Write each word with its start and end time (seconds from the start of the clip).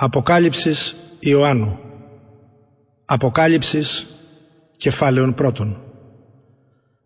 Αποκάλυψης 0.00 0.96
Ιωάννου. 1.18 1.78
Αποκάλυψης 3.04 4.06
κεφάλαιων 4.76 5.34
πρώτων 5.34 5.80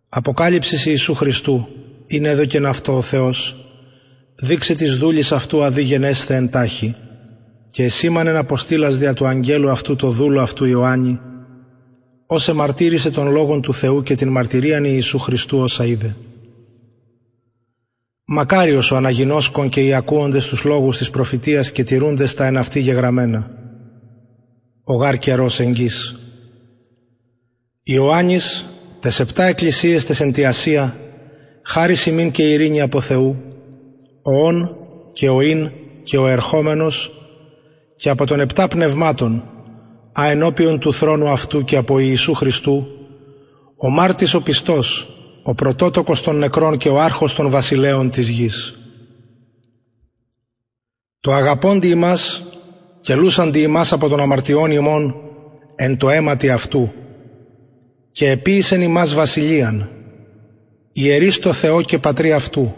Αποκάλυψης 0.09 0.85
Ιησού 0.85 1.13
Χριστού 1.13 1.67
είναι 2.07 2.29
εδώ 2.29 2.45
και 2.45 2.67
αυτό 2.67 2.95
ο 2.95 3.01
Θεός. 3.01 3.55
Δείξε 4.35 4.73
της 4.73 4.97
δούλης 4.97 5.31
αυτού 5.31 5.63
αδίγενέσθε 5.63 6.35
εντάχει 6.35 6.95
και 7.71 7.83
εσήμανεν 7.83 8.35
αποστήλας 8.35 8.97
δια 8.97 9.13
του 9.13 9.25
αγγέλου 9.25 9.69
αυτού 9.69 9.95
το 9.95 10.09
δούλο 10.09 10.41
αυτού 10.41 10.65
Ιωάννη 10.65 11.19
ως 12.25 12.47
εμαρτύρησε 12.47 13.11
τον 13.11 13.31
λόγον 13.31 13.61
του 13.61 13.73
Θεού 13.73 14.03
και 14.03 14.15
την 14.15 14.29
μαρτυρίαν 14.29 14.83
Ιησού 14.83 15.19
Χριστού 15.19 15.57
όσα 15.57 15.85
είδε. 15.85 16.15
Μακάριος 18.25 18.91
ο 18.91 18.95
αναγινώσκον 18.95 19.69
και 19.69 19.81
οι 19.81 19.93
ακούοντες 19.93 20.47
τους 20.47 20.63
λόγους 20.63 20.97
της 20.97 21.09
προφητείας 21.09 21.71
και 21.71 21.83
τηρούντες 21.83 22.33
τα 22.33 22.45
εν 22.45 22.57
αυτή 22.57 22.79
γεγραμμένα. 22.79 23.51
Ο 24.83 24.95
γάρ 24.95 25.17
καιρός 25.17 25.59
εγγύς. 25.59 26.15
Ιωάννης, 27.83 28.65
τες 28.99 29.19
επτά 29.19 29.43
εκκλησίες 29.43 30.05
τες 30.05 30.19
εν 30.19 30.31
τη 30.31 30.45
Ασία, 30.45 30.97
χάρη 31.63 31.95
ημίν 32.07 32.31
και 32.31 32.43
ειρήνη 32.43 32.81
από 32.81 33.01
Θεού, 33.01 33.37
ο 34.21 34.45
όν 34.45 34.75
και 35.13 35.29
ο 35.29 35.41
ίν 35.41 35.71
και 36.03 36.17
ο 36.17 36.27
ερχόμενος 36.27 37.11
και 37.95 38.09
από 38.09 38.25
των 38.25 38.39
επτά 38.39 38.67
πνευμάτων, 38.67 39.43
αενώπιον 40.13 40.79
του 40.79 40.93
θρόνου 40.93 41.29
αυτού 41.29 41.63
και 41.63 41.77
από 41.77 41.99
Ιησού 41.99 42.33
Χριστού, 42.33 42.87
ο 43.77 43.89
μάρτης 43.89 44.33
ο 44.33 44.41
πιστός, 44.41 45.07
ο 45.43 45.53
πρωτότοκος 45.53 46.21
των 46.21 46.35
νεκρών 46.37 46.77
και 46.77 46.89
ο 46.89 46.99
άρχος 46.99 47.33
των 47.33 47.49
βασιλέων 47.49 48.09
της 48.09 48.27
γης. 48.27 48.75
Το 51.19 51.33
αγαπώντι 51.33 51.87
ημάς 51.87 52.43
και 53.01 53.15
λούσαντι 53.15 53.61
ημάς 53.61 53.91
από 53.91 54.07
τον 54.07 54.19
αμαρτιών 54.19 54.71
ημών 54.71 55.15
εν 55.75 55.97
το 55.97 56.09
αίματι 56.09 56.49
αυτού 56.49 56.91
και 58.11 58.29
επίησεν 58.29 58.81
ημάς 58.81 59.13
βασιλείαν, 59.13 59.89
ιερείς 60.91 61.39
το 61.39 61.53
Θεό 61.53 61.81
και 61.81 61.99
Πατρί 61.99 62.33
αυτού, 62.33 62.75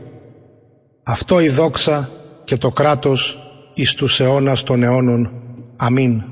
αυτό 1.04 1.40
η 1.40 1.50
δόξα 1.50 2.10
και 2.44 2.58
το 2.58 2.72
κράτος 2.72 3.38
εις 3.74 3.94
τους 3.94 4.20
αιώνας 4.20 4.64
των 4.64 4.84
αιώνων. 4.84 5.32
Αμήν. 5.76 6.24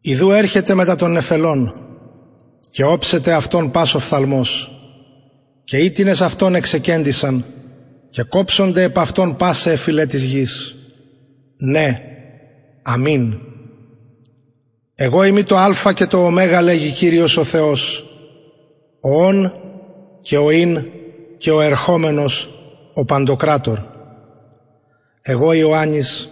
Ιδού 0.00 0.30
έρχεται 0.30 0.74
μετά 0.74 0.96
των 0.96 1.12
νεφελών 1.12 1.74
και 2.70 2.84
όψεται 2.84 3.32
αυτόν 3.32 3.70
πάσο 3.70 3.98
φθαλμός 3.98 4.81
και 5.72 5.78
ήτινες 5.78 6.20
αυτόν 6.20 6.54
εξεκέντησαν 6.54 7.44
και 8.10 8.22
κόψονται 8.22 8.82
επ' 8.82 8.98
αυτόν 8.98 9.36
πάσε 9.36 9.72
εφηλέ 9.72 10.06
της 10.06 10.22
γης. 10.22 10.74
Ναι, 11.56 11.98
αμήν. 12.82 13.38
Εγώ 14.94 15.24
είμαι 15.24 15.42
το 15.42 15.56
α 15.56 15.92
και 15.94 16.06
το 16.06 16.26
ω 16.26 16.30
λέγει 16.62 16.90
Κύριος 16.90 17.36
ο 17.36 17.44
Θεός, 17.44 18.06
ο 19.00 19.24
ον 19.24 19.52
και 20.22 20.36
ο 20.36 20.50
ίν 20.50 20.84
και 21.38 21.50
ο 21.50 21.60
ερχόμενος, 21.60 22.50
ο 22.94 23.04
παντοκράτορ. 23.04 23.78
Εγώ 25.22 25.52
Ιωάννης, 25.52 26.28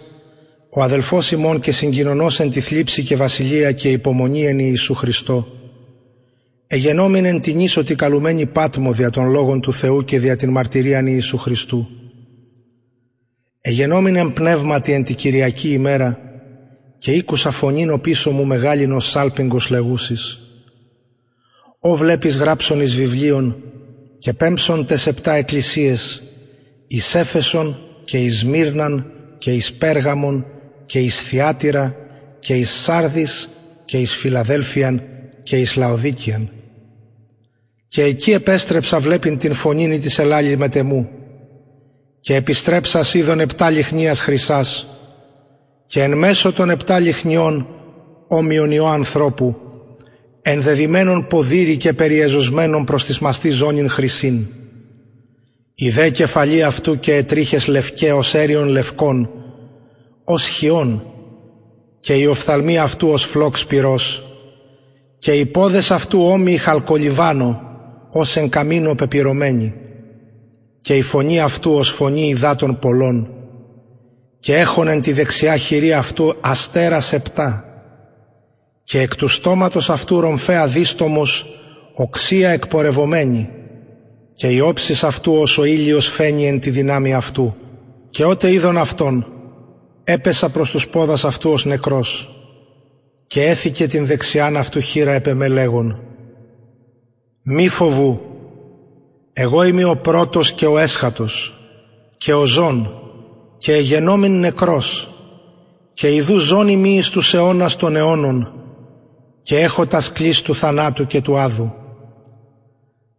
ο 0.69 0.81
αδελφός 0.81 1.31
ημών 1.31 1.59
και 1.59 1.71
συγκοινωνός 1.71 2.39
εν 2.39 2.49
τη 2.49 2.59
θλίψη 2.59 3.03
και 3.03 3.15
βασιλεία 3.15 3.71
και 3.71 3.89
υπομονή 3.89 4.45
εν 4.45 4.59
Ιησού 4.59 4.93
Χριστό, 4.93 5.60
εγενόμην 6.73 7.25
εν 7.25 7.41
την 7.41 7.59
ίσοτη 7.59 7.95
καλουμένη 7.95 8.45
πάτμο 8.45 8.91
δια 8.91 9.09
των 9.09 9.29
λόγων 9.29 9.61
του 9.61 9.73
Θεού 9.73 10.03
και 10.03 10.19
δια 10.19 10.35
την 10.35 10.49
μαρτυρίαν 10.49 11.07
Ιησού 11.07 11.37
Χριστού. 11.37 11.87
Εγενόμην 13.61 14.15
εν 14.15 14.33
πνεύματι 14.33 14.91
εν 14.93 15.03
τη 15.03 15.13
Κυριακή 15.13 15.69
ημέρα 15.71 16.19
και 16.97 17.11
ήκουσα 17.11 17.51
φωνήν 17.51 17.89
ο 17.89 17.97
πίσω 17.97 18.31
μου 18.31 18.45
μεγάλινος 18.45 19.09
σάλπιγγος 19.09 19.69
λεγούσης. 19.69 20.39
«Ω 21.79 21.95
βλέπεις 21.95 22.37
γράψον 22.37 22.81
εις 22.81 22.95
βιβλίων 22.95 23.55
και 24.19 24.33
πέμψον 24.33 24.85
τες 24.85 25.07
επτά 25.07 25.33
εκκλησίες, 25.33 26.23
εις 26.87 27.15
Έφεσον 27.15 27.77
και 28.05 28.17
εις 28.17 28.39
Σμύρναν 28.39 29.11
και 29.37 29.51
εις 29.51 29.73
Πέργαμον 29.73 30.45
και 30.85 30.99
εις 30.99 31.21
Θιάτυρα 31.21 31.95
και 32.39 32.53
εις 32.53 32.71
Σάρδης 32.71 33.49
και 33.85 33.97
εις 33.97 34.15
Φιλαδέλφιαν 34.15 35.01
και 35.43 35.57
εις 35.57 35.75
Λαοδίκιαν 35.75 36.49
και 37.91 38.03
εκεί 38.03 38.31
επέστρεψα 38.31 38.99
βλέπειν 38.99 39.37
την 39.37 39.53
φωνήνη 39.53 39.99
της 39.99 40.19
ελάλη 40.19 40.57
μετεμού 40.57 41.09
και 42.19 42.35
επιστρέψα 42.35 43.01
είδων 43.13 43.39
επτά 43.39 43.69
λιχνίας 43.69 44.19
χρυσάς. 44.19 44.87
Και 45.87 46.01
εν 46.01 46.17
μέσω 46.17 46.53
των 46.53 46.69
επτά 46.69 46.99
λιχνιών 46.99 47.67
όμοιον 48.27 48.71
ιό 48.71 48.85
ανθρώπου 48.85 49.55
ενδεδημένων 50.41 51.27
ποδήρι 51.27 51.77
και 51.77 51.93
περιεζωσμένων 51.93 52.83
προς 52.83 53.05
τη 53.05 53.23
μαστή 53.23 53.49
ζώνην 53.49 53.89
χρυσήν. 53.89 54.45
Η 55.75 55.89
δε 55.89 56.09
κεφαλή 56.09 56.63
αυτού 56.63 56.99
και 56.99 57.15
ετρίχες 57.15 57.67
λευκέ 57.67 58.13
ως 58.13 58.33
έριον 58.33 58.67
λευκών, 58.67 59.29
ως 60.23 60.45
χιών, 60.47 61.03
και 61.99 62.13
η 62.13 62.25
οφθαλμή 62.25 62.77
αυτού 62.77 63.07
ως 63.09 63.25
φλόξ 63.25 63.65
πυρός, 63.65 64.23
και 65.19 65.31
οι 65.31 65.45
πόδες 65.45 65.91
αυτού 65.91 66.21
όμοιοι 66.23 66.57
χαλκολιβάνο, 66.57 67.69
ως 68.11 68.35
εν 68.35 68.49
καμίνο 68.49 68.95
πεπυρωμένη 68.95 69.73
και 70.81 70.95
η 70.95 71.01
φωνή 71.01 71.39
αυτού 71.39 71.73
ως 71.73 71.89
φωνή 71.89 72.27
υδάτων 72.27 72.79
πολλών 72.79 73.29
και 74.39 74.55
έχουν 74.55 74.87
εν 74.87 75.01
τη 75.01 75.11
δεξιά 75.11 75.57
χειρή 75.57 75.93
αυτού 75.93 76.33
αστέρας 76.41 77.13
επτά 77.13 77.65
και 78.83 78.99
εκ 78.99 79.15
του 79.15 79.27
στόματος 79.27 79.89
αυτού 79.89 80.19
ρομφέα 80.19 80.67
δίστομος 80.67 81.45
οξία 81.93 82.49
εκπορευωμένη 82.49 83.49
και 84.33 84.47
η 84.47 84.59
όψης 84.59 85.03
αυτού 85.03 85.33
ως 85.33 85.57
ο 85.57 85.63
ήλιος 85.63 86.07
φαίνει 86.07 86.47
εν 86.47 86.59
τη 86.59 86.69
δυνάμει 86.69 87.13
αυτού. 87.13 87.55
Και 88.09 88.25
ότε 88.25 88.51
είδον 88.51 88.77
αυτόν 88.77 89.25
έπεσα 90.03 90.49
προς 90.49 90.71
τους 90.71 90.87
πόδας 90.87 91.25
αυτού 91.25 91.51
ως 91.51 91.65
νεκρός 91.65 92.35
και 93.27 93.43
έθηκε 93.43 93.87
την 93.87 94.05
δεξιάν 94.05 94.57
αυτού 94.57 94.79
χείρα 94.79 95.11
επεμελέγων 95.11 95.99
μη 97.41 97.67
φοβού, 97.67 98.19
εγώ 99.33 99.63
είμαι 99.63 99.83
ο 99.83 99.97
πρώτος 99.97 100.51
και 100.51 100.65
ο 100.65 100.77
έσχατος 100.77 101.55
και 102.17 102.33
ο 102.33 102.45
ζών 102.45 102.93
και 103.57 103.73
εγενόμην 103.73 104.39
νεκρός 104.39 105.09
και 105.93 106.13
ιδού 106.13 106.37
ζώνη 106.37 106.75
μη 106.75 106.95
εις 106.95 107.09
τους 107.09 107.33
αιώνας 107.33 107.75
των 107.75 107.95
αιώνων 107.95 108.53
και 109.43 109.59
έχω 109.59 109.87
τα 109.87 110.01
σκλής 110.01 110.41
του 110.41 110.55
θανάτου 110.55 111.07
και 111.07 111.21
του 111.21 111.39
άδου. 111.39 111.73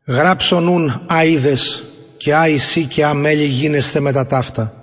Γράψον 0.06 0.66
ούν 0.69 1.06
αίδες 1.11 1.84
και 2.16 2.34
άισι 2.34 2.84
και 2.84 3.05
αμέλη 3.05 3.44
γίνεσθε 3.44 4.00
με 4.00 4.12
τα 4.12 4.27
ταύτα. 4.27 4.75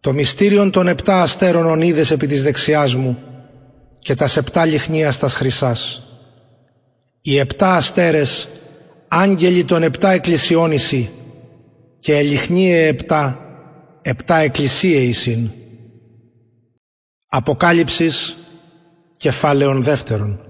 Το 0.00 0.12
μυστήριον 0.12 0.70
των 0.70 0.88
επτά 0.88 1.22
αστέρων 1.22 1.66
ονίδες 1.66 2.10
επί 2.10 2.26
της 2.26 2.42
δεξιάς 2.42 2.94
μου 2.94 3.18
και 3.98 4.14
τα 4.14 4.28
επτά 4.36 4.64
λιχνίας 4.64 5.18
τας 5.18 5.34
χρυσάς 5.34 6.11
οι 7.22 7.38
επτά 7.38 7.74
αστέρες, 7.74 8.48
άγγελοι 9.08 9.64
των 9.64 9.82
επτά 9.82 10.10
εκκλησιών 10.10 10.72
εσύ, 10.72 11.10
και 11.98 12.16
ελιχνίε 12.16 12.86
επτά, 12.86 13.38
επτά 14.02 14.36
εκκλησίε 14.36 15.12
Αποκάλυψης 17.28 18.36
κεφάλαιον 19.16 19.82
δεύτερον. 19.82 20.40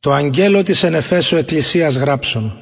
Το 0.00 0.12
αγγέλο 0.12 0.62
της 0.62 0.82
εν 0.82 0.94
Εφέσου 0.94 1.36
εκκλησίας 1.36 1.96
γράψον. 1.96 2.56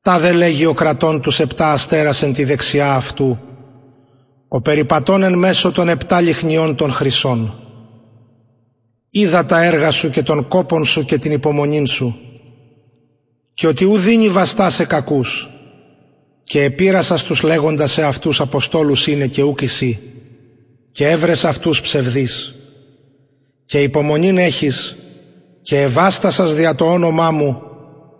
Τα 0.00 0.18
δε 0.18 0.32
λέγει 0.32 0.64
ο 0.66 0.74
κρατών 0.74 1.20
τους 1.20 1.40
επτά 1.40 1.72
αστέρας 1.72 2.22
εν 2.22 2.32
τη 2.32 2.44
δεξιά 2.44 2.92
αυτού, 2.92 3.38
ο 4.48 4.60
περιπατών 4.60 5.22
εν 5.22 5.34
μέσω 5.38 5.72
των 5.72 5.88
επτά 5.88 6.20
λιχνιών 6.20 6.74
των 6.76 6.92
χρυσών 6.92 7.67
είδα 9.20 9.46
τα 9.46 9.64
έργα 9.64 9.90
σου 9.90 10.10
και 10.10 10.22
τον 10.22 10.48
κόπον 10.48 10.84
σου 10.84 11.04
και 11.04 11.18
την 11.18 11.32
υπομονή 11.32 11.86
σου. 11.86 12.20
Και 13.54 13.66
ότι 13.66 13.84
ου 13.84 13.96
δίνει 13.96 14.28
βαστά 14.28 14.70
σε 14.70 14.84
κακούς. 14.84 15.50
Και 16.44 16.62
επίρασα 16.62 17.16
στους 17.16 17.42
λέγοντας 17.42 17.92
σε 17.92 18.02
αυτούς 18.02 18.40
αποστόλους 18.40 19.06
είναι 19.06 19.26
και 19.26 19.42
ούκ 19.42 19.62
εσύ. 19.62 19.98
Και 20.92 21.06
έβρες 21.06 21.44
αυτούς 21.44 21.80
ψευδείς. 21.80 22.54
Και 23.64 23.82
υπομονήν 23.82 24.38
έχεις 24.38 24.96
και 25.62 25.80
ευάστασας 25.80 26.54
δια 26.54 26.74
το 26.74 26.84
όνομά 26.84 27.30
μου 27.30 27.62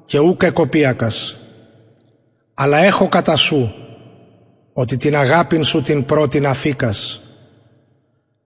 και 0.05 0.19
ούκ 0.19 0.43
εκοπίακας 0.43 1.39
αλλά 2.61 2.79
έχω 2.79 3.09
κατά 3.09 3.37
σου 3.37 3.75
ότι 4.73 4.97
την 4.97 5.17
αγάπην 5.17 5.65
σου 5.65 5.83
την 5.83 6.05
πρώτην 6.05 6.47
αφήκας. 6.47 7.21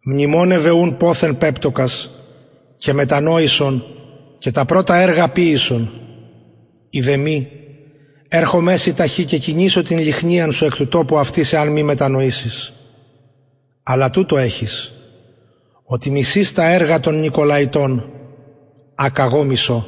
Μνημόνευε 0.03 0.71
ούν 0.71 0.97
πόθεν 0.97 1.39
πέπτοκας 1.39 2.11
και 2.83 2.93
μετανόησον 2.93 3.85
και 4.39 4.51
τα 4.51 4.65
πρώτα 4.65 4.97
έργα 4.97 5.29
ποίησον. 5.29 5.91
Ιδεμή, 6.91 7.49
έρχομαι 8.29 8.77
ταχύ 8.97 9.25
και 9.25 9.39
κινήσω 9.39 9.83
την 9.83 9.99
λιχνίαν 9.99 10.53
σου 10.53 10.65
εκ 10.65 10.75
του 10.75 10.89
τόπου 10.89 11.19
αυτής 11.19 11.53
εάν 11.53 11.69
μη 11.69 11.83
μετανοήσεις. 11.83 12.73
Αλλά 13.83 14.11
τούτο 14.11 14.37
έχεις, 14.37 14.93
ότι 15.85 16.11
μισείς 16.11 16.53
τα 16.53 16.71
έργα 16.71 17.01
των 17.01 17.19
Νικολαϊτών, 17.19 18.13
ακαγώ 18.95 19.45
μισώ. 19.45 19.87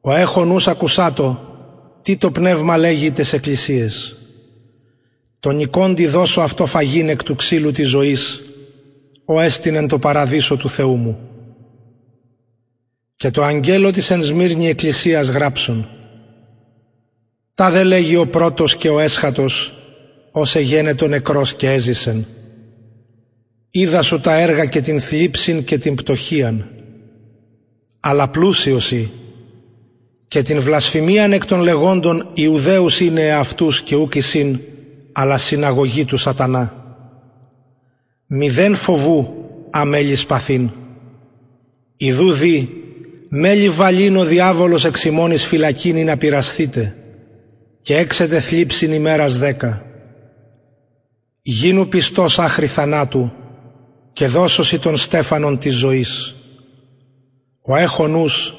Ο 0.00 0.14
έχω 0.14 0.44
νους 0.44 0.68
ακουσάτο, 0.68 1.40
τι 2.02 2.16
το 2.16 2.30
πνεύμα 2.30 2.76
λέγει 2.76 3.12
τες 3.12 3.32
εκκλησίες. 3.32 4.18
Τον 5.40 5.56
νικόντι 5.56 6.06
δώσω 6.06 6.40
αυτό 6.40 6.66
φαγήν 6.66 7.08
εκ 7.08 7.22
του 7.22 7.34
ξύλου 7.34 7.72
της 7.72 7.88
ζωής, 7.88 8.42
ο 9.24 9.40
έστεινεν 9.40 9.88
το 9.88 9.98
παραδείσο 9.98 10.56
του 10.56 10.68
Θεού 10.68 10.96
μου. 10.96 11.28
Και 13.16 13.30
το 13.30 13.42
αγγέλο 13.42 13.90
της 13.90 14.10
εν 14.10 14.22
Σμύρνη 14.22 14.68
εκκλησίας 14.68 15.28
γράψουν. 15.28 15.88
Τα 17.54 17.70
δε 17.70 17.84
λέγει 17.84 18.16
ο 18.16 18.26
πρώτος 18.26 18.76
και 18.76 18.88
ο 18.88 18.98
έσχατος, 18.98 19.74
ως 20.30 20.54
εγένετο 20.54 21.06
νεκρός 21.06 21.54
και 21.54 21.70
έζησεν. 21.70 22.26
Είδα 23.70 24.02
σου 24.02 24.20
τα 24.20 24.34
έργα 24.38 24.64
και 24.64 24.80
την 24.80 25.00
θλίψην 25.00 25.64
και 25.64 25.78
την 25.78 25.94
πτωχίαν. 25.94 26.68
Αλλά 28.00 28.28
πλούσιοσι 28.28 29.10
και 30.28 30.42
την 30.42 30.60
βλασφημίαν 30.60 31.32
εκ 31.32 31.46
των 31.46 31.60
λεγόντων 31.60 32.30
Ιουδαίους 32.34 33.00
είναι 33.00 33.30
αυτούς 33.30 33.82
και 33.82 33.96
ούκησιν, 33.96 34.60
αλλά 35.12 35.36
συναγωγή 35.36 36.04
του 36.04 36.16
σατανά. 36.16 36.84
Μηδέν 38.26 38.74
φοβού 38.74 39.34
αμέλης 39.70 40.26
παθήν. 40.26 40.70
Ιδού 41.96 42.32
δι, 42.32 42.83
μέλη 43.36 43.68
βαλήν 43.68 44.16
ο 44.16 44.24
διάβολος 44.24 44.84
εξημώνης 44.84 45.44
φυλακίνη 45.44 46.04
να 46.04 46.16
πειραστείτε 46.16 46.96
και 47.80 47.96
έξετε 47.96 48.40
θλίψην 48.40 48.92
ημέρας 48.92 49.38
δέκα. 49.38 49.86
Γίνου 51.42 51.88
πιστός 51.88 52.38
άχρη 52.38 52.66
θανάτου 52.66 53.32
και 54.12 54.26
δώσωση 54.26 54.78
των 54.78 54.96
στέφανων 54.96 55.58
της 55.58 55.74
ζωής. 55.74 56.34
Ο 57.62 57.76
έχω 57.76 58.08
νους, 58.08 58.54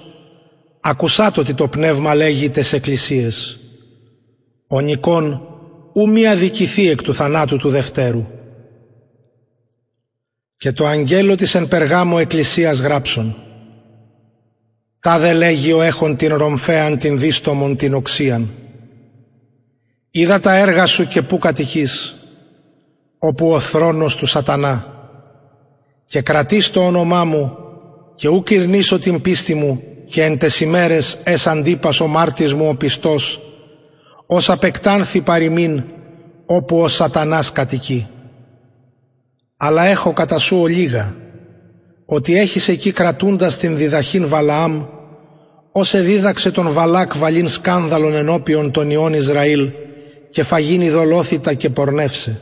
ακουσάτο 0.82 1.42
ότι 1.42 1.54
το 1.54 1.68
πνεύμα 1.68 2.16
λέγει 2.16 2.50
τες 2.50 2.74
εκκλησίες. 2.74 3.60
Ο 4.68 4.80
νικόν 4.80 5.42
ου 5.94 6.10
μη 6.10 6.28
αδικηθεί 6.28 6.90
εκ 6.90 7.02
του 7.02 7.14
θανάτου 7.14 7.58
του 7.58 7.70
Δευτέρου. 7.70 8.26
Και 10.58 10.72
το 10.72 10.86
αγγέλο 10.86 11.36
της 11.36 11.56
εν 11.56 11.68
Περγάμο 11.68 12.18
εκκλησίας 12.20 12.80
γράψον. 12.80 13.45
Τα 15.06 15.20
δε 15.20 15.34
λέγει 15.34 15.72
ο 15.74 15.82
έχων 15.82 16.16
την 16.16 16.36
ρομφέαν 16.36 16.98
την 16.98 17.20
δίστομον 17.20 17.76
την 17.76 17.94
οξίαν. 17.94 18.50
Είδα 20.12 20.40
τα 20.40 20.56
έργα 20.56 20.86
σου 20.86 21.08
και 21.08 21.22
πού 21.22 21.38
κατοικείς, 21.38 22.16
όπου 23.18 23.52
ο 23.52 23.60
θρόνος 23.60 24.16
του 24.16 24.26
σατανά 24.26 24.86
και 26.06 26.22
κρατείς 26.22 26.70
το 26.70 26.86
όνομά 26.86 27.24
μου 27.24 27.58
και 28.16 28.28
ου 28.28 28.44
κυρνήσω 28.44 29.00
την 29.00 29.22
πίστη 29.22 29.54
μου 29.56 29.82
και 30.06 30.24
εν 30.24 30.38
τες 30.38 30.60
ημέρες 30.60 31.18
ες 31.24 31.48
αντίπας 31.48 32.00
ο 32.00 32.08
μάρτης 32.08 32.54
μου 32.54 32.68
ο 32.70 32.76
πιστός 32.76 33.42
ως 34.26 34.50
απεκτάνθη 34.50 35.22
παροιμήν 35.22 35.84
όπου 36.46 36.78
ο 36.82 36.88
σατανάς 36.88 37.52
κατοικεί. 37.52 38.08
Αλλά 39.58 39.84
έχω 39.86 40.14
κατά 40.14 40.40
σου 40.40 40.58
ολίγα 40.58 41.16
ότι 42.06 42.38
έχεις 42.38 42.68
εκεί 42.68 42.92
κρατούντας 42.92 43.58
την 43.58 43.78
διδαχήν 43.78 44.28
Βαλαάμ 44.28 44.84
ως 45.78 45.94
εδίδαξε 45.94 46.52
τον 46.52 46.72
Βαλάκ 46.72 47.18
βαλήν 47.18 47.48
σκάνδαλον 47.48 48.16
ενώπιον 48.16 48.72
των 48.72 48.90
ιών 48.90 49.14
Ισραήλ 49.14 49.72
και 50.30 50.44
φαγήν 50.44 50.82
ειδωλόθητα 50.82 51.54
και 51.54 51.70
πορνεύσε. 51.70 52.42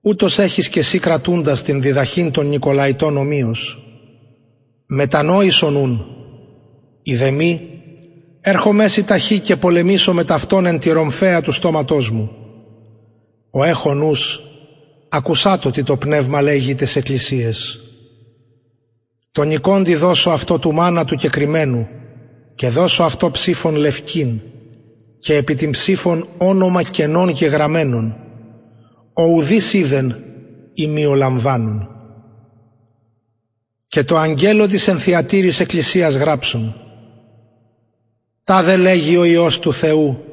Ούτως 0.00 0.38
έχεις 0.38 0.68
και 0.68 0.78
εσύ 0.78 0.98
κρατούντας 0.98 1.62
την 1.62 1.80
διδαχήν 1.80 2.30
των 2.30 2.48
Νικολαϊτών 2.48 3.16
ομοίως. 3.16 3.82
Μετανόησον 4.86 5.76
ούν, 5.76 6.06
ιδεμή, 7.02 7.68
έρχομαι 8.40 8.84
εσύ 8.84 9.04
ταχύ 9.04 9.38
και 9.38 9.56
πολεμήσω 9.56 10.12
με 10.12 10.24
ταυτόν 10.24 10.66
εν 10.66 10.78
τη 10.78 10.90
ρομφαία 10.90 11.42
του 11.42 11.52
στόματός 11.52 12.10
μου. 12.10 12.30
Ο 13.50 13.64
έχω 13.64 13.94
νους, 13.94 14.40
ακουσάτο 15.08 15.70
τι 15.70 15.82
το 15.82 15.96
πνεύμα 15.96 16.42
λέγει 16.42 16.74
τες 16.74 16.96
εκκλησίες. 16.96 17.80
Τον 19.32 19.46
νικόντι 19.46 19.94
δώσω 19.94 20.30
αυτό 20.30 20.58
του 20.58 20.72
μάνα 20.72 21.04
του 21.04 21.16
κεκριμένου 21.16 21.88
και 22.54 22.68
δώσω 22.68 23.02
αυτό 23.02 23.30
ψήφων 23.30 23.74
λευκήν 23.74 24.40
και 25.18 25.36
επί 25.36 25.54
την 25.54 25.70
ψήφων 25.70 26.28
όνομα 26.38 26.82
κενών 26.82 27.32
και 27.32 27.46
γραμμένων 27.46 28.16
ο 29.12 29.22
ουδής 29.22 29.72
είδεν 29.72 30.16
ημιολαμβάνουν. 30.74 31.88
Και 33.86 34.04
το 34.04 34.16
αγγέλο 34.16 34.66
της 34.66 34.88
ενθιατήρης 34.88 35.60
εκκλησίας 35.60 36.14
γράψουν. 36.14 36.74
Τα 38.44 38.62
δε 38.62 38.76
λέγει 38.76 39.16
ο 39.16 39.24
Υιός 39.24 39.58
του 39.58 39.72
Θεού, 39.72 40.24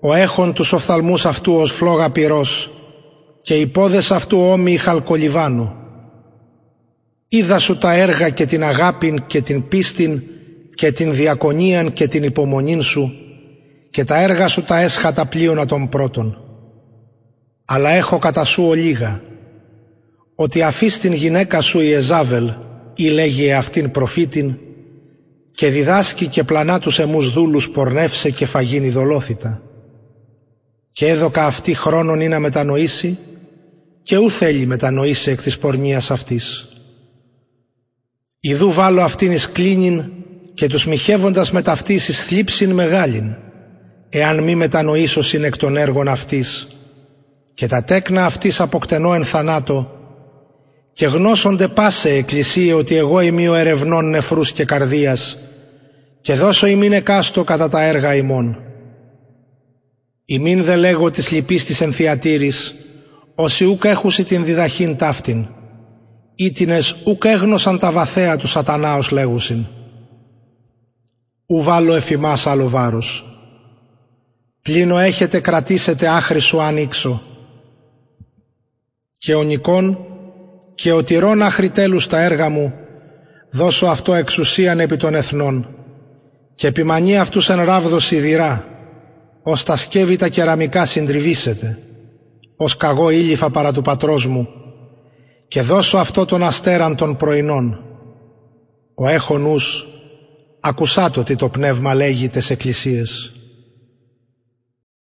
ο 0.00 0.14
έχων 0.14 0.52
τους 0.52 0.72
οφθαλμούς 0.72 1.26
αυτού 1.26 1.54
ως 1.54 1.72
φλόγα 1.72 2.10
πυρός 2.10 2.70
και 3.42 3.54
οι 3.54 3.66
πόδες 3.66 4.10
αυτού 4.10 4.38
όμοιοι 4.38 4.76
χαλκολιβάνου. 4.76 5.81
Είδα 7.34 7.58
σου 7.58 7.78
τα 7.78 7.94
έργα 7.94 8.28
και 8.28 8.46
την 8.46 8.64
αγάπην 8.64 9.26
και 9.26 9.40
την 9.40 9.68
πίστην 9.68 10.22
και 10.74 10.92
την 10.92 11.14
διακονίαν 11.14 11.92
και 11.92 12.08
την 12.08 12.22
υπομονήν 12.22 12.82
σου 12.82 13.12
και 13.90 14.04
τα 14.04 14.22
έργα 14.22 14.48
σου 14.48 14.62
τα 14.62 14.78
έσχατα 14.80 15.26
πλοίωνα 15.26 15.66
των 15.66 15.88
πρώτων 15.88 16.42
αλλά 17.64 17.90
έχω 17.90 18.18
κατά 18.18 18.44
σου 18.44 18.62
ολίγα, 18.64 19.22
ότι 20.34 20.62
αφείς 20.62 20.98
την 20.98 21.12
γυναίκα 21.12 21.60
σου 21.60 21.80
η 21.80 21.92
Εζάβελ 21.92 22.52
ή 22.94 23.08
λέγει 23.08 23.52
αυτήν 23.52 23.90
προφήτην 23.90 24.56
και 25.52 25.68
διδάσκει 25.68 26.26
και 26.26 26.44
πλανά 26.44 26.78
τους 26.78 26.98
εμούς 26.98 27.30
δούλους 27.30 27.70
πορνεύσε 27.70 28.30
και 28.30 28.46
φαγίνει 28.46 28.88
δολόθητα. 28.88 29.62
Και 30.92 31.06
έδωκα 31.06 31.44
αυτή 31.44 31.74
χρόνον 31.74 32.20
ή 32.20 32.28
να 32.28 32.38
μετανοήσει 32.38 33.18
και 34.02 34.16
ου 34.16 34.30
θέλει 34.30 34.66
μετανοήσει 34.66 35.30
εκ 35.30 35.42
της 35.42 35.58
πορνείας 35.58 36.10
αυτής. 36.10 36.71
Ιδού 38.44 38.72
βάλω 38.72 39.00
αυτήν 39.00 39.32
εις 39.32 39.52
κλίνην 39.52 40.04
και 40.54 40.66
τους 40.66 40.86
μοιχεύοντας 40.86 41.50
με 41.52 41.62
ταυτής 41.62 42.08
εις 42.08 42.24
θλίψην 42.24 42.70
μεγάλην, 42.72 43.34
εάν 44.08 44.42
μη 44.42 44.54
μετανοήσω 44.54 45.20
εκ 45.42 45.56
των 45.56 45.76
έργων 45.76 46.08
αυτής, 46.08 46.68
και 47.54 47.66
τα 47.66 47.84
τέκνα 47.84 48.24
αυτής 48.24 48.60
αποκτενώ 48.60 49.14
εν 49.14 49.24
θανάτω 49.24 49.96
και 50.92 51.06
γνώσονται 51.06 51.68
πάσε 51.68 52.10
εκκλησία 52.10 52.76
ότι 52.76 52.96
εγώ 52.96 53.20
είμαι 53.20 53.48
ο 53.48 53.54
ερευνών 53.54 54.10
νεφρούς 54.10 54.52
και 54.52 54.64
καρδίας 54.64 55.38
και 56.20 56.34
δώσω 56.34 56.66
ημίν 56.66 56.92
εκάστο 56.92 57.44
κατά 57.44 57.68
τα 57.68 57.82
έργα 57.82 58.14
ημών. 58.14 58.58
Ημίν 60.24 60.62
δε 60.62 60.76
λέγω 60.76 61.10
της 61.10 61.30
λυπής 61.30 61.64
της 61.64 61.80
ενθιατήρης 61.80 62.74
όσοι 63.34 63.64
ούκ 63.64 63.84
έχουσι 63.84 64.24
την 64.24 64.44
διδαχήν 64.44 64.96
ταύτην 64.96 65.46
ήτινες 66.34 66.96
ούκ 67.04 67.24
έγνωσαν 67.24 67.78
τα 67.78 67.90
βαθέα 67.90 68.36
του 68.36 68.46
σατανάος 68.46 69.10
λέγουσιν. 69.10 69.64
Ου 71.46 71.62
βάλω 71.62 71.94
εφημάς 71.94 72.46
άλλο 72.46 72.68
βάρος. 72.68 73.26
Πλήνω 74.62 74.98
έχετε 74.98 75.40
κρατήσετε 75.40 76.08
άχρη 76.08 76.40
σου 76.40 76.60
ανοίξω 76.60 77.22
και 79.18 79.34
ο 79.34 79.42
νικών 79.42 79.98
και 80.74 80.92
ο 80.92 81.02
τυρών 81.02 81.42
αχριτέλους 81.42 82.06
τα 82.06 82.22
έργα 82.22 82.48
μου, 82.48 82.72
δώσω 83.50 83.86
αυτό 83.86 84.14
εξουσίαν 84.14 84.80
επί 84.80 84.96
των 84.96 85.14
εθνών 85.14 85.68
και 86.54 86.66
επιμανεί 86.66 87.18
αυτούς 87.18 87.48
εν 87.48 87.64
ράβδο 87.64 87.98
σιδηρά, 87.98 88.64
ως 89.42 89.64
τα 89.64 89.76
σκεύη 89.76 90.16
τα 90.16 90.28
κεραμικά 90.28 90.86
συντριβήσετε, 90.86 91.78
ως 92.56 92.76
καγό 92.76 93.10
ήλιφα 93.10 93.50
παρά 93.50 93.72
του 93.72 93.82
πατρός 93.82 94.26
μου 94.26 94.61
και 95.52 95.62
δώσω 95.62 95.98
αυτό 95.98 96.24
των 96.24 96.42
αστέραν 96.42 96.96
των 96.96 97.16
πρωινών. 97.16 97.84
Ο 98.94 99.08
έχω 99.08 99.38
νους, 99.38 99.86
ακουσάτο 100.60 101.22
τι 101.22 101.36
το 101.36 101.48
πνεύμα 101.48 101.94
λέγει 101.94 102.28
τες 102.28 102.50
εκκλησίες. 102.50 103.32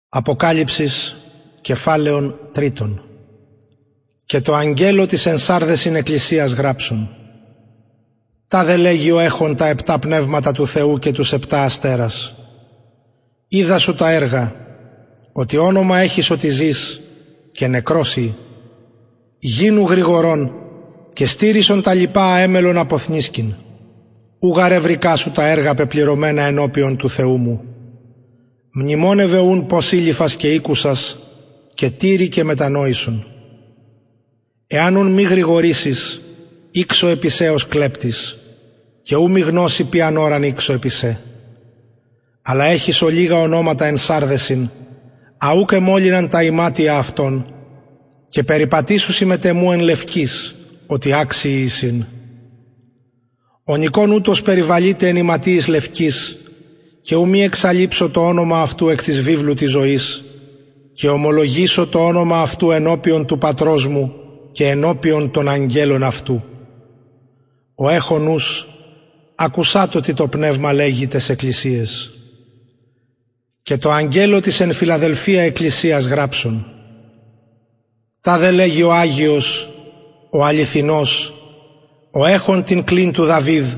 Αποκάλυψης 0.08 1.16
κεφάλαιων 1.60 2.38
τρίτων 2.52 3.02
και 4.24 4.40
το 4.40 4.54
αγγέλο 4.54 5.06
της 5.06 5.26
ενσάρδεσιν 5.26 5.94
εκκλησίας 5.94 6.52
γράψουν. 6.52 7.08
Τα 8.48 8.64
δε 8.64 8.76
λέγει 8.76 9.10
ο 9.10 9.18
έχων 9.18 9.56
τα 9.56 9.66
επτά 9.66 9.98
πνεύματα 9.98 10.52
του 10.52 10.66
Θεού 10.66 10.98
και 10.98 11.12
τους 11.12 11.32
επτά 11.32 11.62
αστέρας. 11.62 12.34
Είδα 13.48 13.78
σου 13.78 13.94
τα 13.94 14.10
έργα, 14.10 14.54
ότι 15.32 15.56
όνομα 15.56 15.98
έχεις 15.98 16.30
ότι 16.30 16.48
ζεις 16.48 17.00
και 17.52 17.66
νεκρώσει. 17.66 18.34
Γίνου 19.44 19.82
γρηγορών 19.82 20.52
και 21.12 21.26
στήρισον 21.26 21.82
τα 21.82 21.94
λοιπά 21.94 22.38
έμελον 22.38 22.78
αποθνίσκην. 22.78 23.54
Ουγαρευρικά 24.38 25.16
σου 25.16 25.30
τα 25.30 25.46
έργα 25.46 25.74
πεπληρωμένα 25.74 26.42
ενώπιον 26.42 26.96
του 26.96 27.10
Θεού 27.10 27.36
μου. 27.36 27.60
Μνημόνευε 28.72 29.38
ούν 29.38 29.66
πως 29.66 29.92
ήλιφας 29.92 30.36
και 30.36 30.52
οίκουσας 30.52 31.18
και 31.74 31.90
τύρι 31.90 32.28
και 32.28 32.44
μετανόησον 32.44 33.26
Εάν 34.66 34.96
ουν 34.96 35.06
μη 35.06 35.22
γρηγορήσεις, 35.22 36.20
ήξω 36.70 37.06
επισέως 37.06 37.66
κλέπτης, 37.66 38.38
και 39.02 39.16
ου 39.16 39.30
μη 39.30 39.40
γνώση 39.40 39.84
ποιαν 39.84 40.16
ώραν 40.16 40.42
ήξω 40.42 40.72
επισέ. 40.72 41.20
Αλλά 42.42 42.64
έχεις 42.64 43.02
ολίγα 43.02 43.38
ονόματα 43.38 43.84
εν 43.84 43.96
σάρδεσιν, 43.96 44.68
αού 45.38 45.64
και 45.64 45.78
μόλυναν 45.78 46.28
τα 46.28 46.42
ημάτια 46.42 46.96
αυτών, 46.96 47.54
και 48.32 48.42
περιπατήσου 48.42 49.12
συμμετεμού 49.12 49.72
εν 49.72 49.80
λευκής, 49.80 50.54
ότι 50.86 51.12
άξιοι 51.12 51.62
εισιν. 51.64 52.04
Ο 53.64 53.76
νικόν 53.76 54.10
ούτως 54.12 54.42
περιβαλείται 54.42 55.08
εν 55.08 55.16
ηματίης 55.16 55.66
λευκής, 55.68 56.36
και 57.02 57.14
ου 57.14 57.28
μη 57.28 57.42
εξαλείψω 57.42 58.10
το 58.10 58.26
όνομα 58.26 58.60
αυτού 58.60 58.88
εκ 58.88 59.02
της 59.02 59.20
βίβλου 59.20 59.54
της 59.54 59.70
ζωής, 59.70 60.24
και 60.92 61.08
ομολογήσω 61.08 61.86
το 61.86 62.06
όνομα 62.06 62.40
αυτού 62.40 62.70
ενώπιον 62.70 63.26
του 63.26 63.38
πατρός 63.38 63.86
μου 63.86 64.14
και 64.52 64.66
ενώπιον 64.66 65.30
των 65.30 65.48
αγγέλων 65.48 66.02
αυτού. 66.02 66.44
Ο 67.74 67.88
έχονους 67.88 68.68
ακουσάτο 69.34 70.00
τι 70.00 70.14
το 70.14 70.28
πνεύμα 70.28 70.72
λέγει 70.72 71.06
τες 71.06 71.28
εκκλησίες. 71.28 72.10
Και 73.62 73.76
το 73.76 73.90
αγγέλο 73.90 74.40
της 74.40 74.60
εν 74.60 74.72
Φιλαδελφία 74.72 75.42
εκκλησίας 75.42 76.06
γράψον. 76.06 76.71
Τα 78.22 78.38
δε 78.38 78.50
λέγει 78.50 78.82
ο 78.82 78.92
Άγιος, 78.92 79.70
ο 80.30 80.44
αληθινός, 80.44 81.34
ο 82.10 82.26
έχων 82.26 82.64
την 82.64 82.84
κλίν 82.84 83.12
του 83.12 83.24
Δαβίδ, 83.24 83.72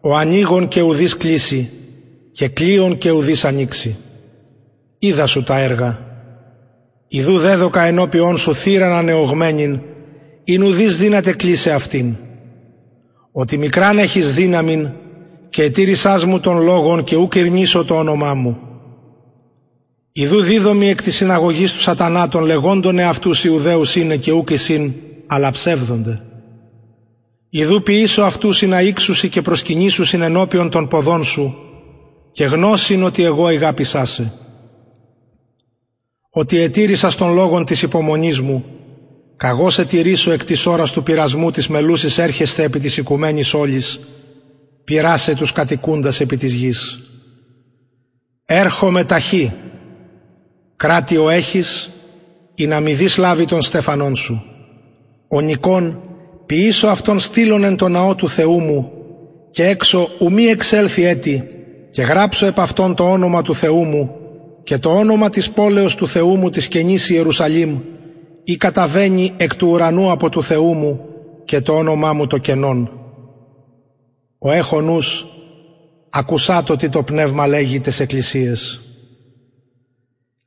ο 0.00 0.16
ανοίγων 0.16 0.68
και 0.68 0.80
ουδής 0.80 1.16
κλείσει 1.16 1.70
και 2.32 2.48
κλείων 2.48 2.98
και 2.98 3.10
ουδής 3.10 3.44
ανοίξει. 3.44 3.96
Είδα 4.98 5.26
σου 5.26 5.42
τα 5.42 5.58
έργα. 5.58 5.98
Ιδού 7.08 7.38
δέδοκα 7.38 7.82
ενώπιον 7.82 8.36
σου 8.36 8.54
θύραν 8.54 8.92
ανεωγμένην, 8.92 9.80
ειν 10.44 10.62
ουδής 10.62 10.96
δύναται 10.96 11.32
κλείσε 11.32 11.70
αυτήν. 11.70 12.16
Ότι 13.32 13.58
μικράν 13.58 13.98
έχεις 13.98 14.34
δύναμην 14.34 14.90
και 15.50 15.62
ετήρησάς 15.62 16.24
μου 16.24 16.40
των 16.40 16.62
λόγων 16.62 17.04
και 17.04 17.16
ου 17.16 17.28
κερνήσω 17.28 17.84
το 17.84 17.98
όνομά 17.98 18.34
μου. 18.34 18.69
Ιδού 20.20 20.40
δίδομη 20.40 20.88
εκ 20.88 21.02
της 21.02 21.14
συναγωγής 21.16 21.72
του 21.72 21.80
σατανά 21.80 22.28
των 22.28 22.44
λεγόντων 22.44 22.98
εαυτούς 22.98 23.44
Ιουδαίους 23.44 23.96
είναι 23.96 24.16
και 24.16 24.32
ούκ 24.32 24.50
εσύν, 24.50 24.92
αλλά 25.26 25.50
ψεύδονται. 25.50 26.20
Ιδού 27.50 27.82
ποιήσω 27.82 28.22
αυτούς 28.22 28.62
να 28.62 28.80
ήξουσι 28.80 29.28
και 29.28 29.42
προσκυνήσουσιν 29.42 30.22
ενώπιον 30.22 30.70
των 30.70 30.88
ποδών 30.88 31.24
σου 31.24 31.54
και 32.32 32.44
γνώσιν 32.44 33.02
ότι 33.02 33.22
εγώ 33.24 33.46
αγάπησά 33.46 34.04
σε. 34.04 34.32
Ότι 36.30 36.58
ετήρησα 36.58 37.10
στον 37.10 37.34
λόγον 37.34 37.64
της 37.64 37.82
υπομονής 37.82 38.40
μου, 38.40 38.64
καγώ 39.36 39.70
σε 39.70 39.84
τηρήσω 39.84 40.30
εκ 40.30 40.44
της 40.44 40.66
ώρας 40.66 40.92
του 40.92 41.02
πειρασμού 41.02 41.50
της 41.50 41.68
μελούσης 41.68 42.18
έρχεστε 42.18 42.62
επί 42.62 42.78
της 42.78 42.96
οικουμένης 42.96 43.54
όλης, 43.54 44.00
πειράσε 44.84 45.34
τους 45.34 45.52
κατοικούντας 45.52 46.20
επί 46.20 46.36
της 46.36 46.54
γης. 46.54 46.98
Έρχομαι 48.46 49.04
ταχύ, 49.04 49.52
κράτιο 50.80 51.30
έχεις, 51.30 51.90
ή 52.54 52.66
να 52.66 52.80
μη 52.80 52.94
δεις 52.94 53.16
λάβει 53.16 53.44
των 53.44 53.62
στεφανών 53.62 54.16
σου. 54.16 54.42
Ο 55.28 55.40
Νικόν 55.40 56.00
ποιήσω 56.46 56.86
αυτόν 56.86 57.18
στήλων 57.18 57.64
εν 57.64 57.76
το 57.76 57.88
ναό 57.88 58.14
του 58.14 58.28
Θεού 58.28 58.60
μου 58.60 58.92
και 59.50 59.66
έξω 59.66 60.08
ουμή 60.18 60.44
εξέλθει 60.44 61.04
έτη 61.04 61.48
και 61.90 62.02
γράψω 62.02 62.46
επ' 62.46 62.60
αυτόν 62.60 62.94
το 62.94 63.10
όνομα 63.10 63.42
του 63.42 63.54
Θεού 63.54 63.84
μου 63.84 64.10
και 64.62 64.78
το 64.78 64.90
όνομα 64.90 65.30
της 65.30 65.50
πόλεως 65.50 65.94
του 65.94 66.08
Θεού 66.08 66.36
μου 66.36 66.50
της 66.50 66.68
καινής 66.68 67.08
Ιερουσαλήμ 67.08 67.78
ή 68.44 68.56
καταβαίνει 68.56 69.32
εκ 69.36 69.56
του 69.56 69.68
ουρανού 69.68 70.10
από 70.10 70.28
του 70.28 70.42
Θεού 70.42 70.74
μου 70.74 71.00
και 71.44 71.60
το 71.60 71.72
όνομά 71.72 72.12
μου 72.12 72.26
το 72.26 72.38
κενόν. 72.38 72.90
Ο 74.38 74.50
έχονους 74.50 75.26
ακουσάτο 76.10 76.76
τι 76.76 76.88
το 76.88 77.02
πνεύμα 77.02 77.46
λέγει 77.46 77.80
τες 77.80 78.00
εκκλησίες. 78.00 78.84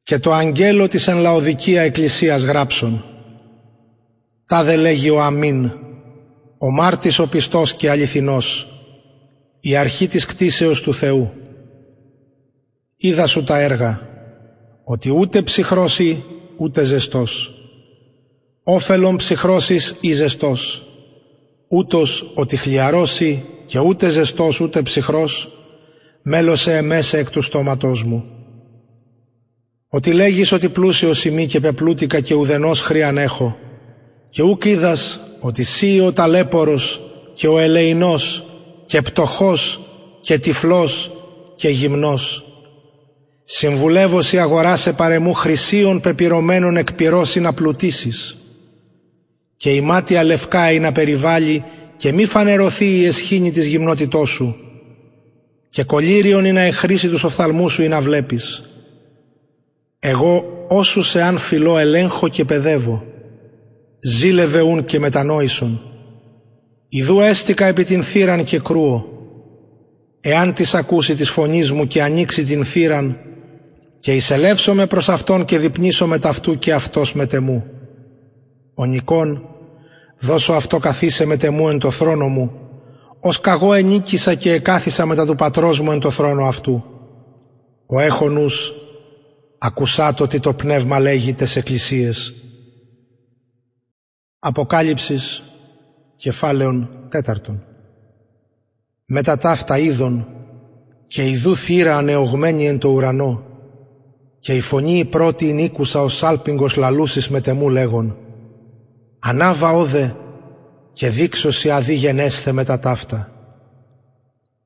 Και 0.03 0.19
το 0.19 0.33
αγγέλο 0.33 0.87
της 0.87 1.07
εν 1.07 1.17
λαοδικία 1.17 1.81
εκκλησίας 1.81 2.43
γράψον. 2.43 3.03
Τα 4.45 4.63
δε 4.63 4.75
λέγει 4.75 5.09
ο 5.09 5.21
Αμήν, 5.21 5.71
ο 6.57 6.71
μάρτης 6.71 7.19
ο 7.19 7.27
πιστός 7.27 7.73
και 7.73 7.89
αληθινός, 7.89 8.67
η 9.59 9.75
αρχή 9.75 10.07
της 10.07 10.25
κτίσεως 10.25 10.81
του 10.81 10.93
Θεού. 10.93 11.31
Είδα 12.95 13.27
σου 13.27 13.43
τα 13.43 13.59
έργα, 13.59 14.01
ότι 14.83 15.09
ούτε 15.09 15.41
ψυχρώσει 15.41 16.23
ούτε 16.57 16.83
ζεστός. 16.83 17.53
Όφελον 18.63 19.15
ψυχρώσεις 19.15 19.95
ή 20.01 20.11
ζεστός, 20.11 20.87
ούτως 21.67 22.31
ότι 22.35 22.55
χλιαρώσει 22.55 23.45
και 23.65 23.79
ούτε 23.79 24.09
ζεστός 24.09 24.59
ούτε 24.59 24.81
ψυχρός, 24.81 25.51
μέλωσε 26.21 26.77
εμέσα 26.77 27.17
εκ 27.17 27.29
του 27.29 27.41
στόματός 27.41 28.03
μου. 28.03 28.32
Ότι 29.95 30.13
λέγεις 30.13 30.51
ότι 30.51 30.69
πλούσιος 30.69 31.25
ημί 31.25 31.45
και 31.45 31.59
πεπλούτικα 31.59 32.19
και 32.19 32.33
ουδενός 32.33 32.81
χρήαν 32.81 33.17
έχω, 33.17 33.57
και 34.29 34.41
ούκ 34.41 34.65
είδας 34.65 35.19
ότι 35.39 35.63
σύ 35.63 35.99
ο 35.99 36.13
ταλέπορος 36.13 37.01
και 37.33 37.47
ο 37.47 37.59
ελεηνός 37.59 38.45
και 38.85 39.01
πτωχός 39.01 39.79
και 40.21 40.39
τυφλός 40.39 41.11
και 41.55 41.69
γυμνός. 41.69 42.45
Συμβουλεύω 43.43 44.21
σοι 44.21 44.37
αγοράσε 44.39 44.93
παρεμού 44.93 45.33
χρυσίων 45.33 46.01
πεπυρωμένων 46.01 46.77
εκπυρώσει 46.77 47.39
να 47.39 47.53
πλουτίσεις 47.53 48.37
και 49.57 49.69
η 49.69 49.81
μάτια 49.81 50.23
λευκά 50.23 50.71
ή 50.71 50.79
να 50.79 50.91
περιβάλλει 50.91 51.63
και 51.97 52.11
μη 52.11 52.25
φανερωθεί 52.25 52.85
η 52.85 53.05
εσχήνη 53.05 53.51
της 53.51 53.65
γυμνότητός 53.65 54.29
σου 54.29 54.55
και 55.69 55.83
κολύριον 55.83 56.45
ή 56.45 56.51
να 56.51 56.61
εχρήσει 56.61 57.09
τους 57.09 57.23
οφθαλμούς 57.23 57.73
σου 57.73 57.83
ή 57.83 57.87
να 57.87 58.01
βλέπεις. 58.01 58.63
Εγώ 60.05 60.65
όσους 60.67 61.09
σε 61.09 61.21
αν 61.21 61.37
φιλώ 61.37 61.77
ελέγχω 61.77 62.27
και 62.27 62.45
παιδεύω 62.45 63.03
ζήλευε 64.03 64.61
ούν 64.61 64.85
και 64.85 64.99
μετανόησον. 64.99 65.81
Ιδού 66.89 67.19
έστικα 67.19 67.65
επί 67.65 67.83
την 67.83 68.03
θύραν 68.03 68.43
και 68.43 68.59
κρούω. 68.59 69.05
Εάν 70.21 70.53
τις 70.53 70.73
ακούσει 70.73 71.15
της 71.15 71.29
φωνής 71.29 71.71
μου 71.71 71.87
και 71.87 72.03
ανοίξει 72.03 72.43
την 72.43 72.65
θύραν 72.65 73.17
και 73.99 74.13
εισελεύσομαι 74.13 74.85
προς 74.85 75.09
Αυτόν 75.09 75.45
και 75.45 75.57
δειπνήσω 75.57 76.07
μετ' 76.07 76.19
αυτού 76.19 76.59
και 76.59 76.73
Αυτός 76.73 77.13
μετ' 77.13 77.25
εμού. 77.25 77.63
Ο 78.73 78.85
νικών, 78.85 79.47
δώσω 80.19 80.53
αυτώ 80.53 80.79
καθίσαι 80.79 81.25
μετ' 81.25 81.37
εμού 81.37 81.69
εν 81.69 81.79
τω 81.79 81.91
θρόνω 81.91 82.27
μου, 82.27 82.51
ως 83.19 83.39
καγώ 83.39 83.73
ενίκησα 83.73 84.33
και 84.33 84.51
εκάθισα 84.51 85.05
μετά 85.05 85.25
του 85.25 85.35
πατρός 85.35 85.79
μου 85.79 85.91
εν 85.91 85.99
τω 85.99 86.11
θρόνω 86.11 86.45
αυτού. 86.45 86.83
Ο 87.85 87.99
έχων 87.99 88.40
ους, 88.40 88.73
ακουσάτω 89.65 90.27
τι 90.27 90.39
το 90.39 90.53
πνεύμα 90.53 90.99
λέγει 90.99 91.33
ταις 91.33 91.55
εκκλησίαις. 91.55 92.35
Αποκάλυψις 94.39 95.43
κεφάλαιον 96.15 96.89
τέταρτον. 97.09 97.63
Μετά 99.05 99.37
ταύτα 99.37 99.77
είδων 99.77 100.27
και 101.07 101.29
ιδού 101.29 101.55
θύρα 101.55 101.97
ανεωγμένη 101.97 102.67
εν 102.67 102.79
το 102.79 102.89
ουρανό 102.89 103.43
και 104.39 104.55
η 104.55 104.61
φωνή 104.61 104.97
η 104.97 105.05
πρώτη 105.05 105.53
νίκουσα 105.53 106.01
ο 106.01 106.09
σάλπιγγος 106.09 106.75
λαλούσης 106.75 107.29
με 107.29 107.41
τεμού 107.41 107.69
λέγον 107.69 108.17
«Ανάβα 109.19 109.71
όδε 109.71 110.15
και 110.93 111.09
δείξωση 111.09 111.69
αδί 111.69 111.93
γενέσθε 111.93 112.51
μετά 112.51 112.79
ταύτα» 112.79 113.31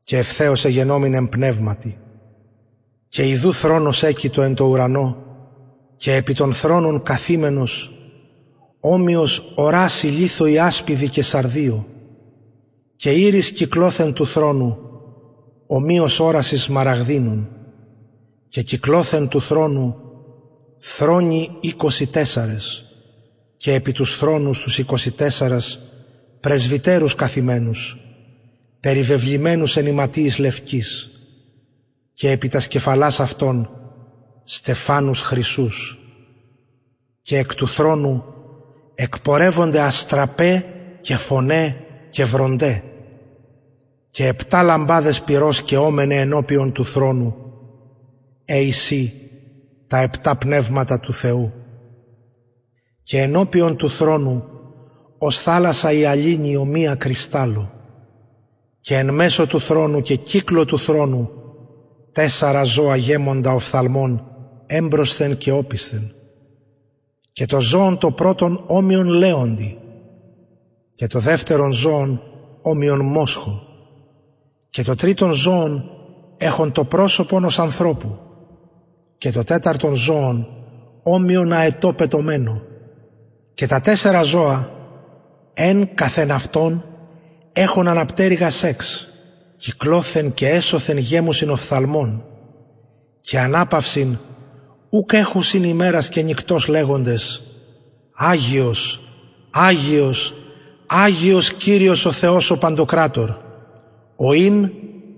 και 0.03 0.17
ευθέως 0.17 0.65
εγενόμην 0.65 1.29
πνεύματι 1.29 1.97
και 3.09 3.27
ιδού 3.27 3.53
θρόνος 3.53 4.03
έκητο 4.03 4.41
εν 4.41 4.53
το 4.53 4.65
ουρανό 4.65 5.17
και 5.95 6.13
επί 6.13 6.33
των 6.33 6.53
θρόνων 6.53 7.03
καθήμενος 7.03 7.91
όμοιος 8.79 9.51
οράσει 9.55 10.07
λίθο 10.07 10.45
η 10.45 10.59
άσπιδη 10.59 11.09
και 11.09 11.21
σαρδίο. 11.21 11.87
Και 12.95 13.11
ήρης 13.11 13.51
κυκλώθεν 13.51 14.13
του 14.13 14.27
θρόνου 14.27 14.77
ομοίως 15.67 16.19
όρασης 16.19 16.67
μαραγδίνων. 16.67 17.47
Και 18.47 18.61
κυκλώθεν 18.61 19.27
του 19.27 19.41
θρόνου 19.41 19.95
θρόνοι 20.79 21.49
είκοσι 21.59 22.07
τέσσαρες 22.07 22.85
και 23.57 23.73
επί 23.73 23.91
τους 23.91 24.15
θρόνους 24.15 24.59
τους 24.59 24.77
είκοσι 24.77 25.11
τέσσαρας 25.11 25.79
πρεσβυτέρους 26.39 27.15
καθημένους 27.15 27.97
περιβεβλημένους 28.79 29.77
εν 29.77 29.85
ηματίης 29.85 30.37
λευκής 30.37 31.16
και 32.17 32.31
επί 32.31 32.47
τα 32.47 32.59
σκεφαλάς 32.59 33.19
αυτών 33.19 33.69
στεφάνους 34.43 35.21
χρυσούς. 35.21 35.99
Και 37.21 37.37
εκ 37.37 37.55
του 37.55 37.67
θρόνου 37.67 38.23
εκπορεύονται 38.95 39.81
αστραπέ 39.81 40.65
και 41.01 41.15
φωνέ 41.15 41.75
και 42.09 42.25
βροντέ. 42.25 42.83
Και 44.09 44.27
επτά 44.27 44.63
λαμπάδες 44.63 45.21
πυρός 45.21 45.61
και 45.61 45.77
όμενε 45.77 46.15
ενώπιον 46.15 46.71
του 46.71 46.85
θρόνου 46.85 47.35
εσύ 48.45 49.13
τα 49.87 50.01
επτά 50.01 50.35
πνεύματα 50.35 50.99
του 50.99 51.13
Θεού. 51.13 51.53
Και 53.03 53.21
ενώπιον 53.21 53.75
του 53.75 53.89
θρόνου 53.89 54.43
ως 55.17 55.41
θάλασσα 55.41 55.91
η 55.91 56.05
αλήνη 56.05 56.55
ομοία 56.55 56.95
κρυστάλλου. 56.95 57.69
Και 58.79 58.95
εν 58.95 59.13
μέσω 59.13 59.47
του 59.47 59.59
θρόνου 59.59 60.01
και 60.01 60.15
κύκλο 60.15 60.65
του 60.65 60.79
θρόνου 60.79 61.36
τέσσερα 62.17 62.63
ζώα 62.63 62.95
γέμοντα 62.95 63.53
οφθαλμών 63.53 64.23
έμπροσθεν 64.65 65.37
και 65.37 65.51
όπισθεν. 65.51 66.11
Και 67.31 67.45
το 67.45 67.61
ζώον 67.61 67.97
το 67.97 68.11
πρώτον 68.11 68.63
όμοιον 68.67 69.07
λέοντι 69.07 69.77
και 70.93 71.07
το 71.07 71.19
δεύτερον 71.19 71.71
ζώον 71.71 72.21
όμοιον 72.61 73.05
μόσχο. 73.05 73.61
Και 74.69 74.83
το 74.83 74.95
τρίτον 74.95 75.31
ζώον 75.31 75.91
έχουν 76.37 76.71
το 76.71 76.83
πρόσωπον 76.83 77.43
ως 77.45 77.59
ανθρώπου 77.59 78.17
και 79.17 79.31
το 79.31 79.43
τέταρτον 79.43 79.95
ζώον 79.95 80.47
όμοιον 81.03 81.53
αετό 81.53 81.93
πετωμένο 81.93 82.61
και 83.53 83.67
τα 83.67 83.81
τέσσερα 83.81 84.21
ζώα 84.21 84.71
εν 85.53 85.95
καθεν 85.95 86.31
αυτόν 86.31 86.85
έχουν 87.53 87.87
αναπτέρυγα 87.87 88.49
σεξ 88.49 89.11
κυκλώθεν 89.57 90.33
και 90.33 90.49
έσωθεν 90.49 90.97
γέμουσιν 90.97 91.49
οφθαλμών 91.49 92.23
και 93.21 93.39
ανάπαυσιν 93.39 94.17
ούκ 94.89 95.13
έχουσιν 95.13 95.63
ημέρας 95.63 96.09
και 96.09 96.21
νυχτός 96.21 96.67
λέγοντες 96.67 97.41
Άγιος, 98.13 98.99
Άγιος, 99.49 100.33
Άγιος 100.85 101.53
Κύριος 101.53 102.05
ο 102.05 102.11
Θεός 102.11 102.51
ο 102.51 102.57
Παντοκράτορ 102.57 103.29
ο 104.15 104.33
Ιν 104.33 104.69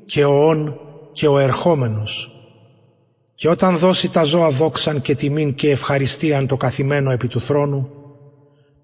και 0.05 0.25
ο 0.25 0.48
Ον 0.48 0.79
και 1.12 1.27
ο 1.27 1.39
Ερχόμενος. 1.39 2.34
Και 3.36 3.50
όταν 3.50 3.77
δώσει 3.77 4.12
τα 4.12 4.24
ζώα 4.24 4.50
δόξαν 4.50 5.01
και 5.01 5.15
τιμήν 5.15 5.55
και 5.55 5.69
ευχαριστίαν 5.69 6.48
το 6.48 6.58
καθημένο 6.58 7.12
επί 7.12 7.27
του 7.27 7.41
θρόνου 7.41 7.89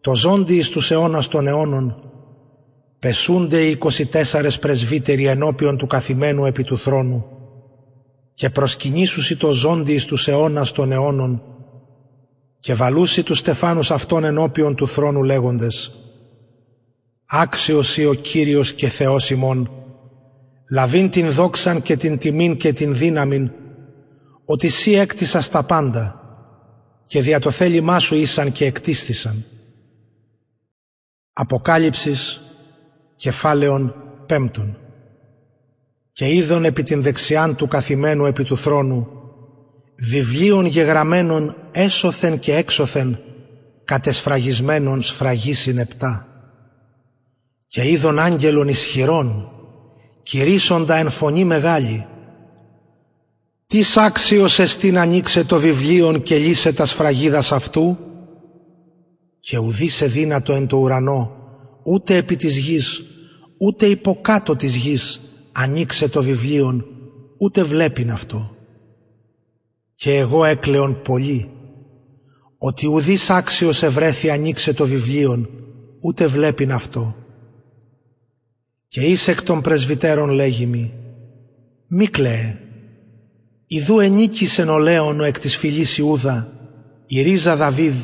το 0.02 0.16
ζώντι 0.16 0.56
εις 0.56 0.70
τους 0.70 0.92
αιώνας 0.92 1.28
των 1.28 1.48
αιώνων 1.48 1.96
πεσούνται 3.06 3.64
οι 3.64 3.78
24 4.12 4.50
πρεσβύτεροι 4.60 5.26
ενώπιον 5.26 5.78
του 5.78 5.88
καθημένου 5.88 6.46
επί 6.46 6.64
του 6.64 6.78
θρόνου 6.78 7.26
και 8.34 8.50
προσκυνήσουσι 8.50 9.38
το 9.38 9.52
ζώντι 9.52 9.94
εις 9.94 10.06
τους 10.06 10.28
αιώνας 10.28 10.72
των 10.72 10.92
αιώνων 10.92 11.42
και 12.60 12.74
βαλούσι 12.74 13.24
τους 13.24 13.38
στεφάνους 13.38 13.92
αυτών 13.92 14.24
ενώπιον 14.24 14.76
του 14.76 14.88
θρόνου 14.88 15.24
λέγοντες 15.24 15.92
«Άξιος 17.26 17.98
ή 17.98 18.06
ο 18.06 18.14
Κύριος 18.14 18.74
και 18.74 18.88
Θεός 18.88 19.30
ημών, 19.30 19.72
λαβήν 20.72 21.10
την 21.10 21.32
δόξαν 21.32 21.82
και 21.82 21.98
την 21.98 22.18
τιμήν 22.18 22.58
και 22.58 22.74
την 22.74 22.96
δύναμην, 22.96 23.52
ότι 24.46 24.68
σύ 24.68 24.92
έκτισας 24.94 25.50
τα 25.50 25.64
πάντα 25.64 26.20
και 27.08 27.22
δια 27.22 27.40
το 27.40 27.52
θέλημά 27.52 28.00
σου 28.00 28.16
ήσαν 28.16 28.52
και 28.52 28.66
εκτίστησαν». 28.66 29.46
Αποκάλυψης 31.34 32.40
κεφάλαιον 33.16 33.96
πέμπτον. 34.26 34.78
Και 36.12 36.34
είδον 36.34 36.66
επί 36.66 36.84
την 36.84 37.02
δεξιάν 37.02 37.56
του 37.56 37.68
καθημένου 37.68 38.26
επί 38.26 38.44
του 38.44 38.58
θρόνου 38.58 39.08
βιβλίων 39.96 40.66
γεγραμμένων 40.66 41.56
έσωθεν 41.72 42.40
και 42.40 42.56
έξωθεν 42.56 43.20
κατεσφραγισμένων 43.86 45.02
σφραγίσιν 45.02 45.78
επτά. 45.78 46.28
Και 47.68 47.90
είδον 47.90 48.20
άγγελων 48.20 48.68
ισχυρών 48.68 49.50
κηρύσσοντα 50.24 50.96
εν 50.96 51.10
φωνή 51.10 51.44
μεγάλη 51.44 52.06
τις 53.68 53.98
άξιος 53.98 54.60
εστίν 54.60 54.98
ανοίξε 54.98 55.44
το 55.44 55.60
βιβλίον 55.60 56.24
και 56.24 56.38
λύσε 56.38 56.74
τα 56.74 56.86
σφραγίδας 56.86 57.52
αυτού 57.52 57.98
και 59.40 59.58
ουδή 59.58 59.88
σε 59.88 60.06
δύνατο 60.06 60.54
εν 60.54 60.68
το 60.68 60.78
ουρανό 60.78 61.35
ούτε 61.86 62.16
επί 62.16 62.36
της 62.36 62.58
γης 62.58 63.04
ούτε 63.58 63.86
υποκάτω 63.86 64.56
της 64.56 64.76
γης 64.76 65.22
ανοίξε 65.52 66.08
το 66.10 66.22
βιβλίον 66.24 66.86
ούτε 67.38 67.64
βλέπειν 67.64 68.12
αυτό. 68.12 68.56
Και 69.96 70.16
εγώ 70.16 70.46
έκλεον 70.46 71.02
πολύ 71.02 71.50
ότι 72.58 72.88
ουδής 72.88 73.30
άξιος 73.30 73.84
ευρέθη 73.84 74.30
ανοίξε 74.30 74.74
το 74.74 74.86
βιβλίον 74.86 75.50
ούτε 76.02 76.26
βλέπειν 76.26 76.72
αυτό. 76.72 77.16
Και 78.88 79.02
είσαι 79.02 79.32
εκ 79.32 79.44
των 79.44 79.62
πρεσβυτέρων 79.62 80.30
λέγει 80.30 80.66
μη 80.66 80.94
μη 81.88 82.08
κλαίε 82.08 82.60
Ιδού 83.68 84.00
ενίκησεν 84.00 84.70
ο 84.70 84.78
Λέων 84.78 85.20
ο 85.20 85.24
εκ 85.24 85.40
της 85.40 85.58
φυλής 85.58 85.98
Ιούδα 85.98 86.54
η 87.06 87.22
ρίζα 87.22 87.56
Δαβίδ 87.56 87.96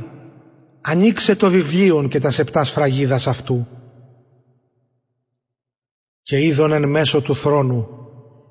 ανοίξε 0.81 1.35
το 1.35 1.49
βιβλίον 1.49 2.07
και 2.09 2.19
τα 2.19 2.31
σεπτά 2.31 2.63
σφραγίδας 2.63 3.27
αυτού 3.27 3.67
και 6.21 6.39
είδον 6.39 6.71
εν 6.71 6.89
μέσω 6.89 7.21
του 7.21 7.35
θρόνου 7.35 7.87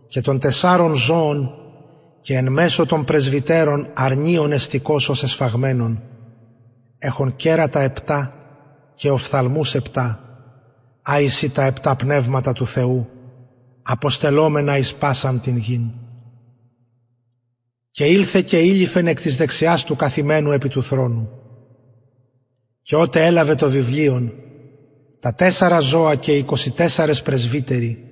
και 0.09 0.21
των 0.21 0.39
τεσσάρων 0.39 0.95
ζώων 0.95 1.55
και 2.21 2.37
εν 2.37 2.53
μέσω 2.53 2.87
των 2.87 3.05
πρεσβυτέρων 3.05 3.89
αρνίων 3.95 4.53
εστικός 4.53 5.09
ως 5.09 5.23
εσφαγμένων 5.23 6.03
έχουν 6.99 7.37
κέρατα 7.37 7.81
επτά 7.81 8.35
και 8.95 9.11
οφθαλμούς 9.11 9.75
επτά 9.75 10.21
άισι 11.03 11.51
τα 11.51 11.65
επτά 11.65 11.97
πνεύματα 11.97 12.53
του 12.53 12.67
Θεού 12.67 13.09
αποστελόμενα 13.83 14.77
εις 14.77 14.95
πάσαν 14.95 15.41
την 15.41 15.57
γην. 15.57 15.91
Και 17.91 18.05
ήλθε 18.05 18.43
και 18.43 18.59
ήλυφεν 18.59 19.07
εκ 19.07 19.21
της 19.21 19.37
δεξιάς 19.37 19.85
του 19.85 19.97
καθημένου 19.97 20.53
επί 20.53 20.69
του 20.69 20.83
θρόνου. 20.83 21.29
Και 22.83 22.97
ότε 22.97 23.27
έλαβε 23.27 23.55
το 23.55 23.71
βιβλίον 23.71 24.33
τα 25.21 25.35
τέσσερα 25.35 25.81
ζώα 25.81 26.15
και 26.15 26.37
οι 26.37 26.47
24 26.77 27.13
πρεσβύτεροι 27.25 28.05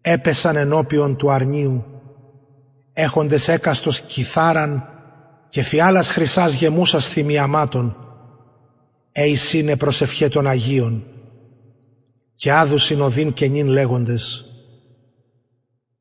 έπεσαν 0.00 0.56
ενώπιον 0.56 1.16
του 1.16 1.32
αρνίου 1.32 1.84
έχοντες 2.92 3.48
έκαστος 3.48 4.00
κιθάραν 4.00 4.88
και 5.48 5.62
φιάλας 5.62 6.10
χρυσάς 6.10 6.54
γεμούσας 6.54 7.08
θυμιαμάτων 7.08 7.96
«Εις 9.12 9.52
είναι 9.52 9.76
προσευχέ 9.76 10.28
των 10.28 10.46
Αγίων» 10.46 11.04
και 12.34 12.52
άδουσιν 12.52 13.00
οδύν 13.00 13.32
και 13.32 13.46
νυν 13.46 13.66
λέγοντες 13.66 14.48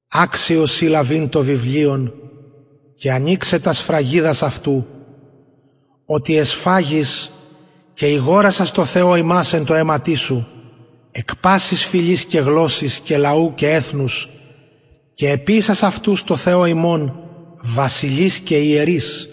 «Άξιος 0.08 0.72
συλλαβήν 0.72 1.30
το 1.30 1.42
βιβλίον 1.42 2.14
και 2.96 3.12
ανοίξε 3.12 3.60
τα 3.60 3.74
σφραγίδας 3.74 4.44
αυτού 4.44 4.86
ότι 6.06 6.38
εσφάγεις 6.38 7.32
και 7.94 8.08
ηγόρασας 8.08 8.72
το 8.72 8.86
Θεό 8.86 9.16
ημάς 9.16 9.54
εν 9.54 9.66
το 9.66 9.74
αίματί 9.74 10.16
σου, 10.16 10.48
εκ 11.12 11.36
πάσης 11.36 11.86
φυλής 11.86 12.26
και 12.26 12.40
γλώσσης 12.40 13.00
και 13.00 13.18
λαού 13.18 13.54
και 13.56 13.70
έθνους, 13.70 14.30
και 15.14 15.30
επίσας 15.30 15.84
αυτούς 15.84 16.24
το 16.24 16.36
Θεό 16.36 16.66
ημών, 16.66 17.20
βασιλείς 17.62 18.40
και 18.40 18.58
ιερείς, 18.58 19.30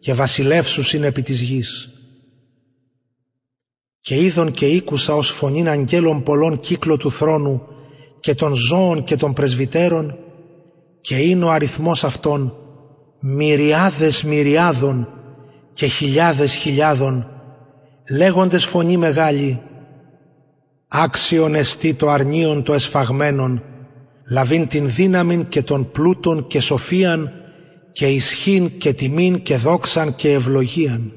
και 0.00 0.14
βασιλεύσους 0.14 0.92
είναι 0.92 1.06
επί 1.06 1.22
της 1.22 1.40
γης. 1.40 1.92
Και 4.00 4.16
είδον 4.16 4.50
και 4.50 4.66
ήκουσα 4.66 5.14
ως 5.14 5.30
φωνήν 5.30 5.68
αγγέλων 5.68 6.22
πολλών 6.22 6.60
κύκλο 6.60 6.96
του 6.96 7.10
θρόνου 7.10 7.62
και 8.20 8.34
των 8.34 8.54
ζώων 8.54 9.04
και 9.04 9.16
των 9.16 9.32
πρεσβυτέρων 9.32 10.18
και 11.00 11.16
είναι 11.16 11.44
ο 11.44 11.50
αριθμός 11.50 12.04
αυτών 12.04 12.56
μυριάδες 13.20 14.22
μυριάδων 14.22 15.08
και 15.72 15.86
χιλιάδες 15.86 16.54
χιλιάδων 16.54 17.37
λέγοντες 18.10 18.64
φωνή 18.64 18.96
μεγάλη 18.96 19.60
«Άξιον 20.88 21.54
εστί 21.54 21.94
το 21.94 22.08
αρνίον 22.08 22.62
το 22.62 22.72
εσφαγμένον, 22.72 23.62
λαβήν 24.30 24.68
την 24.68 24.90
δύναμην 24.90 25.48
και 25.48 25.62
τον 25.62 25.90
πλούτον 25.90 26.46
και 26.46 26.60
σοφίαν 26.60 27.32
και 27.92 28.06
ισχύν 28.06 28.78
και 28.78 28.92
τιμήν 28.92 29.42
και 29.42 29.56
δόξαν 29.56 30.14
και 30.14 30.32
ευλογίαν. 30.32 31.12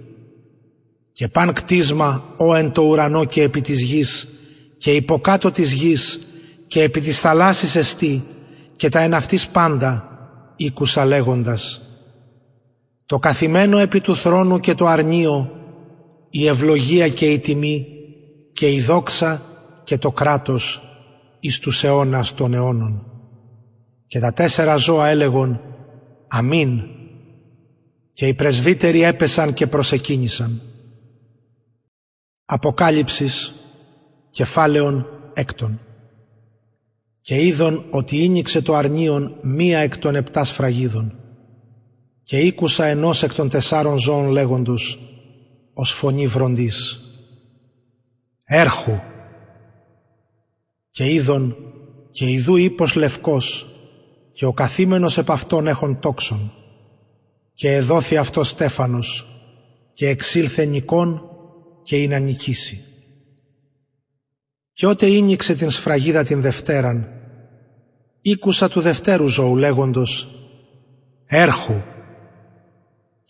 Και 1.12 1.28
παν 1.28 1.54
κτίσμα 1.54 2.24
ο 2.38 2.56
εν 2.56 2.72
το 2.72 2.82
ουρανό 2.82 3.26
και 3.26 3.42
επί 3.42 3.62
της 3.62 3.82
γης 3.82 4.28
και 4.78 4.92
υποκάτω 4.92 5.52
της 5.52 5.72
γης 5.72 6.20
και 6.68 6.82
επί 6.82 7.00
της 7.00 7.20
θαλάσσης 7.20 7.76
εστί 7.76 8.24
και 8.76 8.90
τα 8.90 9.00
εν 9.00 9.14
αυτής 9.14 9.48
πάντα, 9.48 10.06
ήκουσα 10.56 11.06
λέγοντας 11.06 11.82
«Το 13.06 13.20
καθημένο 13.20 13.78
επί 13.78 14.02
του 14.02 14.16
θρόνου 14.16 14.60
και 14.60 14.74
το 14.74 14.86
αρνίο 14.88 15.61
η 16.32 16.48
ευλογία 16.48 17.10
και 17.10 17.32
η 17.32 17.40
τιμή 17.40 17.88
και 18.54 18.72
η 18.72 18.82
δόξα 18.82 19.42
και 19.84 19.98
το 19.98 20.12
κράτος 20.12 20.82
εις 21.40 21.60
τους 21.60 21.84
αιώνας 21.84 22.34
των 22.34 22.54
αιώνων. 22.54 23.06
Και 24.08 24.20
τα 24.20 24.34
τέσσερα 24.34 24.76
ζώα 24.76 25.08
έλεγον 25.08 25.62
«Αμήν» 26.28 26.82
και 28.14 28.28
οι 28.28 28.34
πρεσβύτεροι 28.34 29.02
έπεσαν 29.04 29.54
και 29.54 29.68
προσεκίνησαν. 29.68 30.62
Αποκάλυψης 32.46 33.56
κεφάλαιον 34.30 35.06
έκτον. 35.34 35.80
Και 37.22 37.46
είδον 37.46 37.86
ότι 37.90 38.24
ίνιξε 38.24 38.62
το 38.62 38.76
αρνίον 38.76 39.38
μία 39.42 39.80
εκ 39.80 39.98
των 39.98 40.16
επτά 40.16 40.44
σφραγίδων. 40.44 41.16
Και 42.24 42.38
ήκουσα 42.38 42.86
ενός 42.86 43.24
εκ 43.24 43.34
των 43.34 43.50
τεσσάρων 43.50 43.98
ζώων 43.98 44.30
λέγοντος 44.30 45.11
ως 45.74 45.92
φωνή 45.92 46.28
βροντής. 46.28 47.00
έρχου. 48.44 49.00
Και 50.90 51.12
είδον 51.12 51.56
και 52.12 52.30
ιδού 52.30 52.56
ύπος 52.56 52.96
λευκός 52.96 53.66
και 54.34 54.46
ο 54.46 54.54
καθήμενος 54.54 55.18
επ' 55.18 55.32
αυτόν 55.32 55.68
έχων 55.68 56.00
τόξον 56.00 56.52
και 57.54 57.74
εδόθη 57.74 58.18
αυτός 58.18 58.50
στέφανος 58.50 59.26
και 59.94 60.08
εξήλθε 60.08 60.66
νικών 60.66 61.22
και 61.84 61.98
είναι 61.98 62.20
νικήσει. 62.20 62.86
Και 64.74 64.88
ότε 64.88 65.06
ίνιξε 65.06 65.56
την 65.56 65.70
σφραγίδα 65.70 66.24
την 66.24 66.42
Δευτέραν, 66.42 67.08
ήκουσα 68.22 68.70
του 68.70 68.82
Δευτέρου 68.82 69.28
ζώου 69.28 69.56
λέγοντος 69.58 70.28
«Έρχου» 71.26 71.82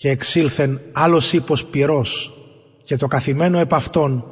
και 0.01 0.09
εξήλθεν 0.09 0.81
άλλος 0.93 1.33
ύπος 1.33 1.65
πυρός 1.65 2.33
και 2.83 2.95
το 2.95 3.07
καθημένο 3.07 3.59
επ' 3.59 3.73
αυτόν 3.73 4.25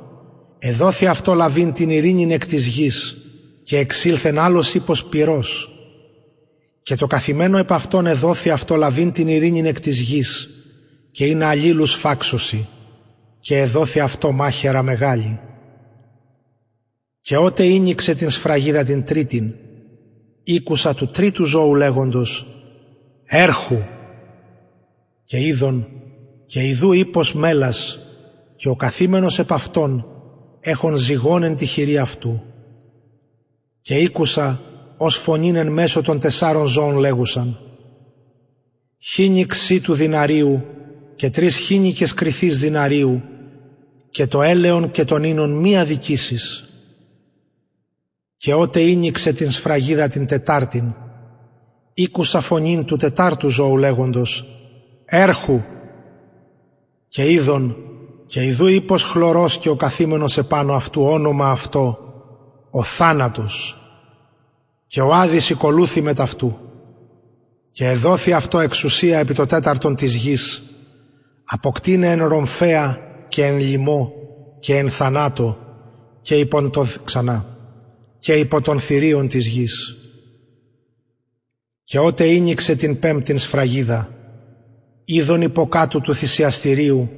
εδόθη 0.59 1.07
αυτό 1.07 1.33
λαβήν 1.33 1.73
την 1.73 1.89
ειρήνην 1.89 2.31
εκ 2.31 2.45
της 2.45 2.65
γης 2.65 3.17
και 3.63 3.77
εξήλθεν 3.77 4.39
άλλος 4.39 4.73
ύπος 4.73 5.05
πυρός 5.05 5.69
και 6.81 6.95
το 6.95 7.07
καθημένο 7.07 7.57
επ' 7.57 7.73
αυτόν 7.73 8.05
εδόθη 8.05 8.49
αυτό 8.49 8.75
λαβήν 8.75 9.11
την 9.11 9.27
ειρήνην 9.27 9.65
εκ 9.65 9.79
της 9.79 9.99
γης 9.99 10.49
και 11.11 11.25
είναι 11.25 11.45
αλλήλους 11.45 11.93
φάξωση 11.93 12.67
και 13.39 13.57
εδόθη 13.57 13.99
αυτό 13.99 14.31
μάχαιρα 14.31 14.81
μεγάλη. 14.81 15.39
Και 17.21 17.37
ότε 17.37 17.63
ίνιξε 17.63 18.15
την 18.15 18.29
σφραγίδα 18.29 18.83
την 18.83 19.03
τρίτην, 19.03 19.53
ήκουσα 20.43 20.93
του 20.93 21.07
τρίτου 21.07 21.45
ζώου 21.45 21.75
λέγοντος 21.75 22.45
«Έρχου» 23.25 23.97
και 25.29 25.39
είδον 25.39 25.87
και 26.45 26.67
ιδού 26.67 26.91
ύπος 26.91 27.33
μέλας 27.33 27.99
και 28.55 28.69
ο 28.69 28.75
καθήμενος 28.75 29.39
επ' 29.39 29.53
αυτόν 29.53 30.05
έχων 30.59 30.95
ζυγώνεν 30.95 31.55
τη 31.55 31.65
χειρή 31.65 31.97
αυτού. 31.97 32.41
Και 33.81 33.95
ήκουσα 33.95 34.61
ως 34.97 35.15
φωνήν 35.17 35.55
εν 35.55 35.67
μέσω 35.67 36.01
των 36.01 36.19
τεσσάρων 36.19 36.65
ζώων 36.65 36.97
λέγουσαν 36.97 37.59
«Χίνιξή 38.97 39.81
του 39.81 39.93
δυναρίου 39.93 40.63
και 41.15 41.29
τρεις 41.29 41.57
χίνικες 41.57 42.13
κρυθείς 42.13 42.59
δυναρίου 42.59 43.21
και 44.09 44.27
το 44.27 44.41
έλεον 44.41 44.91
και 44.91 45.03
τον 45.03 45.23
ίνον 45.23 45.51
μη 45.59 45.77
αδικήσεις. 45.77 46.69
Και 48.37 48.53
ότε 48.53 48.79
ίνιξε 48.79 49.33
την 49.33 49.51
σφραγίδα 49.51 50.07
την 50.07 50.25
Τετάρτην, 50.25 50.93
ήκουσα 51.93 52.41
φωνήν 52.41 52.85
του 52.85 52.95
τετάρτου 52.95 53.49
ζώου 53.49 53.77
λέγοντος 53.77 54.58
«Έρχου» 55.09 55.61
και 57.07 57.31
είδον 57.31 57.75
και 58.27 58.43
ιδού 58.43 58.67
ύπος 58.67 59.03
χλωρός 59.03 59.57
και 59.57 59.69
ο 59.69 59.75
καθήμενος 59.75 60.37
επάνω 60.37 60.73
αυτού 60.73 61.01
όνομα 61.03 61.49
αυτό 61.49 61.97
ο 62.69 62.83
θάνατος 62.83 63.77
και 64.87 65.01
ο 65.01 65.13
Άδης 65.13 65.49
οικολούθη 65.49 66.01
με 66.01 66.13
ταυτού 66.13 66.57
και 67.71 67.85
εδόθη 67.85 68.33
αυτό 68.33 68.59
εξουσία 68.59 69.19
επί 69.19 69.33
το 69.33 69.45
τέταρτον 69.45 69.95
της 69.95 70.15
γης 70.15 70.63
αποκτήνε 71.43 72.07
εν 72.07 72.25
ρομφέα 72.27 72.97
και 73.29 73.45
εν 73.45 73.57
λοιμό 73.57 74.13
και 74.59 74.77
εν 74.77 74.89
θανάτο 74.89 75.57
και 76.21 76.35
υπό 76.35 76.69
το 76.69 76.85
ξανά 77.03 77.57
και 78.19 78.33
υπό 78.33 78.61
των 78.61 78.79
θηρίων 78.79 79.27
της 79.27 79.47
γης. 79.47 79.97
Και 81.83 81.99
ότε 81.99 82.25
ίνιξε 82.25 82.75
την 82.75 82.99
πέμπτην 82.99 83.39
σφραγίδα, 83.39 84.09
είδον 85.11 85.41
υποκάτω 85.41 85.99
του 85.99 86.15
θυσιαστηρίου, 86.15 87.09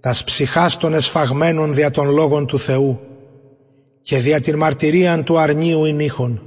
τας 0.00 0.24
ψυχάς 0.24 0.76
των 0.76 0.94
εσφαγμένων 0.94 1.74
δια 1.74 1.90
των 1.90 2.10
λόγων 2.10 2.46
του 2.46 2.58
Θεού 2.58 3.00
και 4.02 4.18
δια 4.18 4.40
την 4.40 4.56
μαρτυρίαν 4.56 5.24
του 5.24 5.38
αρνίου 5.38 5.84
ηνίχων 5.84 6.42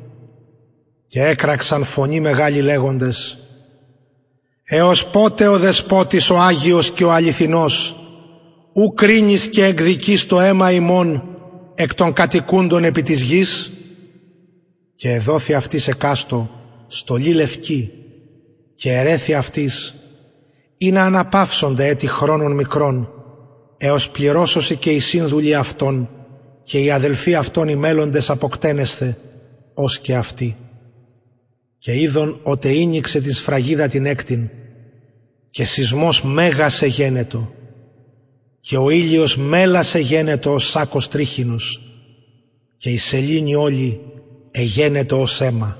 και 1.07 1.21
έκραξαν 1.21 1.83
φωνή 1.83 2.19
μεγάλη 2.19 2.61
λέγοντες 2.61 3.37
«Έως 4.63 5.07
πότε 5.07 5.47
ο 5.47 5.57
Δεσπότης 5.57 6.29
ο 6.29 6.39
Άγιος 6.39 6.91
και 6.91 7.03
ο 7.03 7.11
Αληθινός 7.11 7.95
ου 8.73 8.93
κρίνεις 8.93 9.47
και 9.47 9.65
εκδικείς 9.65 10.25
το 10.25 10.39
αίμα 10.39 10.71
ημών 10.71 11.23
εκ 11.75 11.93
των 11.93 12.13
κατοικούντων 12.13 12.83
επί 12.83 13.01
της 13.01 13.21
γης» 13.21 13.71
και 14.95 15.11
εδόθη 15.11 15.53
αυτής 15.53 15.83
σε 15.83 15.93
κάστο 15.93 16.49
στολή 16.87 17.33
λευκή 17.33 17.91
και 18.75 18.91
ερέθη 18.91 19.33
αυτής 19.33 19.97
ή 20.83 20.91
να 20.91 21.01
αναπαύσονται 21.01 21.87
έτη 21.87 22.07
χρόνων 22.07 22.51
μικρών 22.51 23.09
έως 23.77 24.09
πληρώσωση 24.09 24.75
και 24.75 24.91
οι 24.91 24.99
σύνδουλοι 24.99 25.55
αυτών 25.55 26.09
και 26.63 26.79
οι 26.79 26.91
αδελφοί 26.91 27.35
αυτών 27.35 27.67
οι 27.67 27.75
μέλλοντες 27.75 28.29
αποκτένεσθε 28.29 29.17
ως 29.73 29.99
και 29.99 30.15
αυτοί. 30.15 30.57
Και 31.77 31.99
είδον 31.99 32.39
οτε 32.43 32.71
ίνιξε 32.71 33.19
τη 33.19 33.33
σφραγίδα 33.33 33.87
την 33.87 34.05
έκτην 34.05 34.49
και 35.49 35.63
σεισμός 35.63 36.23
μέγας 36.23 36.81
εγένετο 36.81 37.53
και 38.59 38.77
ο 38.77 38.89
ήλιος 38.89 39.37
μέλας 39.37 39.95
εγένετο 39.95 40.53
ως 40.53 40.69
σάκος 40.69 41.07
τρίχινος 41.07 41.81
και 42.77 42.89
η 42.89 42.97
σελήνη 42.97 43.55
όλη 43.55 43.99
εγένετο 44.51 45.21
ως 45.21 45.41
αίμα 45.41 45.77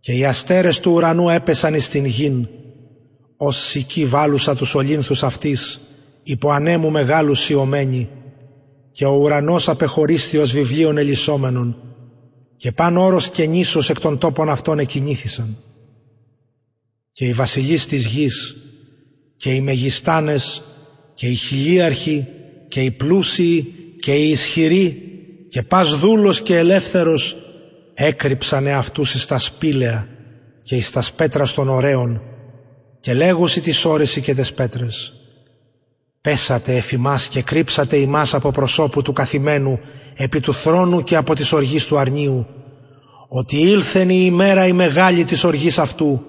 και 0.00 0.12
οι 0.12 0.24
αστέρες 0.24 0.80
του 0.80 0.92
ουρανού 0.92 1.28
έπεσαν 1.28 1.74
εις 1.74 1.88
την 1.88 2.04
γην 2.04 2.48
ως 3.42 3.56
σική 3.56 4.04
βάλουσα 4.04 4.56
τους 4.56 4.74
ολύνθους 4.74 5.22
αυτής 5.22 5.80
υπό 6.22 6.50
ανέμου 6.50 6.90
μεγάλου 6.90 7.34
σιωμένη 7.34 8.08
και 8.92 9.04
ο 9.04 9.12
ουρανός 9.12 9.68
απεχωρίστη 9.68 10.36
ως 10.38 10.52
βιβλίων 10.52 10.96
ελισσόμενων 10.98 11.76
και 12.56 12.72
πάνω 12.72 13.04
όρος 13.04 13.28
και 13.30 13.46
νήσος 13.46 13.90
εκ 13.90 14.00
των 14.00 14.18
τόπων 14.18 14.48
αυτών 14.48 14.78
εκινήθησαν. 14.78 15.56
Και 17.12 17.24
οι 17.24 17.32
βασιλείς 17.32 17.86
της 17.86 18.06
γης 18.06 18.56
και 19.36 19.50
οι 19.50 19.60
μεγιστάνες 19.60 20.62
και 21.14 21.26
οι 21.26 21.34
χιλίαρχοι 21.34 22.26
και 22.68 22.80
οι 22.80 22.90
πλούσιοι 22.90 23.74
και 24.00 24.14
οι 24.14 24.30
ισχυροί 24.30 25.02
και 25.48 25.62
πας 25.62 25.96
δούλος 25.96 26.42
και 26.42 26.56
ελεύθερος 26.56 27.36
έκρυψαν 27.94 28.66
αυτούς 28.68 29.14
εις 29.14 29.26
τα 29.26 29.38
σπήλαια 29.38 30.08
και 30.62 30.76
εις 30.76 30.90
τα 30.90 31.04
πέτρα 31.16 31.46
των 31.54 31.68
ωραίων 31.68 32.22
και 33.00 33.14
λέγουσι 33.14 33.60
τις 33.60 33.84
ώρες 33.84 34.20
και 34.20 34.34
τις 34.34 34.52
πέτρες. 34.54 35.12
Πέσατε 36.20 36.76
εφημάς 36.76 37.28
και 37.28 37.42
κρύψατε 37.42 37.96
ημάς 37.96 38.34
από 38.34 38.50
προσώπου 38.50 39.02
του 39.02 39.12
καθημένου 39.12 39.80
επί 40.16 40.40
του 40.40 40.54
θρόνου 40.54 41.02
και 41.02 41.16
από 41.16 41.34
της 41.34 41.52
οργής 41.52 41.86
του 41.86 41.98
αρνίου. 41.98 42.46
Ότι 43.28 43.56
ήλθεν 43.56 44.08
η 44.10 44.22
ημέρα 44.24 44.66
η 44.66 44.72
μεγάλη 44.72 45.24
της 45.24 45.44
οργής 45.44 45.78
αυτού 45.78 46.24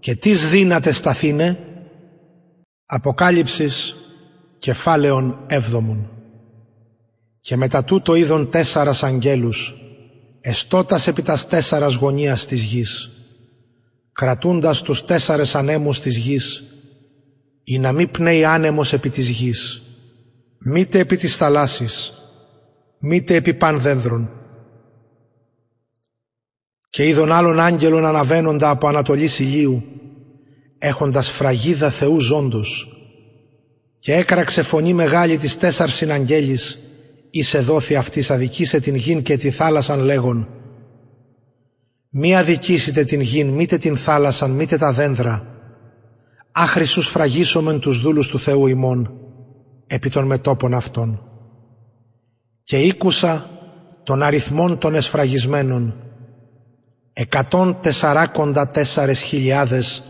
και 0.00 0.14
τις 0.14 0.48
δύνατε 0.48 0.92
σταθήνε 0.92 1.58
Αποκάλυψης 2.86 3.96
κεφάλαιον 4.58 5.38
έβδομον. 5.46 6.08
Και 7.40 7.56
μετά 7.56 7.84
τούτο 7.84 8.14
είδον 8.14 8.50
τέσσαρας 8.50 9.02
αγγέλους 9.02 9.74
εστώτας 10.40 11.06
επί 11.06 11.22
τας 11.22 11.48
τέσσαρας 11.48 11.94
γωνίας 11.94 12.46
της 12.46 12.62
γης 12.62 13.10
κρατούντας 14.14 14.82
τους 14.82 15.04
τέσσαρες 15.04 15.54
ανέμους 15.54 16.00
της 16.00 16.16
γης 16.16 16.64
ή 17.64 17.78
να 17.78 17.92
μην 17.92 18.10
πνέει 18.10 18.44
άνεμος 18.44 18.92
επί 18.92 19.08
της 19.08 19.28
γης, 19.28 19.82
μήτε 20.58 20.98
επί 20.98 21.16
της 21.16 21.36
θαλάσσης, 21.36 22.12
μήτε 22.98 23.34
επί 23.34 23.54
πανδένδρων. 23.54 24.30
Και 26.90 27.06
είδον 27.06 27.32
άλλων 27.32 27.60
άγγελων 27.60 28.06
αναβαίνοντα 28.06 28.70
από 28.70 28.88
ανατολής 28.88 29.38
ηλίου, 29.38 29.82
έχοντας 30.78 31.30
φραγίδα 31.30 31.90
Θεού 31.90 32.20
ζώντος, 32.20 32.88
και 33.98 34.14
έκραξε 34.14 34.62
φωνή 34.62 34.92
μεγάλη 34.94 35.36
της 35.36 35.56
τέσσαρ 35.56 35.90
συναγγέλης, 35.90 36.78
σε 37.30 37.58
δόθη 37.58 37.96
αυτής 37.96 38.30
αδικήσε 38.30 38.80
την 38.80 38.94
γην 38.94 39.22
και 39.22 39.36
τη 39.36 39.50
θάλασσαν 39.50 40.00
λέγον, 40.00 40.48
μη 42.16 42.36
αδικήσετε 42.36 43.04
την 43.04 43.20
γην, 43.20 43.48
μήτε 43.48 43.76
την 43.76 43.96
θάλασσαν, 43.96 44.50
μήτε 44.50 44.78
τα 44.78 44.92
δένδρα, 44.92 45.46
άχρησους 46.52 47.08
φραγίσομεν 47.08 47.78
τους 47.78 48.00
δούλους 48.00 48.28
του 48.28 48.38
Θεού 48.38 48.66
ημών 48.66 49.12
επί 49.86 50.10
των 50.10 50.26
μετόπων 50.26 50.74
αυτών. 50.74 51.22
Και 52.62 52.78
ήκουσα 52.78 53.50
των 54.02 54.22
αριθμών 54.22 54.78
των 54.78 54.94
εσφραγισμένων 54.94 55.94
εκατόν 57.12 57.78
τεσσαράκοντα 57.80 58.68
τέσσαρες 58.68 59.20
χιλιάδες 59.20 60.02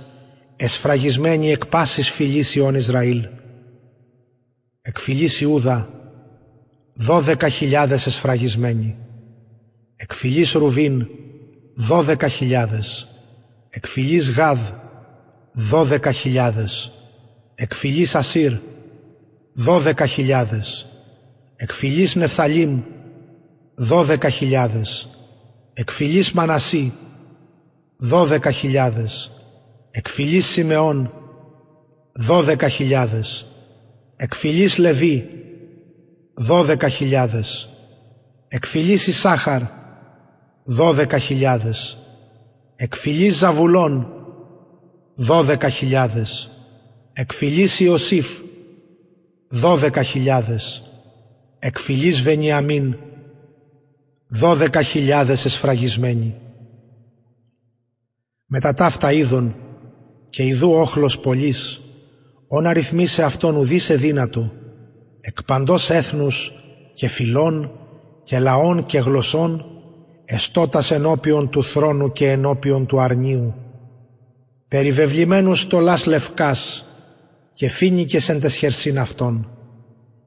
εσφραγισμένοι 0.56 1.50
εκ 1.50 1.66
πάσης 1.66 2.10
φυλής 2.10 2.54
Ιών 2.54 2.74
Ισραήλ. 2.74 3.28
Εκ 4.82 4.98
φυλής 4.98 5.40
Ιούδα 5.40 5.88
δώδεκα 6.94 7.48
χιλιάδες 7.48 8.06
εσφραγισμένοι. 8.06 8.96
Εκ 9.96 10.12
φυλής 10.12 10.52
Ρουβίν 10.52 11.08
δώδεκα 11.74 12.28
χιλιάδες. 12.28 13.08
Εκ 13.70 13.86
φυλής 13.86 14.30
Γάδ 14.30 14.58
δώδεκα 15.52 16.12
χιλιάδες. 16.12 16.92
Εκ 17.54 17.74
φυλής 17.74 18.14
Ασύρ. 18.14 18.52
Δώδεκα 19.54 20.06
χιλιάδες. 20.06 20.86
εκφυλής 21.56 22.14
Νεφθαλήμ. 22.14 22.82
Δώδεκα 23.76 24.28
χιλιάδες, 24.28 25.08
εκφυλής 25.72 26.32
Μανασί. 26.32 26.92
Δώδεκα 27.96 28.50
χιλιάδες, 28.50 29.30
εκφυλής 29.90 30.46
Σιμεών. 30.46 31.12
Δώδεκα 32.12 32.68
χιλιάδες, 32.68 33.46
εκφυλής 34.16 34.78
Λεβί. 34.78 35.28
Δώδεκα 36.34 36.88
χιλιάδες, 36.88 37.68
εκφυλής 38.48 39.06
Ισάχαρ 39.06 39.62
δώδεκα 40.64 41.18
χιλιάδες, 41.18 41.98
εκφυλής 42.76 43.36
Ζαβουλών. 43.36 44.08
Δώδεκα 45.14 45.68
χιλιάδες, 45.68 46.50
εκφυλής 47.12 47.80
Ιωσήφ. 47.80 48.40
Δώδεκα 49.48 50.02
χιλιάδες, 50.02 50.82
εκφυλής 51.58 52.20
Βενιαμίν 52.22 52.96
δώδεκα 54.28 54.82
χιλιάδες 54.82 55.44
εσφραγισμένοι. 55.44 56.34
Με 58.46 58.60
τα 58.60 58.74
ταύτα 58.74 59.12
είδων 59.12 59.54
και 60.30 60.42
ιδού 60.42 60.70
όχλος 60.70 61.18
πολλής, 61.18 61.80
όν 62.48 62.66
αριθμίσε 62.66 63.22
αυτόν 63.22 63.56
ουδήσε 63.56 63.96
δύνατο, 63.96 64.52
εκ 65.20 65.42
παντός 65.42 65.90
έθνους 65.90 66.52
και 66.94 67.08
φυλών 67.08 67.70
και 68.22 68.38
λαών 68.38 68.86
και 68.86 68.98
γλωσσών, 68.98 69.73
εστώτας 70.24 70.90
ενώπιον 70.90 71.50
του 71.50 71.64
θρόνου 71.64 72.12
και 72.12 72.30
ενώπιον 72.30 72.86
του 72.86 73.00
αρνίου. 73.00 73.54
Περιβεβλημένους 74.68 75.60
στολάς 75.60 76.06
λευκάς 76.06 76.86
και 77.54 77.68
φίνικες 77.68 78.28
εν 78.28 78.40
τεσχερσίν 78.40 78.98
αυτών. 78.98 79.48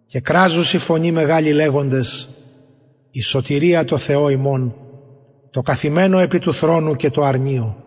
Και 0.06 0.20
κράζουσι 0.20 0.78
φωνή 0.78 1.12
μεγάλη 1.12 1.54
λέγοντες 1.54 2.30
«Η 3.12 3.22
σωτηρία 3.22 3.84
το 3.84 3.98
Θεό 3.98 4.30
ημών, 4.30 4.76
το 5.52 5.62
καθημένο 5.62 6.20
επί 6.20 6.40
του 6.40 6.54
θρόνου 6.54 6.96
και 6.96 7.10
το 7.10 7.24
αρνίο». 7.24 7.84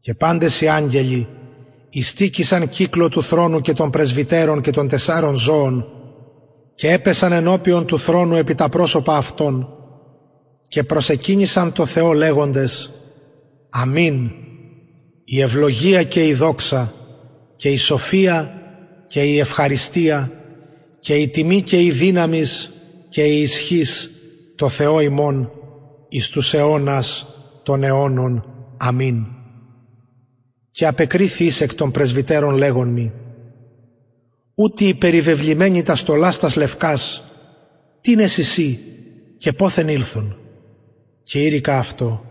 Και 0.00 0.14
πάντες 0.14 0.60
οι 0.60 0.68
άγγελοι 0.68 1.28
ιστίκησαν 1.90 2.68
κύκλο 2.68 3.08
του 3.08 3.22
θρόνου 3.22 3.60
και 3.60 3.72
των 3.72 3.90
πρεσβυτέρων 3.90 4.60
και 4.60 4.70
των 4.70 4.88
τεσσάρων 4.88 5.36
ζώων 5.36 5.86
και 6.74 6.92
έπεσαν 6.92 7.32
ενώπιον 7.32 7.86
του 7.86 7.98
θρόνου 7.98 8.34
επί 8.34 8.54
τα 8.54 8.68
πρόσωπα 8.68 9.16
αυτών 9.16 9.75
και 10.68 10.82
προσεκίνησαν 10.82 11.72
το 11.72 11.86
Θεό 11.86 12.12
λέγοντες 12.12 12.90
«Αμήν, 13.70 14.30
η 15.24 15.40
ευλογία 15.40 16.02
και 16.02 16.26
η 16.26 16.34
δόξα 16.34 16.92
και 17.56 17.68
η 17.68 17.76
σοφία 17.76 18.62
και 19.06 19.22
η 19.22 19.38
ευχαριστία 19.38 20.30
και 21.00 21.14
η 21.14 21.28
τιμή 21.28 21.62
και 21.62 21.82
η 21.82 21.90
δύναμης 21.90 22.70
και 23.08 23.22
η 23.22 23.40
ισχύς 23.40 24.10
το 24.56 24.68
Θεό 24.68 25.00
ημών 25.00 25.50
εις 26.08 26.28
τους 26.28 26.54
αιώνας 26.54 27.26
των 27.62 27.82
αιώνων. 27.82 28.44
Αμήν. 28.76 29.24
Και 30.70 30.86
απεκρίθη 30.86 31.64
εκ 31.64 31.74
των 31.74 31.90
πρεσβυτέρων 31.90 32.56
λέγον 32.56 32.88
μη 32.88 33.12
«Ούτε 34.54 34.84
οι 34.84 34.94
περιβεβλημένοι 34.94 35.82
τα 35.82 35.94
στολάστας 35.94 36.56
λευκάς, 36.56 37.22
τι 38.00 38.12
είναι 38.12 38.22
εσύ 38.22 38.78
και 39.38 39.52
πόθεν 39.52 39.88
ήλθουν» 39.88 40.36
και 41.26 41.42
ήρικα 41.42 41.78
αυτό 41.78 42.24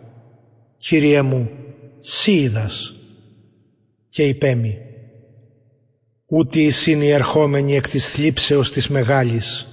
«Κύριέ 0.77 1.21
μου, 1.21 1.49
σύ 1.99 2.31
είδας» 2.31 2.93
και 4.09 4.23
υπέμει 4.23 4.77
«Ούτε 6.25 6.59
οι 6.59 6.71
οι 6.85 7.09
ερχόμενοι 7.09 7.75
εκ 7.75 7.89
της 7.89 8.09
θλίψεως 8.09 8.71
της 8.71 8.87
μεγάλης» 8.87 9.67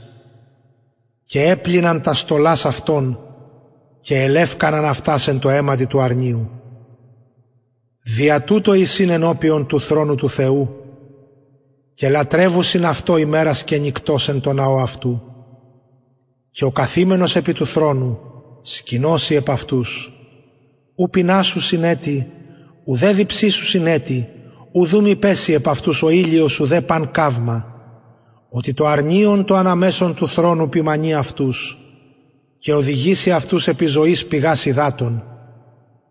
και 1.25 1.43
έπλυναν 1.43 2.03
τα 2.03 2.15
στολάς 2.15 2.65
αυτών 2.65 3.19
και 4.01 4.23
ελεύκαναν 4.23 4.85
αυτάσεν 4.85 5.39
το 5.39 5.51
αίματι 5.51 5.87
του 5.87 6.01
αρνίου. 6.01 6.51
Δια 8.03 8.43
τούτο 8.43 8.75
εισήν 8.75 9.09
ενώπιον 9.09 9.67
του 9.67 9.81
θρόνου 9.81 10.15
του 10.15 10.31
Θεού 10.31 10.77
και 11.95 12.09
λατρεύουσιν 12.09 12.87
αυτό 12.87 13.17
ημέρας 13.17 13.65
και 13.65 13.79
νυκτός 13.79 14.29
εν 14.29 14.41
το 14.41 14.53
ναό 14.53 14.79
αυτού 14.79 15.23
και 16.51 16.65
ο 16.65 16.71
καθήμενος 16.71 17.37
επί 17.37 17.53
του 17.53 17.67
θρόνου 17.67 18.32
σκηνώσει 18.62 19.35
επ' 19.35 19.51
αυτούς 19.51 20.12
ου 20.94 21.11
πεινάσου 21.11 21.61
συνέτη 21.61 22.31
ουδέ 22.85 23.12
διψήσου 23.12 23.64
συνέτη 23.64 24.29
ουδού 24.72 25.03
μη 25.03 25.16
πέσει 25.16 25.53
επ' 25.53 25.68
αυτούς 25.68 26.03
ο 26.03 26.09
ήλιος 26.09 26.61
ουδέ 26.61 26.81
παν 26.81 27.11
καύμα 27.11 27.66
ότι 28.48 28.75
το 28.75 28.87
αρνίον 28.87 29.44
το 29.44 29.55
αναμέσον 29.55 30.14
του 30.14 30.29
θρόνου 30.29 30.68
ποιμανεί 30.68 31.14
αυτούς 31.14 31.79
και 32.59 32.75
οδηγήσει 32.75 33.33
αυτούς 33.33 33.68
επί 33.68 33.87
ζωής 33.87 34.27
πηγάς 34.27 34.64
υδάτων 34.64 35.22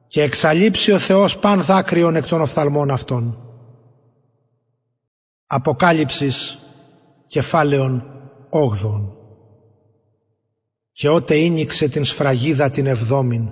και 0.07 0.21
εξαλείψει 0.21 0.91
ο 0.91 0.97
Θεός 0.97 1.37
παν 1.37 1.61
δάκρυον 1.61 2.15
εκ 2.15 2.27
των 2.27 2.41
οφθαλμών 2.41 2.91
αυτών. 2.91 3.37
Αποκάλυψης 5.45 6.59
κεφάλαιον 7.27 8.03
όγδον. 8.49 9.20
Και 10.91 11.09
ότε 11.09 11.35
ίνιξε 11.35 11.87
την 11.87 12.05
σφραγίδα 12.05 12.69
την 12.69 12.85
εβδόμην, 12.85 13.49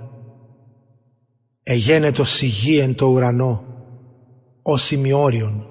εγένετο 1.62 2.24
σιγή 2.24 2.78
εν 2.78 2.94
το 2.94 3.06
ουρανό, 3.06 3.64
ο 4.62 4.76
σημειώριον 4.76 5.70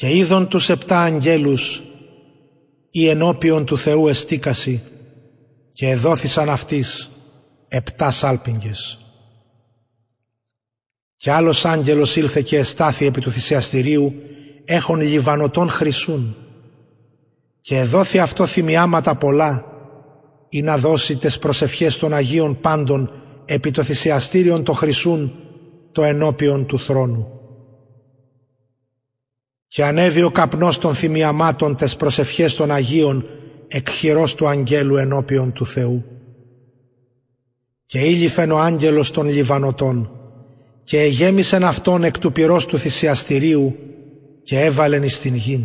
και 0.00 0.16
είδον 0.16 0.48
τους 0.48 0.68
επτά 0.68 1.00
αγγέλους 1.00 1.82
η 2.90 3.08
ενώπιον 3.08 3.64
του 3.64 3.78
Θεού 3.78 4.08
εστίκαση 4.08 4.82
και 5.72 5.88
εδόθησαν 5.88 6.48
αυτής 6.48 7.10
επτά 7.68 8.10
σάλπιγγες. 8.10 8.98
Και 11.16 11.30
άλλος 11.30 11.64
άγγελος 11.64 12.16
ήλθε 12.16 12.42
και 12.42 12.56
εστάθη 12.56 13.06
επί 13.06 13.20
του 13.20 13.30
θυσιαστηρίου 13.30 14.14
έχων 14.64 15.00
λιβανωτών 15.00 15.68
χρυσούν 15.68 16.36
και 17.60 17.78
εδόθη 17.78 18.18
αυτό 18.18 18.46
θυμιάματα 18.46 19.16
πολλά 19.16 19.69
ή 20.50 20.62
να 20.62 20.76
δώσει 20.76 21.16
τες 21.16 21.38
προσευχές 21.38 21.96
των 21.96 22.14
Αγίων 22.14 22.60
πάντων 22.60 23.12
επί 23.44 23.70
το 23.70 23.82
θυσιαστήριον 23.82 24.64
το 24.64 24.72
χρυσούν 24.72 25.34
το 25.92 26.02
ενώπιον 26.02 26.66
του 26.66 26.78
θρόνου 26.78 27.40
και 29.72 29.84
ανέβη 29.84 30.22
ο 30.22 30.30
καπνός 30.30 30.78
των 30.78 30.94
θυμιαμάτων 30.94 31.76
τες 31.76 31.96
προσευχές 31.96 32.54
των 32.54 32.70
Αγίων 32.70 33.26
εκχειρός 33.68 34.34
του 34.34 34.48
αγγέλου 34.48 34.96
ενώπιον 34.96 35.52
του 35.52 35.66
Θεού. 35.66 36.04
Και 37.86 37.98
ήλυφεν 37.98 38.50
ο 38.50 38.58
άγγελος 38.58 39.10
των 39.10 39.28
Λιβανωτών 39.28 40.10
και 40.84 41.00
εγέμισεν 41.00 41.64
αυτόν 41.64 42.04
εκ 42.04 42.18
του 42.18 42.32
πυρός 42.32 42.66
του 42.66 42.78
θυσιαστηρίου 42.78 43.76
και 44.42 44.60
έβαλεν 44.60 45.02
εις 45.02 45.18
την 45.18 45.34
γην. 45.34 45.62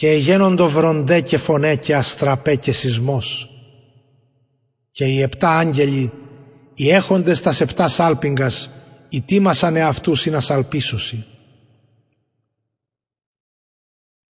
Και 0.00 0.08
εγένοντο 0.08 0.68
βροντέ 0.68 1.20
και 1.20 1.38
φωνέ 1.38 1.76
και 1.76 1.96
αστραπέ 1.96 2.54
και 2.56 2.72
σεισμός. 2.72 3.50
Και 4.90 5.04
οι 5.04 5.20
επτά 5.20 5.58
άγγελοι, 5.58 6.12
οι 6.74 6.90
έχοντες 6.90 7.40
τα 7.40 7.54
επτά 7.60 7.88
σάλπιγγας, 7.88 8.70
ητίμασαν 9.08 9.76
εαυτούς 9.76 10.26
ή 10.26 10.30
να 10.30 10.40
σαλπίσουσι 10.40 11.24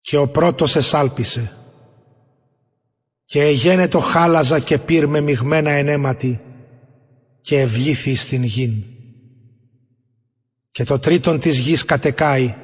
και 0.01 0.17
ο 0.17 0.29
πρώτος 0.29 0.77
εσάλπισε 0.77 1.53
και 3.25 3.43
εγένετο 3.43 3.99
χάλαζα 3.99 4.61
και 4.61 4.79
πυρ 4.79 5.07
με 5.07 5.21
μειγμένα 5.21 5.71
ενέματι 5.71 6.41
και 7.41 7.61
ευλήθη 7.61 8.15
στην 8.15 8.43
γην. 8.43 8.85
Και 10.71 10.85
το 10.85 10.99
τρίτον 10.99 11.39
της 11.39 11.59
γης 11.59 11.85
κατεκάει 11.85 12.55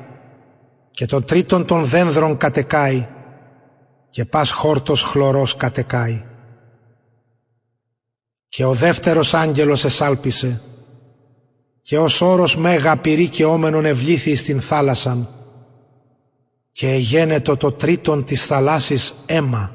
και 0.97 1.07
το 1.07 1.23
τρίτον 1.23 1.65
των 1.65 1.85
δένδρων 1.85 2.37
κατεκάει 2.37 3.07
και 4.11 4.25
πας 4.25 4.51
χόρτος 4.51 5.03
χλωρός 5.03 5.57
κατεκάει. 5.57 6.25
Και 8.49 8.65
ο 8.65 8.73
δεύτερος 8.73 9.35
άγγελος 9.35 9.85
εσάλπισε 9.85 10.61
και 11.83 11.99
ως 11.99 12.21
όρος 12.21 12.57
μέγα 12.57 12.97
πυρή 12.97 13.29
και 13.29 13.45
όμενον 13.45 13.85
ευλήθη 13.85 14.35
στην 14.35 14.61
θάλασσαν. 14.61 15.29
Και 16.73 16.91
εγένετο 16.91 17.57
το 17.57 17.73
τρίτον 17.73 18.25
της 18.25 18.47
θαλάσσης 18.47 19.15
αίμα. 19.27 19.75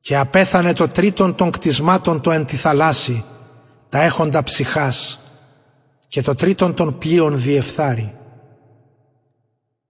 Και 0.00 0.16
απέθανε 0.16 0.72
το 0.72 0.88
τρίτον 0.88 1.34
των 1.34 1.50
κτισμάτων 1.50 2.20
το 2.20 2.30
εν 2.30 2.44
τη 2.44 2.56
θαλάσση 2.56 3.24
τα 3.88 4.02
έχοντα 4.02 4.42
ψυχάς. 4.42 5.20
Και 6.08 6.22
το 6.22 6.34
τρίτον 6.34 6.74
των 6.74 6.98
πλοίων 6.98 7.40
διεφθάρει 7.40 8.17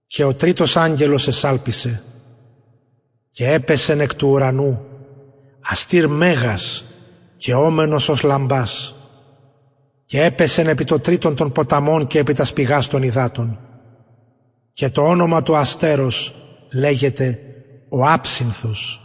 και 0.09 0.23
ο 0.23 0.33
τρίτος 0.33 0.77
άγγελος 0.77 1.27
εσάλπισε 1.27 2.03
και 3.31 3.51
έπεσε 3.51 3.93
εκ 3.93 4.15
του 4.15 4.29
ουρανού 4.29 4.85
αστήρ 5.61 6.07
μέγας 6.07 6.85
και 7.37 7.53
όμενος 7.53 8.09
ως 8.09 8.21
λαμπάς. 8.23 8.95
Και 10.05 10.23
έπεσεν 10.23 10.67
επί 10.67 10.83
το 10.83 10.99
τρίτον 10.99 11.35
των 11.35 11.51
ποταμών 11.51 12.07
και 12.07 12.19
επί 12.19 12.33
τα 12.33 12.45
σπηγάς 12.45 12.87
των 12.87 13.03
υδάτων. 13.03 13.59
Και 14.73 14.89
το 14.89 15.01
όνομα 15.01 15.43
του 15.43 15.55
αστέρος 15.55 16.33
λέγεται 16.73 17.39
ο 17.89 18.05
άψυνθος 18.05 19.01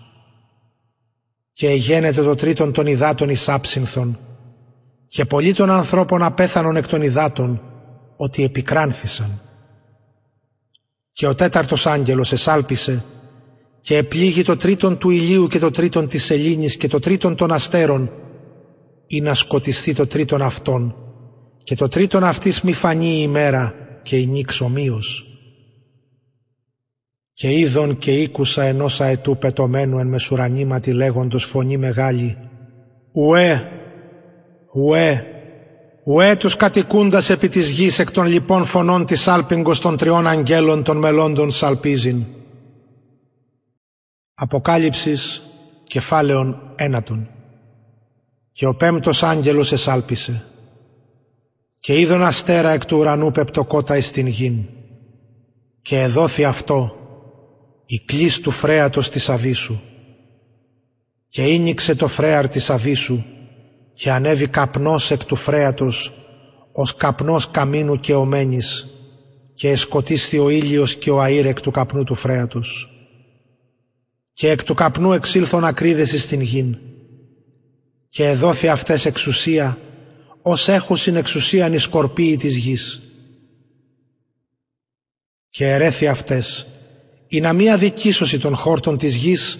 και 1.53 1.69
εγένεται 1.69 2.23
το 2.23 2.35
τρίτον 2.35 2.73
των 2.73 2.87
υδάτων 2.87 3.29
εις 3.29 3.49
άψυνθον 3.49 4.19
και 5.09 5.25
πολλοί 5.25 5.53
των 5.53 5.71
ανθρώπων 5.71 6.23
απέθανον 6.23 6.77
εκ 6.77 6.87
των 6.88 7.03
υδάτων 7.03 7.62
ότι 8.17 8.45
επικράνθησαν. 8.45 9.40
Και 11.14 11.27
ο 11.27 11.35
τέταρτος 11.35 11.87
άγγελος 11.87 12.33
εσάλπισε 12.33 13.05
και 13.81 13.96
επλήγει 13.96 14.42
το 14.42 14.57
τρίτον 14.57 14.98
του 14.98 15.11
ηλίου 15.11 15.46
και 15.46 15.59
το 15.59 15.70
τρίτον 15.70 16.09
της 16.09 16.24
σελήνης 16.24 16.77
και 16.77 16.88
το 16.88 16.98
τρίτον 16.98 17.37
των 17.37 17.53
αστέρων 17.53 18.11
ή 19.07 19.20
να 19.20 19.35
σκοτιστεί 19.35 19.94
το 19.94 20.07
τρίτον 20.07 20.42
αυτόν 20.42 20.94
και 21.64 21.74
το 21.74 21.88
τρίτον 21.88 22.24
αυτής 22.24 22.61
μη 22.61 22.72
φανεί 22.72 23.07
η 23.07 23.20
ημέρα 23.22 23.74
και 24.03 24.18
η 24.18 24.27
νύξ 24.27 24.61
ομοίως. 24.61 25.27
Και 27.33 27.53
είδον 27.53 27.98
και 27.98 28.12
ήκουσα 28.12 28.62
ενός 28.62 29.00
αετού 29.00 29.37
πετωμένου 29.37 29.98
εν 29.98 30.07
μεσουρανήματι 30.07 30.92
λέγοντος 30.92 31.44
φωνή 31.44 31.77
μεγάλη 31.77 32.37
«Ουέ, 33.12 33.68
ουέ, 34.74 35.34
ουέ 36.05 36.37
τους 36.37 36.57
κατοικούντας 36.57 37.31
επί 37.31 37.49
της 37.49 37.69
γης 37.69 37.99
εκ 37.99 38.11
των 38.11 38.27
λοιπών 38.27 38.64
φωνών 38.64 39.05
της 39.07 39.29
άλπιγγος 39.29 39.81
των 39.81 39.97
τριών 39.97 40.27
αγγέλων 40.27 40.83
των 40.83 40.97
μελώντων 40.97 41.51
σαλπίζειν». 41.51 42.25
Αποκάλυψης 44.35 45.43
κεφάλαιον 45.85 46.73
ένατον. 46.77 47.29
Και 48.53 48.67
ο 48.67 48.75
πέμπτος 48.75 49.23
άγγελος 49.23 49.73
εσάλπισε 49.73 50.45
και 51.85 51.99
είδον 51.99 52.23
αστέρα 52.25 52.71
εκ 52.71 52.85
του 52.85 52.97
ουρανού 52.99 53.31
πεπτοκότα 53.31 53.97
εις 53.97 54.11
την 54.11 54.27
γην 54.27 54.64
και 55.83 56.01
εδόθη 56.01 56.45
αυτό 56.45 56.97
η 57.87 58.01
κλίς 58.01 58.40
του 58.40 58.51
φρέατος 58.51 59.11
της 59.11 59.29
αβίσου 59.29 59.81
και 61.29 61.43
ίνιξε 61.43 61.95
το 61.95 62.07
φρέαρ 62.09 62.49
της 62.49 62.71
αβίσου 62.71 63.25
και 63.94 64.11
ανέβη 64.11 64.48
καπνός 64.48 65.11
εκ 65.11 65.24
του 65.24 65.37
φρέατος 65.37 66.12
ως 66.72 66.96
καπνός 66.96 67.50
καμίνου 67.50 68.00
και 68.00 68.14
ομένης 68.14 68.87
και 69.54 69.68
εσκοτίσθη 69.68 70.38
ο 70.38 70.48
ήλιος 70.48 70.96
και 70.96 71.11
ο 71.11 71.20
αήρ 71.20 71.46
εκ 71.46 71.61
του 71.61 71.70
καπνού 71.70 72.04
του 72.04 72.14
φρέατος 72.14 72.88
και 74.33 74.50
εκ 74.50 74.64
του 74.64 74.74
καπνού 74.74 75.12
εξήλθον 75.12 75.64
ακρίδες 75.64 76.12
εις 76.12 76.26
την 76.26 76.40
γην 76.40 76.78
και 78.09 78.24
εδόθη 78.28 78.68
αυτές 78.68 79.04
εξουσία 79.04 79.78
ως 80.42 80.68
έχουσιν 80.68 81.16
εξουσίαν 81.16 81.72
οι 81.72 81.78
σκορπίοι 81.78 82.37
της 82.37 82.57
γης. 82.57 83.02
Και 85.50 85.70
ερέθη 85.70 86.07
αυτές 86.07 86.66
η 87.28 87.40
να 87.40 87.52
μη 87.52 87.70
αδικήσωση 87.70 88.38
των 88.38 88.54
χόρτων 88.54 88.98
της 88.98 89.14
γης 89.14 89.59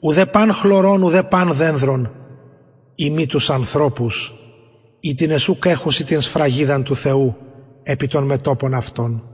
ουδέ 0.00 0.26
παν 0.26 0.52
χλωρών 0.52 1.02
ουδέ 1.02 1.22
παν 1.22 1.54
δένδρων 1.54 2.12
ή 2.94 3.10
μη 3.10 3.26
τους 3.26 3.50
ανθρώπους 3.50 4.34
ή 5.00 5.14
την 5.14 5.30
εσούκ 5.30 5.64
έχουση 5.64 6.04
την 6.04 6.20
σφραγίδαν 6.20 6.82
του 6.82 6.96
Θεού 6.96 7.36
επί 7.82 8.06
των 8.06 8.24
μετόπων 8.24 8.74
αυτών. 8.74 9.28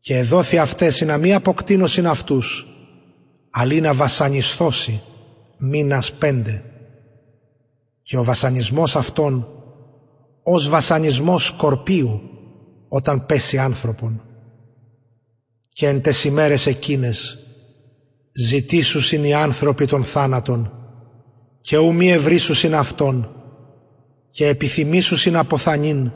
Και 0.00 0.16
εδόθη 0.16 0.58
αυτές 0.58 1.00
η 1.00 1.04
να 1.04 1.16
μη 1.16 1.34
αποκτήνωσιν 1.34 2.06
αυτούς 2.06 2.66
αλλή 3.50 3.80
να 3.80 3.94
βασανιστώσει 3.94 5.02
μήνας 5.58 6.12
πέντε 6.12 6.62
και 8.02 8.16
ο 8.16 8.24
βασανισμός 8.24 8.96
αυτόν 8.96 9.48
ως 10.42 10.68
βασανισμός 10.68 11.44
σκορπίου 11.46 12.20
όταν 12.88 13.26
πέσει 13.26 13.58
άνθρωπον. 13.58 14.22
Και 15.68 15.88
εν 15.88 16.02
τες 16.02 16.24
ημέρες 16.24 16.66
εκείνες 16.66 17.38
ζητήσουσιν 18.32 19.24
οι 19.24 19.34
άνθρωποι 19.34 19.86
των 19.86 20.04
θάνατων 20.04 20.75
και 21.66 21.76
ου 21.76 21.94
μη 21.94 22.10
ευρύσουσιν 22.10 22.74
αυτόν 22.74 23.30
και 24.30 24.46
επιθυμήσουσιν 24.46 25.36
αποθανήν 25.36 26.10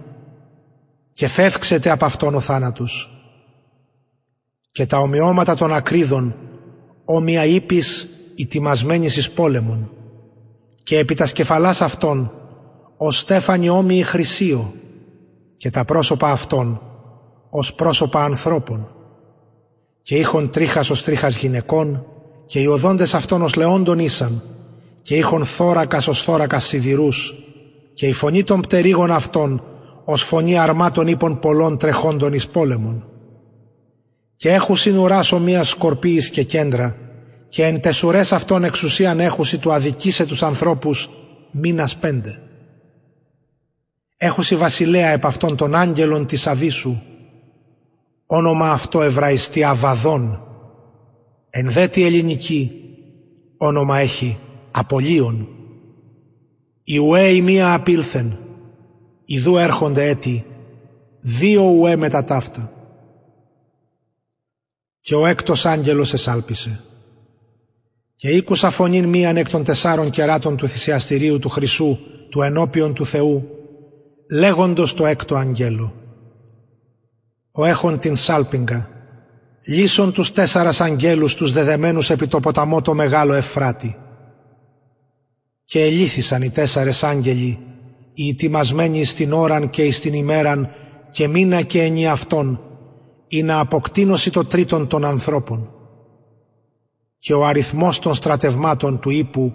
και 1.13 1.29
φεύξετε 1.29 1.91
από 1.91 2.05
αυτόν 2.05 2.35
ο 2.35 2.41
θάνατος. 2.41 3.21
Και 4.73 4.87
τα 4.87 4.99
ομοιώματα 4.99 5.55
των 5.55 5.73
ακρίδων 5.73 6.35
όμοια 7.05 7.45
ύπης 7.45 8.09
ητιμασμένης 8.35 9.17
εις 9.17 9.31
πόλεμον. 9.31 9.91
Και 10.83 10.99
επί 10.99 11.15
τας 11.15 11.31
σκεφαλάς 11.31 11.83
αυτών 11.83 12.33
ως 12.97 13.19
στέφανοι 13.19 13.69
όμοιοι 13.69 14.03
χρυσίο 14.03 14.73
και 15.57 15.71
τα 15.71 15.85
πρόσωπα 15.85 16.31
αυτών 16.31 16.81
ως 17.51 17.75
πρόσωπα 17.75 18.25
ανθρώπων. 18.25 18.89
Και 20.03 20.17
είχον 20.17 20.51
τρίχας 20.51 20.91
ως 20.91 21.03
τρίχας 21.03 21.37
γυναικών 21.37 22.07
και 22.47 22.61
οι 22.61 22.67
οδόντες 22.67 23.15
αυτών 23.15 23.43
ως 23.43 23.55
λεόντων 23.55 23.99
ήσαν 23.99 24.43
και 25.03 25.17
είχον 25.17 25.45
θώρακας 25.45 26.09
ως 26.09 26.23
θώρακας 26.23 26.65
σιδηρούς 26.65 27.35
και 27.95 28.07
η 28.07 28.13
φωνή 28.13 28.45
των 28.45 28.61
πτερίγων 28.61 29.11
αυτών 29.11 29.63
ως 30.05 30.23
φωνή 30.23 30.59
αρμάτων 30.59 31.07
ύπων 31.07 31.39
πολλών 31.39 31.79
τρεχόντων 31.79 32.33
εις 32.33 32.49
πόλεμων. 32.49 33.05
Και 34.37 34.49
έχουν 34.49 34.77
συνουράσω 34.77 35.39
μία 35.39 35.63
σκορπίης 35.63 36.31
και 36.31 36.43
κέντρα 36.43 36.97
και 37.49 37.65
εν 37.65 37.81
τεσουρές 37.81 38.33
αυτών 38.33 38.65
εξουσίαν 38.65 39.21
έχουσι 39.21 39.59
του 39.59 39.73
αδικήσε 39.73 40.27
τους 40.27 40.43
ανθρώπους 40.43 41.09
μήνας 41.51 41.97
πέντε. 41.97 42.39
Έχουσι 44.17 44.57
βασιλέα 44.57 45.09
επ' 45.09 45.27
αυτών 45.27 45.57
των 45.57 45.75
άγγελων 45.75 46.27
της 46.27 46.47
Αβίσου, 46.47 47.01
όνομα 48.27 48.71
αυτό 48.71 49.03
εβραϊστή 49.03 49.65
Αβαδόν, 49.65 50.43
εν 51.51 51.71
δε 51.71 51.89
τη 51.89 52.05
ελληνική 52.05 52.71
όνομα 53.57 53.99
έχει 53.99 54.39
Απολίων. 54.71 55.49
Η 56.85 56.99
ουέ 56.99 57.29
η 57.29 57.43
μία 57.43 57.75
απήλθεν, 57.75 58.39
ιδού 59.25 59.57
έρχονται 59.57 60.09
έτη, 60.09 60.45
δύο 61.21 61.63
ουέ 61.63 61.97
μετά 61.97 62.25
ταύτα. 62.25 62.73
Και 65.01 65.15
ο 65.15 65.27
έκτος 65.27 65.67
άγγελος 65.67 66.13
εσάλπισε 66.13 66.85
και 68.21 68.29
ήκουσα 68.29 68.71
φωνήν 68.71 69.09
μίαν 69.09 69.37
εκ 69.37 69.49
των 69.49 69.65
τεσσάρων 69.65 70.11
κεράτων 70.11 70.57
του 70.57 70.69
θυσιαστηρίου 70.69 71.39
του 71.39 71.49
Χρυσού, 71.49 71.99
του 72.29 72.43
ενώπιον 72.43 72.95
του 72.95 73.07
Θεού, 73.07 73.49
λέγοντος 74.31 74.95
το 74.95 75.07
έκτο 75.07 75.35
αγγέλο. 75.35 75.95
Ο 77.53 77.65
έχων 77.65 77.99
την 77.99 78.17
σάλπιγγα, 78.17 78.89
λύσον 79.65 80.13
τους 80.13 80.33
τέσσαρας 80.33 80.81
αγγέλους 80.81 81.35
τους 81.35 81.53
δεδεμένους 81.53 82.11
επί 82.11 82.27
το 82.27 82.41
ποταμό 82.41 82.83
το 82.83 82.95
μεγάλο 82.95 83.33
Εφράτη. 83.33 83.97
Και 85.71 85.81
ελήθησαν 85.81 86.43
οι 86.43 86.51
τέσσαρες 86.51 87.03
άγγελοι, 87.03 87.59
οι 88.15 88.29
ετοιμασμένοι 88.29 89.05
στην 89.05 89.33
ώραν 89.33 89.71
και 89.71 89.93
στην 89.93 90.15
ημέραν 90.15 90.71
και 91.11 91.29
μήνα 91.29 91.63
και 91.63 91.83
ενι 91.83 92.09
αυτών, 92.09 92.61
ή 93.29 93.43
να 93.43 93.59
αποκτήνωση 93.59 94.31
το 94.31 94.45
τρίτον 94.45 94.87
των 94.87 95.05
ανθρώπων. 95.05 95.71
Και 97.19 97.35
ο 97.35 97.45
αριθμός 97.45 97.99
των 97.99 98.15
στρατευμάτων 98.15 99.01
του 99.01 99.11
ύπου 99.11 99.55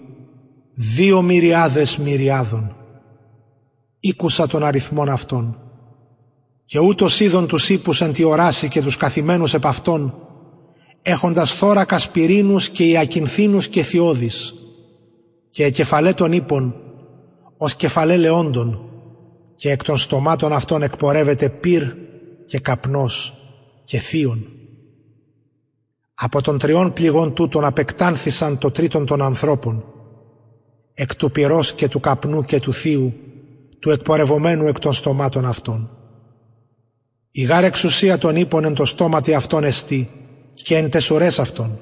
δύο 0.74 1.22
μυριάδες 1.22 1.98
μυριάδων. 1.98 2.76
Ήκουσα 4.00 4.48
τον 4.48 4.64
αριθμόν 4.64 5.10
αυτών. 5.10 5.60
Και 6.66 6.80
ούτως 6.80 7.20
είδων 7.20 7.48
τους 7.48 7.70
ύπους 7.70 8.02
εν 8.02 8.14
τη 8.14 8.24
οράση 8.24 8.68
και 8.68 8.82
τους 8.82 8.98
καθημένους 8.98 9.54
επ' 9.54 9.66
αυτών 9.66 10.14
έχοντας 11.02 11.52
θώρακας 11.52 12.10
πυρήνους 12.10 12.70
και 12.70 12.84
ιακυνθήνους 12.84 13.68
και 13.68 13.84
θειώδης 13.84 14.54
και 15.56 15.64
εκεφαλέ 15.64 16.14
των 16.14 16.32
ύπων 16.32 16.76
ως 17.58 17.76
κεφαλέ 17.76 18.18
λεόντων 18.18 18.90
και 19.56 19.72
εκ 19.72 19.84
των 19.84 19.98
στομάτων 19.98 20.54
αυτών 20.54 20.82
εκπορεύεται 20.82 21.50
πυρ 21.50 21.84
και 22.46 22.60
καπνός 22.60 23.34
και 23.86 24.00
θείον. 24.00 24.46
Από 26.14 26.42
των 26.42 26.58
τριών 26.58 26.94
πληγών 26.94 27.34
τούτων 27.34 27.66
απεκτάνθησαν 27.66 28.58
το 28.58 28.72
τρίτον 28.72 29.06
των 29.06 29.22
ανθρώπων, 29.22 29.86
εκ 30.94 31.16
του 31.16 31.32
πυρός 31.32 31.74
και 31.74 31.88
του 31.88 32.00
καπνού 32.00 32.44
και 32.44 32.60
του 32.60 32.74
θείου, 32.74 33.14
του 33.80 33.90
εκπορευομένου 33.90 34.68
εκ 34.68 34.80
των 34.80 34.94
στομάτων 34.94 35.46
αυτών. 35.46 35.90
Η 37.32 37.44
γάρ 37.44 37.64
εξουσία 37.64 38.18
των 38.18 38.36
ύπων 38.36 38.66
εν 38.66 38.74
το 38.74 38.86
στόματι 38.86 39.34
αυτών 39.34 39.64
εστί 39.64 40.10
και 40.54 40.76
εν 40.78 40.90
τεσουρές 40.90 41.40
αυτών. 41.40 41.80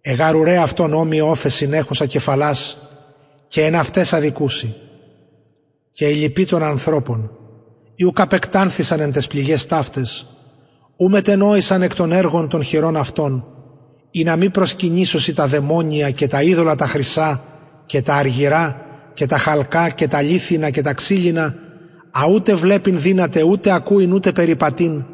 Εγάρ 0.00 0.36
ουρέ 0.36 0.56
αυτών 0.56 0.92
όμοιο 0.92 1.30
όφες 1.30 1.54
συνέχουσα 1.54 2.06
κεφαλάς 2.06 2.88
και 3.48 3.64
εν 3.64 3.74
αυτές 3.74 4.12
αδικούσι. 4.12 4.74
Και 5.92 6.08
οι 6.08 6.14
λυποί 6.14 6.46
των 6.46 6.62
ανθρώπων, 6.62 7.30
οι 7.94 8.04
ουκ 8.04 8.20
απεκτάνθησαν 8.20 9.00
εν 9.00 9.12
τες 9.12 9.26
πληγές 9.26 9.66
ταύτες, 9.66 10.26
ου 10.96 11.08
μετενόησαν 11.08 11.82
εκ 11.82 11.94
των 11.94 12.12
έργων 12.12 12.48
των 12.48 12.62
χειρών 12.62 12.96
αυτών, 12.96 13.44
ή 14.10 14.22
να 14.22 14.36
μη 14.36 14.50
προσκυνήσωσι 14.50 15.34
τα 15.34 15.46
δαιμόνια 15.46 16.10
και 16.10 16.28
τα 16.28 16.42
είδωλα 16.42 16.74
τα 16.74 16.86
χρυσά 16.86 17.42
και 17.86 18.02
τα 18.02 18.14
αργυρά 18.14 18.84
και 19.14 19.26
τα 19.26 19.38
χαλκά 19.38 19.88
και 19.88 20.08
τα 20.08 20.22
λίθινα 20.22 20.70
και 20.70 20.82
τα 20.82 20.92
ξύλινα, 20.92 21.54
α 22.10 22.30
ούτε 22.30 22.54
βλέπειν 22.54 23.00
δύναται 23.00 23.42
ούτε 23.42 23.72
ακούειν 23.72 24.12
ούτε 24.12 24.32
περιπατήν, 24.32 25.04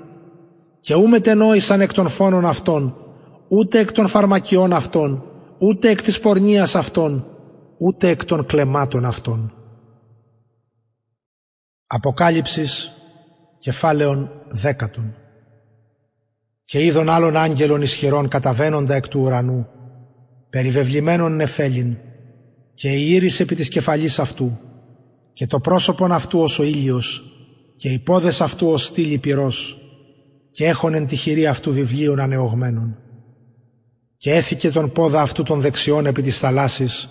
και 0.80 0.94
ου 0.94 1.08
μετενόησαν 1.08 1.80
εκ 1.80 1.92
των 1.92 2.08
φόνων 2.08 2.46
αυτών, 2.46 3.05
ούτε 3.48 3.78
εκ 3.78 3.92
των 3.92 4.06
φαρμακιών 4.06 4.72
αυτών, 4.72 5.24
ούτε 5.58 5.88
εκ 5.88 6.02
της 6.02 6.20
πορνείας 6.20 6.74
αυτών, 6.74 7.26
ούτε 7.78 8.08
εκ 8.08 8.24
των 8.24 8.46
κλεμάτων 8.46 9.04
αυτών. 9.04 9.52
Αποκάλυψης 11.86 12.92
κεφάλαιων 13.58 14.30
δέκατον. 14.48 15.14
Και 16.64 16.84
είδων 16.84 17.08
άλλων 17.08 17.36
άγγελων 17.36 17.82
ισχυρών 17.82 18.28
καταβαίνοντα 18.28 18.94
εκ 18.94 19.08
του 19.08 19.20
ουρανού, 19.20 19.66
περιβεβλημένων 20.50 21.36
νεφέλιν, 21.36 21.96
και 22.74 22.88
η 22.88 23.10
ήρης 23.10 23.40
επί 23.40 23.54
της 23.54 23.68
κεφαλής 23.68 24.18
αυτού, 24.18 24.58
και 25.32 25.46
το 25.46 25.60
πρόσωπον 25.60 26.12
αυτού 26.12 26.40
ως 26.40 26.58
ο 26.58 26.62
ήλιος, 26.62 27.24
και 27.76 27.88
οι 27.88 27.98
πόδες 27.98 28.40
αυτού 28.40 28.68
ως 28.68 28.84
στήλη 28.84 29.18
πυρός, 29.18 29.78
και 30.50 30.66
έχων 30.66 30.94
εν 30.94 31.06
τη 31.06 31.16
χειρή 31.16 31.46
αυτού 31.46 31.72
βιβλίων 31.72 32.20
ανεωγμένων. 32.20 32.96
Και 34.16 34.32
έθηκε 34.34 34.70
τον 34.70 34.92
πόδα 34.92 35.20
αυτού 35.20 35.42
των 35.42 35.60
δεξιών 35.60 36.06
επί 36.06 36.22
της 36.22 36.38
θαλάσσης, 36.38 37.08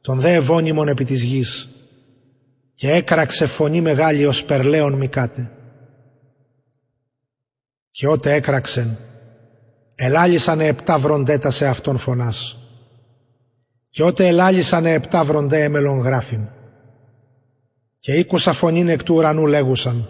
τον 0.00 0.20
δε 0.20 0.34
ευώνυμων 0.34 0.88
επί 0.88 1.04
της 1.04 1.22
γης, 1.22 1.68
και 2.74 2.92
έκραξε 2.92 3.46
φωνή 3.46 3.80
μεγάλη 3.80 4.26
ως 4.26 4.44
περλέον 4.44 4.92
μικάτε. 4.92 5.50
Και 7.90 8.08
ότε 8.08 8.32
έκραξεν, 8.32 8.98
ελάλησανε 9.94 10.64
επτά 10.64 10.98
βροντέτα 10.98 11.50
σε 11.50 11.66
αυτόν 11.66 11.96
φωνάς. 11.96 12.58
Και 13.90 14.02
ότε 14.02 14.26
ελάλησανε 14.26 14.92
επτά 14.92 15.24
βροντέ 15.24 15.62
έμελον 15.62 15.98
γράφην. 15.98 16.48
Και 17.98 18.12
ήκουσα 18.12 18.52
φωνήν 18.52 18.88
εκ 18.88 19.02
του 19.02 19.14
ουρανού 19.14 19.46
λέγουσαν. 19.46 20.08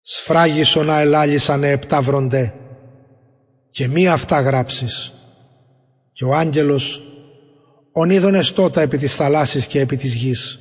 Σφράγισο 0.00 0.82
να 0.82 1.00
ελάλησανε 1.00 1.70
επτά 1.70 2.00
βροντέ 2.00 2.54
και 3.70 3.88
μη 3.88 4.08
αυτά 4.08 4.40
γράψεις. 4.40 5.12
Και 6.12 6.24
ο 6.24 6.34
άγγελος 6.34 7.02
ον 7.92 8.10
είδον 8.10 8.34
εστότα 8.34 8.80
επί 8.80 8.96
της 8.96 9.14
θαλάσσης 9.14 9.66
και 9.66 9.80
επί 9.80 9.96
της 9.96 10.14
γης. 10.14 10.58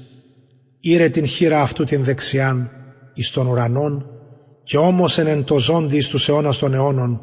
Ήρε 0.79 1.09
την 1.09 1.25
χείρα 1.25 1.61
αυτού 1.61 1.83
την 1.83 2.03
δεξιάν 2.03 2.69
εις 3.13 3.31
των 3.31 3.47
ουρανών 3.47 4.05
και 4.63 4.77
όμως 4.77 5.17
εν 5.17 5.43
το 5.43 5.57
ζώντι 5.57 5.97
εις 5.97 6.07
τους 6.07 6.29
αιώνας 6.29 6.57
των 6.57 6.73
αιώνων 6.73 7.21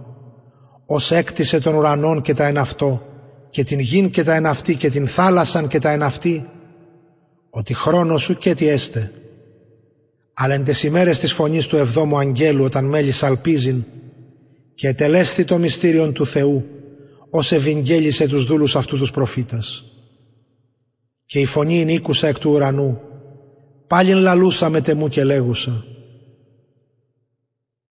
ως 0.87 1.11
έκτισε 1.11 1.61
των 1.61 1.75
ουρανών 1.75 2.23
και 2.23 2.35
τα 2.35 2.47
εναυτό 2.47 3.03
και 3.51 3.65
την 3.65 3.79
γην 3.79 4.11
και 4.11 4.25
τα 4.25 4.35
εναυτή 4.35 4.77
και 4.77 4.91
την 4.91 5.09
θάλασσαν 5.09 5.69
και 5.69 5.79
τα 5.79 5.91
εναυτή 5.91 6.49
ότι 7.51 7.75
χρόνος 7.75 8.23
σου 8.23 8.37
και 8.37 8.55
τι 8.55 8.69
έστε. 8.69 9.13
Αλλά 10.35 10.55
εν 10.55 10.65
τες 10.65 10.83
ημέρες 10.83 11.19
της 11.19 11.33
φωνής 11.33 11.67
του 11.67 11.77
εβδόμου 11.77 12.19
αγγέλου 12.19 12.65
όταν 12.65 12.85
μέλης 12.85 13.17
σαλπίζειν 13.17 13.85
και 14.77 14.89
ετελέστη 14.89 15.45
το 15.45 15.59
μυστήριον 15.59 16.13
του 16.13 16.27
Θεού 16.27 16.65
ως 17.31 17.53
ευηγγέλισε 17.53 18.29
τους 18.29 18.45
δούλους 18.45 18.77
αυτού 18.77 18.97
τους 18.97 19.11
προφήτας. 19.11 19.85
Και 21.25 21.41
η 21.41 21.45
φωνή 21.45 21.85
νίκουσα 21.85 22.29
εκ 22.29 22.39
του 22.39 22.51
ουρανού, 22.51 23.01
πάλιν 23.87 24.17
λαλούσα 24.17 24.69
με 24.69 24.81
τεμού 24.81 25.09
και 25.09 25.25
λέγουσα. 25.25 25.85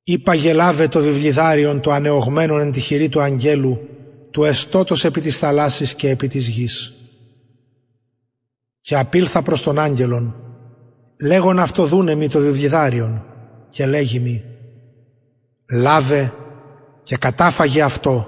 Είπα 0.04 0.34
γελάβε 0.34 0.88
το 0.88 1.02
βιβλιδάριον 1.02 1.82
το 1.82 1.92
ανεωγμένον 1.92 2.60
εν 2.60 2.72
τη 2.72 2.80
χειρή 2.80 3.10
του 3.10 3.22
αγγέλου, 3.22 3.80
του 4.32 4.44
εστώτος 4.44 5.06
επί 5.06 5.22
της 5.22 5.38
θαλάσσης 5.38 5.94
και 5.96 6.10
επί 6.10 6.28
της 6.28 6.48
γης. 6.48 6.94
Και 8.82 8.98
απήλθα 8.98 9.42
προς 9.42 9.62
τον 9.62 9.80
άγγελον, 9.80 10.36
λέγον 11.22 11.60
αυτό 11.60 11.86
δούνε 11.86 12.16
μη 12.16 12.30
το 12.30 12.40
βιβλιδάριον, 12.40 13.26
και 13.70 13.86
λέγει 13.86 14.20
μη, 14.20 14.44
λάβε 15.72 16.34
και 17.06 17.18
κατάφαγε 17.18 17.82
αυτό 17.82 18.28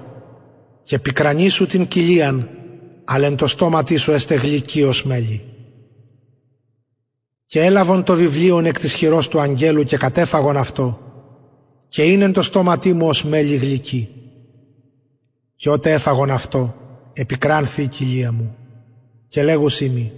και 0.82 0.98
πικρανίσου 0.98 1.66
την 1.66 1.86
κοιλίαν, 1.86 2.48
αλλά 3.04 3.26
εν 3.26 3.36
το 3.36 3.46
στόματί 3.46 3.96
σου 3.96 4.12
έστε 4.12 4.34
γλυκή 4.34 4.82
ως 4.82 5.04
μέλι. 5.04 5.42
Και 7.46 7.60
έλαβον 7.60 8.02
το 8.02 8.14
βιβλίον 8.14 8.64
εκ 8.66 8.78
της 8.78 8.94
χειρός 8.94 9.28
του 9.28 9.40
αγγέλου 9.40 9.82
και 9.82 9.96
κατέφαγον 9.96 10.56
αυτό 10.56 10.98
και 11.88 12.02
είναι 12.02 12.30
το 12.30 12.42
στόματί 12.42 12.92
μου 12.92 13.06
ως 13.06 13.24
μέλι 13.24 13.56
γλυκή. 13.56 14.08
Και 15.56 15.70
ότε 15.70 15.92
έφαγον 15.92 16.30
αυτό 16.30 16.74
επικράνθη 17.12 17.82
η 17.82 17.86
κοιλία 17.86 18.32
μου 18.32 18.56
και 19.28 19.42
λέγω 19.42 19.68
σήμη 19.68 20.12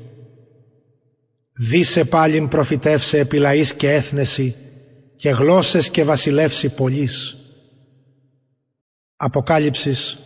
Δίσε 1.52 2.04
πάλιν 2.04 2.48
προφητεύσε 2.48 3.18
επί 3.18 3.38
λαής 3.38 3.74
και 3.74 3.92
έθνεση 3.92 4.54
και 5.16 5.30
γλώσσες 5.30 5.90
και 5.90 6.04
βασιλεύσει 6.04 6.68
πολλής. 6.68 7.39
Αποκάλυψης 9.22 10.18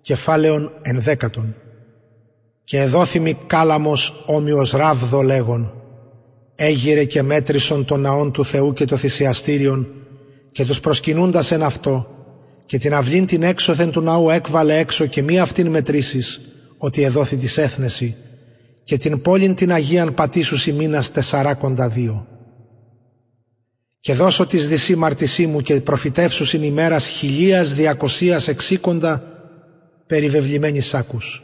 κεφάλαιον 0.00 0.70
ενδέκατον 0.82 1.54
και 2.64 2.78
εδόθημη 2.78 3.34
κάλαμος 3.46 4.24
όμοιος 4.26 4.70
ράβδο 4.70 5.22
λέγον 5.22 5.72
έγειρε 6.54 7.04
και 7.04 7.22
μέτρησον 7.22 7.84
τον 7.84 8.00
ναόν 8.00 8.32
του 8.32 8.44
Θεού 8.44 8.72
και 8.72 8.84
το 8.84 8.96
θυσιαστήριον 8.96 9.86
και 10.52 10.64
τους 10.66 10.80
προσκυνούντας 10.80 11.50
εν 11.50 11.62
αυτό 11.62 12.06
και 12.66 12.78
την 12.78 12.94
αυλήν 12.94 13.26
την 13.26 13.42
έξωθεν 13.42 13.90
του 13.90 14.00
ναού 14.00 14.30
έκβαλε 14.30 14.78
έξω 14.78 15.06
και 15.06 15.22
μη 15.22 15.38
αυτήν 15.38 15.66
μετρήσεις 15.66 16.40
ότι 16.78 17.02
εδόθη 17.02 17.36
της 17.36 17.58
έθνεση 17.58 18.16
και 18.84 18.96
την 18.96 19.22
πόλην 19.22 19.54
την 19.54 19.72
Αγίαν 19.72 20.14
πατήσουσι 20.14 20.72
μήνας 20.72 21.10
τεσσαράκοντα 21.10 21.88
δύο. 21.88 22.26
Και 24.04 24.14
δώσω 24.14 24.46
της 24.46 24.68
δυσή 24.68 24.96
μαρτισή 24.96 25.46
μου 25.46 25.60
και 25.60 25.80
προφητεύσουσιν 25.80 26.62
ημέρας 26.62 27.06
χιλίας 27.06 27.74
διακοσίας 27.74 28.48
εξήκοντα 28.48 29.22
περιβεβλημένης 30.06 30.86
σάκους. 30.86 31.42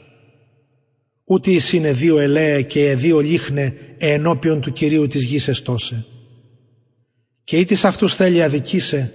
Ούτε 1.24 1.50
εις 1.50 1.72
είναι 1.72 1.92
δύο 1.92 2.18
ελέε 2.18 2.62
και 2.62 2.94
δύο 2.94 3.20
λίχνε 3.20 3.74
ενώπιον 3.98 4.60
του 4.60 4.72
Κυρίου 4.72 5.06
της 5.06 5.22
γης 5.22 5.48
εστώσε. 5.48 6.04
Και 7.44 7.56
ή 7.56 7.64
της 7.64 7.84
αυτούς 7.84 8.14
θέλει 8.14 8.42
αδικήσε, 8.42 9.12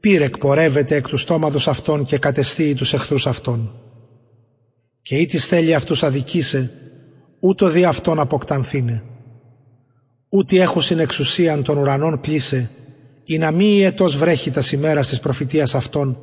πήρε 0.00 0.24
εκπορεύεται 0.24 0.94
εκ 0.94 1.08
του 1.08 1.16
στόματος 1.16 1.68
αυτών 1.68 2.04
και 2.04 2.18
κατεστεί 2.18 2.74
τους 2.74 2.92
εχθρούς 2.92 3.26
αυτών. 3.26 3.80
Και 5.02 5.16
ή 5.16 5.26
της 5.26 5.46
θέλει 5.46 5.74
αυτούς 5.74 6.02
αδικήσε, 6.02 6.70
ούτω 7.40 7.68
δι' 7.68 7.84
αυτόν 7.84 8.18
αποκτανθήνε. 8.18 9.09
Ούτε 10.32 10.60
έχουν 10.60 10.98
εξουσίαν 10.98 11.62
των 11.62 11.78
ουρανών 11.78 12.20
πλήσε, 12.20 12.70
ή 13.24 13.38
να 13.38 13.50
μη 13.50 13.66
ιετός 13.66 14.16
βρέχει 14.16 14.50
τα 14.50 14.60
σημέρα 14.60 15.00
της 15.00 15.20
προφητείας 15.20 15.74
αυτών, 15.74 16.18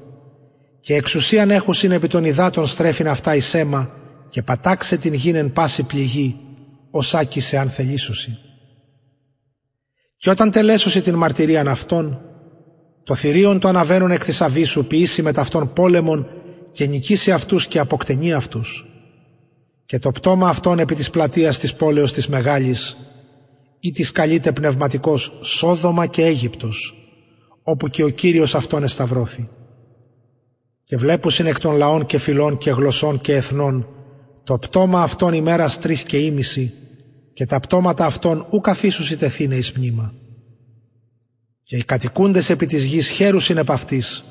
και 0.80 0.96
εξουσίαν 0.96 1.52
έχουν 1.52 1.92
επί 1.92 2.08
των 2.08 2.24
υδάτων 2.24 2.66
στρέφειν 2.66 3.08
αυτά 3.08 3.36
η 3.36 3.42
αίμα, 3.54 3.92
και 4.30 4.42
πατάξε 4.42 4.98
την 4.98 5.14
γίνεν 5.14 5.54
πάση 5.54 5.84
πληγή, 5.84 6.36
ως 6.92 7.14
άκησε 7.14 7.58
αν 7.58 7.70
θελήσωση. 7.70 8.38
Και 10.18 10.30
όταν 10.30 10.52
τελέσωσε 10.52 11.02
την 11.02 11.16
μαρτυρίαν 11.16 11.68
αυτών, 11.68 12.22
το 13.04 13.16
θηρίον 13.16 13.60
το 13.60 13.68
αναβαίνουν 13.68 14.12
εκ 14.12 14.22
θησαβήσου 14.24 14.86
ποιήσει 14.86 15.22
με 15.22 15.34
ταυτόν 15.34 15.74
πόλεμον 15.74 16.28
και 16.72 16.86
νικήσει 16.86 17.32
αυτούς 17.32 17.68
και 17.68 17.80
αποκτενεί 17.80 18.34
αυτούς. 18.34 18.86
Και 19.86 20.00
το 20.00 20.12
πτώμα 20.12 20.48
αυτών 20.48 20.80
επί 20.80 20.96
της 20.96 21.10
πλατείας 21.10 21.58
της 21.58 21.74
πόλεως 21.74 22.14
της 22.14 22.28
Μεγάλης 22.28 22.98
ή 23.80 23.92
της 23.92 24.12
καλείται 24.12 24.52
πνευματικός 24.52 25.38
Σόδομα 25.42 26.06
και 26.06 26.24
Αίγυπτος, 26.26 27.08
όπου 27.64 27.88
και 27.88 28.04
ο 28.04 28.10
Κύριος 28.10 28.56
αυτόν 28.56 28.84
εσταυρώθη. 28.84 29.50
Και 30.84 30.98
βλέπουσιν 30.98 31.46
εκ 31.46 31.60
των 31.60 31.76
λαών 31.76 32.06
και 32.06 32.18
φυλών 32.18 32.58
και 32.58 32.72
γλωσσών 32.72 33.22
και 33.22 33.36
εθνών 33.36 33.88
το 34.44 34.58
πτώμα 34.58 35.02
αυτών 35.02 35.34
ημέρας 35.34 35.80
τρεις 35.80 36.04
και 36.04 36.18
ήμιση 36.18 36.74
και 37.34 37.46
τα 37.46 37.60
πτώματα 37.60 38.06
αυτών 38.06 38.48
ουκ 38.52 38.70
αφήσουσι 38.70 39.18
τεθήνε 39.18 39.56
εις 39.56 39.72
μνήμα. 39.72 40.14
Και 41.64 41.76
οι 41.76 41.84
κατοικούντες 41.84 42.50
επί 42.50 42.66
της 42.66 42.84
γης 42.84 43.10
χαίρουσιν 43.10 43.58
επ' 43.58 43.72
αυτής 43.72 44.24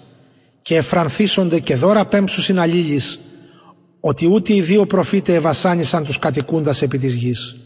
και 0.62 0.76
εφρανθίσονται 0.76 1.60
και 1.60 1.76
δώρα 1.76 2.06
πέμψουσιν 2.06 2.58
αλλήλεις 2.58 3.20
ότι 4.00 4.26
ούτε 4.26 4.54
οι 4.54 4.60
δύο 4.60 4.86
προφήτες 4.86 5.36
ευασάνισαν 5.36 6.04
τους 6.04 6.18
κατοικούντας 6.18 6.82
επί 6.82 6.98
της 6.98 7.14
γης. 7.14 7.56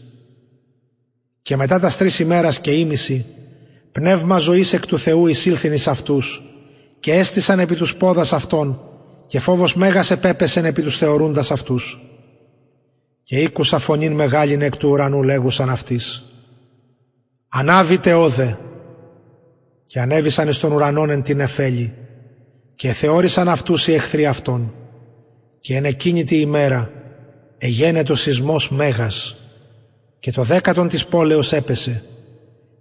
Και 1.41 1.55
μετά 1.55 1.79
τας 1.79 1.97
τρεις 1.97 2.19
ημέρας 2.19 2.59
και 2.59 2.71
ήμιση 2.71 3.25
πνεύμα 3.91 4.37
ζωής 4.37 4.73
εκ 4.73 4.85
του 4.85 4.97
Θεού 4.99 5.27
εισήλθην 5.27 5.73
εις 5.73 5.87
αυτούς 5.87 6.41
και 6.99 7.13
έστησαν 7.13 7.59
επί 7.59 7.75
τους 7.75 7.95
πόδας 7.95 8.33
αυτών 8.33 8.81
και 9.27 9.39
φόβος 9.39 9.75
μέγας 9.75 10.11
επέπεσεν 10.11 10.65
επί 10.65 10.81
τους 10.81 10.97
θεωρούντας 10.97 11.51
αυτούς. 11.51 11.99
Και 13.23 13.39
ήκουσα 13.39 13.79
φωνήν 13.79 14.13
μεγάλην 14.13 14.61
εκ 14.61 14.77
του 14.77 14.89
ουρανού 14.89 15.23
λέγουσαν 15.23 15.69
αυτής 15.69 16.23
«Ανάβητε 17.49 18.13
όδε» 18.13 18.57
και 19.85 19.99
ανέβησαν 19.99 20.47
εις 20.47 20.59
τον 20.59 20.71
ουρανόν 20.71 21.09
εν 21.09 21.21
την 21.21 21.39
εφέλη 21.39 21.93
και 22.75 22.91
θεώρησαν 22.91 23.49
αυτούς 23.49 23.87
οι 23.87 23.93
εχθροί 23.93 24.25
αυτών 24.25 24.73
και 25.59 25.75
εν 25.75 25.85
εκείνη 25.85 26.23
τη 26.23 26.39
ημέρα 26.39 26.91
εγένετο 27.57 28.15
σεισμός 28.15 28.69
μέγας 28.69 29.40
και 30.21 30.31
το 30.31 30.41
δέκατον 30.41 30.87
της 30.87 31.05
πόλεως 31.05 31.53
έπεσε 31.53 32.03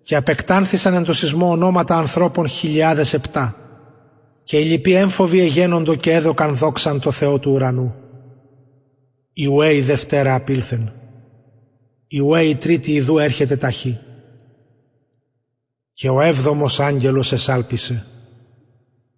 και 0.03 0.17
απεκτάνθησαν 0.17 0.95
εν 0.95 1.05
το 1.05 1.13
σεισμό 1.13 1.51
ονόματα 1.51 1.97
ανθρώπων 1.97 2.47
χιλιάδες 2.47 3.13
επτά 3.13 3.57
και 4.45 4.59
οι 4.59 4.65
λοιποί 4.65 4.95
έμφοβοι 4.95 5.41
εγένοντο 5.41 5.95
και 5.95 6.13
έδωκαν 6.13 6.55
δόξαν 6.55 7.01
το 7.01 7.11
Θεό 7.11 7.39
του 7.39 7.51
ουρανού. 7.51 7.95
Η 9.33 9.47
ουέ 9.47 9.75
η 9.75 9.81
Δευτέρα 9.81 10.35
απήλθεν. 10.35 10.93
Η 12.07 12.21
ουέ 12.21 12.45
η 12.45 12.57
Τρίτη 12.57 12.93
ιδού 12.93 13.19
έρχεται 13.19 13.57
ταχύ. 13.57 13.99
Και 15.93 16.09
ο 16.09 16.21
έβδομος 16.21 16.81
άγγελος 16.81 17.33
εσάλπισε. 17.33 18.07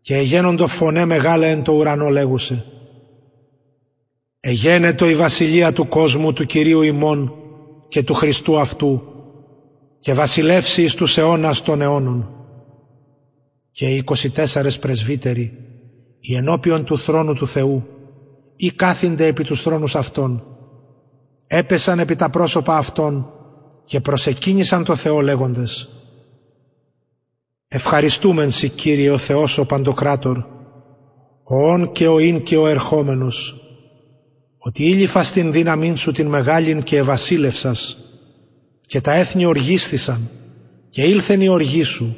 Και 0.00 0.16
εγένοντο 0.16 0.66
φωνέ 0.66 1.04
μεγάλα 1.04 1.46
εν 1.46 1.62
το 1.62 1.72
ουρανό 1.72 2.08
λέγουσε. 2.08 2.64
Εγένετο 4.40 5.08
η 5.08 5.14
βασιλεία 5.14 5.72
του 5.72 5.88
κόσμου 5.88 6.32
του 6.32 6.46
Κυρίου 6.46 6.82
ημών 6.82 7.41
και 7.92 8.02
του 8.02 8.14
Χριστού 8.14 8.60
αυτού 8.60 9.02
και 9.98 10.14
βασιλεύσει 10.14 10.82
εις 10.82 10.94
τους 10.94 11.18
αιώνας 11.18 11.62
των 11.62 11.82
αιώνων. 11.82 12.28
Και 13.70 13.86
οι 13.86 14.04
24 14.06 14.80
πρεσβύτεροι, 14.80 15.58
οι 16.20 16.36
ενώπιον 16.36 16.84
του 16.84 16.98
θρόνου 16.98 17.34
του 17.34 17.46
Θεού, 17.46 17.86
ή 18.56 18.70
κάθινται 18.70 19.26
επί 19.26 19.44
τους 19.44 19.62
θρόνους 19.62 19.96
αυτών, 19.96 20.44
έπεσαν 21.46 21.98
επί 21.98 22.16
τα 22.16 22.30
πρόσωπα 22.30 22.76
αυτών 22.76 23.32
και 23.84 24.00
προσεκίνησαν 24.00 24.84
το 24.84 24.94
Θεό 24.94 25.20
λέγοντες 25.20 25.88
«Ευχαριστούμεν 27.68 28.50
σοι 28.50 28.68
Κύριε 28.68 29.10
ο 29.10 29.18
Θεός 29.18 29.58
ο 29.58 29.66
Παντοκράτορ, 29.66 30.38
ο 31.42 31.70
όν 31.70 31.92
και 31.92 32.08
ο 32.08 32.18
ίν 32.18 32.42
και 32.42 32.56
ο 32.56 32.66
ερχόμενος, 32.66 33.61
ότι 34.64 34.84
ήλυφα 34.84 35.22
στην 35.22 35.52
δύναμήν 35.52 35.96
σου 35.96 36.12
την 36.12 36.26
μεγάλην 36.26 36.82
και 36.82 36.96
ευασίλευσας 36.96 37.98
και 38.86 39.00
τα 39.00 39.12
έθνη 39.12 39.44
οργίστησαν 39.44 40.30
και 40.90 41.02
ήλθεν 41.02 41.40
η 41.40 41.48
οργή 41.48 41.82
σου 41.82 42.16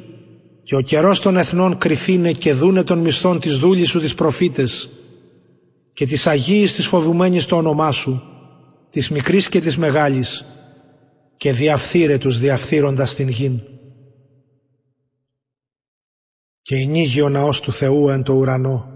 και 0.63 0.75
ο 0.75 0.81
καιρός 0.81 1.19
των 1.19 1.37
εθνών 1.37 1.77
κρυθήνε 1.77 2.31
και 2.31 2.53
δούνε 2.53 2.83
των 2.83 2.99
μισθών 2.99 3.39
της 3.39 3.57
δούλης 3.57 3.89
σου 3.89 3.99
της 3.99 4.13
προφήτες 4.13 4.89
και 5.93 6.05
της 6.05 6.27
Αγίης 6.27 6.73
της 6.73 6.87
φοβουμένης 6.87 7.45
το 7.45 7.55
όνομά 7.55 7.91
σου, 7.91 8.23
της 8.89 9.09
μικρής 9.09 9.49
και 9.49 9.59
της 9.59 9.77
μεγάλης 9.77 10.45
και 11.37 11.51
διαφθείρε 11.51 12.17
τους 12.17 12.39
διαφθείροντας 12.39 13.13
την 13.13 13.27
γην. 13.27 13.61
Και 16.61 16.75
εινίγει 16.75 17.21
ο 17.21 17.29
ναός 17.29 17.59
του 17.59 17.71
Θεού 17.71 18.09
εν 18.09 18.23
το 18.23 18.33
ουρανό 18.33 18.94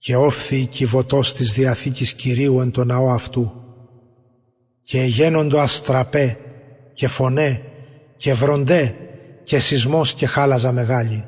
και 0.00 0.16
όφθη 0.16 0.66
κυβωτός 0.66 1.34
της 1.34 1.52
Διαθήκης 1.52 2.12
Κυρίου 2.12 2.60
εν 2.60 2.70
το 2.70 2.84
ναό 2.84 3.10
αυτού. 3.10 3.52
Και 4.82 5.00
εγένοντο 5.00 5.58
αστραπέ 5.58 6.38
και 6.92 7.08
φωνέ 7.08 7.62
και 8.16 8.32
βροντέ 8.32 8.94
και 9.44 9.58
σεισμός 9.58 10.14
και 10.14 10.26
χάλαζα 10.26 10.72
μεγάλη. 10.72 11.24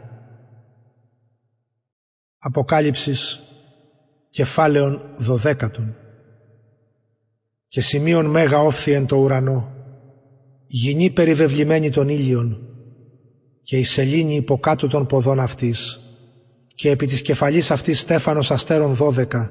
Αποκάλυψης 2.39 3.41
κεφάλαιον 4.31 5.15
δωδέκατον. 5.17 5.97
Και 7.67 7.81
σημείων 7.81 8.27
μέγα 8.27 8.59
όφθη 8.59 8.93
εν 8.93 9.07
το 9.07 9.17
ουρανό 9.17 9.73
γυνή 10.67 11.11
περιβεβλημένη 11.11 11.91
των 11.91 12.09
ήλιων 12.09 12.59
και 13.63 13.79
η 13.79 13.83
σελήνη 13.83 14.35
υποκάτω 14.35 14.89
των 14.89 15.07
ποδών 15.07 15.41
αυτής 15.41 16.02
και 16.83 16.91
επί 16.91 17.07
της 17.07 17.23
κεφαλής 17.23 17.71
αυτής 17.71 18.01
στέφανος 18.01 18.51
αστέρων 18.51 18.95
δώδεκα. 18.95 19.51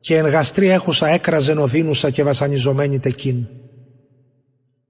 Και 0.00 0.16
εν 0.16 0.26
γαστρή 0.26 0.68
έχουσα 0.68 1.06
έκραζεν 1.06 1.58
οδύνουσα 1.58 2.10
και 2.10 2.22
βασανιζομένη 2.22 2.98
τεκίν. 2.98 3.46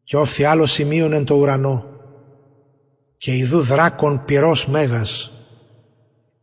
Και 0.02 0.16
όφθη 0.16 0.44
άλλο 0.44 0.66
σημείων 0.66 1.12
εν 1.12 1.24
το 1.24 1.34
ουρανό. 1.34 1.84
Και 3.16 3.36
ιδού 3.36 3.60
δράκων 3.60 4.24
πυρός 4.24 4.66
μέγας. 4.66 5.32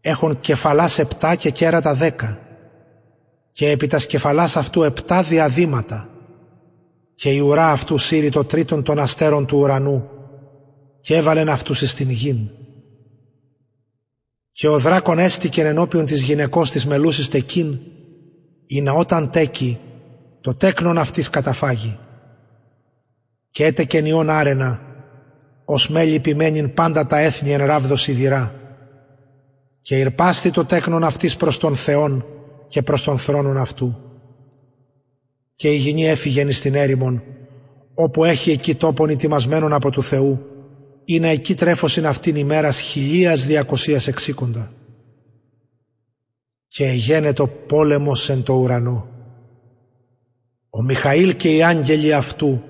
Έχουν 0.02 0.40
κεφαλάς 0.40 1.00
επτά 1.00 1.36
και 1.36 1.50
κέρατα 1.50 1.94
δέκα. 1.94 2.40
Και 3.52 3.70
επί 3.70 3.88
τας 3.88 4.06
κεφαλάς 4.06 4.58
αυτού 4.58 4.84
επτά 4.84 5.24
διαδήματα. 5.24 6.10
Και 7.16 7.30
η 7.30 7.40
ουρά 7.40 7.68
αυτού 7.68 7.98
σύρει 7.98 8.30
το 8.30 8.44
τρίτον 8.44 8.84
των 8.84 9.00
αστέρων 9.00 9.46
του 9.46 9.58
ουρανού. 9.58 10.10
Και 11.02 11.16
έβαλεν 11.16 11.50
αυτούς 11.50 11.82
εις 11.82 11.94
την 11.94 12.10
γην. 12.10 12.57
Και 14.60 14.68
ο 14.68 14.80
δράκον 14.80 15.20
έστηκε 15.20 15.64
ενώπιον 15.64 16.06
της 16.06 16.22
γυναικός 16.22 16.72
της 16.72 16.86
μελούσης 16.86 17.30
τεκίν 17.30 17.80
ή 18.68 18.82
να 18.82 18.92
όταν 18.92 19.30
τέκει 19.30 19.80
το 20.42 20.56
τέκνον 20.56 20.98
αυτής 20.98 21.30
καταφάγει. 21.30 21.98
Και 23.52 23.66
έτεκεν 23.66 24.06
ιόν 24.06 24.30
άρενα, 24.30 24.80
ως 25.66 25.90
μέλη 25.90 26.20
ποιμένην 26.20 26.74
πάντα 26.74 27.06
τα 27.06 27.20
έθνη 27.20 27.52
εν 27.52 27.66
ράβδο 27.66 27.96
σιδηρά. 27.96 28.54
Και 29.82 30.00
ηρπάστη 30.00 30.52
το 30.52 30.66
τέκνον 30.66 31.04
αυτής 31.04 31.36
προς 31.36 31.58
τον 31.58 31.76
Θεόν 31.76 32.26
και 32.68 32.82
προς 32.82 33.04
τον 33.04 33.18
θρόνον 33.18 33.58
αυτού. 33.58 33.96
Και 35.56 35.70
η 35.70 35.76
γυνή 35.76 36.08
έφυγεν 36.08 36.52
στην 36.52 36.76
έρημον, 36.76 37.24
όπου 37.94 38.24
έχει 38.24 38.52
εκεί 38.52 38.76
τόπον 38.76 39.10
ετοιμασμένον 39.10 39.74
από 39.74 39.92
του 39.92 40.04
Θεού, 40.04 40.57
ή 41.10 41.20
να 41.20 41.28
εκεί 41.28 41.56
τρέφωσιν 41.56 42.06
αυτήν 42.06 42.36
ημέρας 42.36 42.80
χιλίας 42.80 43.46
διακοσίας 43.46 44.08
εξήκοντα. 44.08 44.72
Και 46.68 46.86
εγένετο 46.86 47.48
πόλεμος 47.48 48.30
εν 48.30 48.44
το 48.44 48.54
ουρανό. 48.54 49.08
Ο 50.70 50.82
Μιχαήλ 50.82 51.36
και 51.36 51.56
οι 51.56 51.64
άγγελοι 51.64 52.14
αυτού 52.14 52.62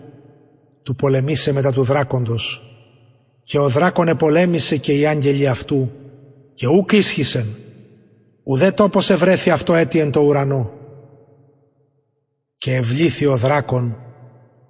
του 0.83 0.95
πολεμήσε 0.95 1.53
μετά 1.53 1.71
του 1.71 1.83
δράκοντος. 1.83 2.61
Και 3.43 3.59
ο 3.59 3.69
δράκον 3.69 4.07
επολέμησε 4.07 4.77
και 4.77 4.93
οι 4.93 5.05
άγγελοι 5.05 5.47
αυτού 5.47 5.91
και 6.53 6.67
ούκ 6.67 6.91
ίσχυσεν. 6.91 7.45
Ουδέ 8.43 8.71
τόπος 8.71 9.09
ευρέθη 9.09 9.49
αυτό 9.49 9.75
έτη 9.75 9.99
εν 9.99 10.11
το 10.11 10.19
ουρανό. 10.19 10.71
Και 12.57 12.75
ευλήθη 12.75 13.25
ο 13.25 13.37
δράκον 13.37 13.97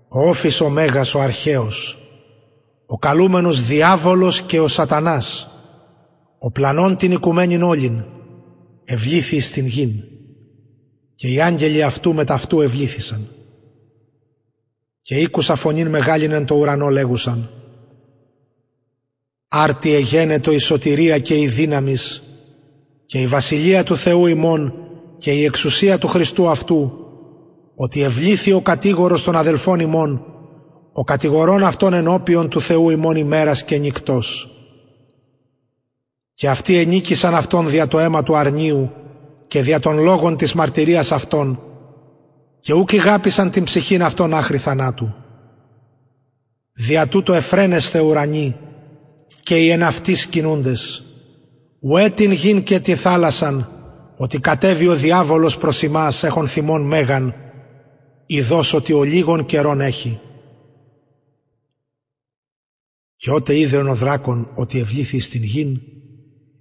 ο 0.07 0.29
όφης 0.29 0.61
ο 0.61 0.69
Μέγας 0.69 1.15
ο 1.15 1.19
αρχαίος 1.19 2.01
ο 2.89 2.97
καλούμενος 2.97 3.65
διάβολος 3.65 4.41
και 4.41 4.59
ο 4.59 4.67
σατανάς. 4.67 5.51
Ο 6.39 6.51
πλανών 6.51 6.97
την 6.97 7.11
οικουμένην 7.11 7.61
όλην 7.61 8.03
ευλήθη 8.83 9.39
στην 9.39 9.65
γην. 9.65 9.91
Και 11.15 11.27
οι 11.27 11.41
άγγελοι 11.41 11.83
αυτού 11.83 12.13
με 12.13 12.25
ταυτού 12.25 12.61
ευλήθησαν. 12.61 13.27
Και 15.01 15.15
ήκουσα 15.15 15.55
φωνήν 15.55 15.87
μεγάλην 15.87 16.31
εν 16.31 16.45
το 16.45 16.55
ουρανό 16.55 16.87
λέγουσαν. 16.87 17.49
«Άρτη 19.47 19.93
εγένετο 19.93 20.51
η 20.51 20.57
σωτηρία 20.57 21.19
και 21.19 21.39
η 21.39 21.47
δύναμις 21.47 22.23
και 23.05 23.21
η 23.21 23.27
βασιλεία 23.27 23.83
του 23.83 23.97
Θεού 23.97 24.27
ημών 24.27 24.73
και 25.17 25.31
η 25.31 25.43
εξουσία 25.43 25.97
του 25.97 26.07
Χριστού 26.07 26.49
αυτού 26.49 26.91
ότι 27.75 28.01
ευλήθη 28.01 28.51
ο 28.51 28.61
κατήγορος 28.61 29.23
των 29.23 29.35
αδελφών 29.35 29.79
ημών 29.79 30.36
ο 30.99 31.03
κατηγορών 31.03 31.63
αυτών 31.63 31.93
ενώπιον 31.93 32.49
του 32.49 32.61
Θεού 32.61 32.89
ημών 32.89 33.15
ημέρας 33.15 33.63
και 33.63 33.77
νυκτός 33.77 34.51
και 36.33 36.49
αυτοί 36.49 36.77
ενίκησαν 36.77 37.35
αυτόν 37.35 37.69
δια 37.69 37.87
το 37.87 37.99
αίμα 37.99 38.23
του 38.23 38.37
αρνίου 38.37 38.91
και 39.47 39.61
δια 39.61 39.79
των 39.79 39.99
λόγων 39.99 40.37
της 40.37 40.53
μαρτυρίας 40.53 41.11
αυτών 41.11 41.59
και 42.59 42.73
ούκ 42.73 42.93
γάπησαν 42.95 43.51
την 43.51 43.63
ψυχήν 43.63 44.03
αυτών 44.03 44.33
άχρη 44.33 44.57
θανάτου. 44.57 45.13
Δια 46.73 47.07
τούτο 47.07 47.33
εφραίνεσθε 47.33 47.99
ουρανοί 47.99 48.55
και 49.43 49.55
οι 49.55 49.69
εναυτοί 49.69 50.13
κινούντες. 50.29 51.03
Ουέ 51.79 52.09
την 52.09 52.31
γην 52.31 52.63
και 52.63 52.79
τη 52.79 52.95
θάλασσαν 52.95 53.69
ότι 54.17 54.39
κατέβει 54.39 54.87
ο 54.87 54.95
διάβολος 54.95 55.57
προς 55.57 55.83
εμάς 55.83 56.23
έχουν 56.23 56.47
θυμών 56.47 56.81
μέγαν 56.81 57.35
ειδός 58.25 58.73
ότι 58.73 58.93
ο 58.93 59.03
λίγων 59.03 59.45
καιρών 59.45 59.81
έχει. 59.81 60.19
Και 63.17 63.31
ότε 63.31 63.57
είδε 63.57 63.77
ο 63.77 63.95
δράκον 63.95 64.51
ότι 64.55 64.79
ευλήθη 64.79 65.19
στην 65.19 65.43
γην 65.43 65.81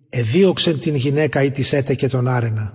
εδίωξεν 0.09 0.81
την 0.81 0.95
γυναίκα 0.95 1.43
ή 1.43 1.51
της 1.51 1.73
έτεκε 1.73 2.09
τον 2.09 2.29
άρενα. 2.29 2.73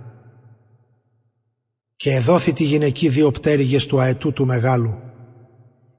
Και 1.96 2.12
εδόθη 2.14 2.52
τη 2.52 2.64
γυναική 2.64 3.08
δύο 3.08 3.30
πτέρυγες 3.30 3.86
του 3.86 4.00
αετού 4.00 4.32
του 4.32 4.46
μεγάλου, 4.46 4.94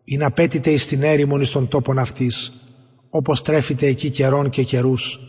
ή 0.03 0.17
να 0.17 0.31
πέτειται 0.31 0.71
εις 0.71 0.85
την 0.85 1.03
έρημον 1.03 1.41
εις 1.41 1.51
των 1.51 1.67
τόπων 1.67 1.99
αυτής, 1.99 2.51
όπως 3.09 3.41
τρέφεται 3.41 3.87
εκεί 3.87 4.09
καιρών 4.09 4.49
και 4.49 4.63
καιρούς, 4.63 5.19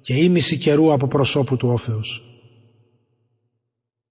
και 0.00 0.14
ήμιση 0.14 0.58
καιρού 0.58 0.92
από 0.92 1.06
προσώπου 1.06 1.56
του 1.56 1.68
όφεως. 1.68 2.22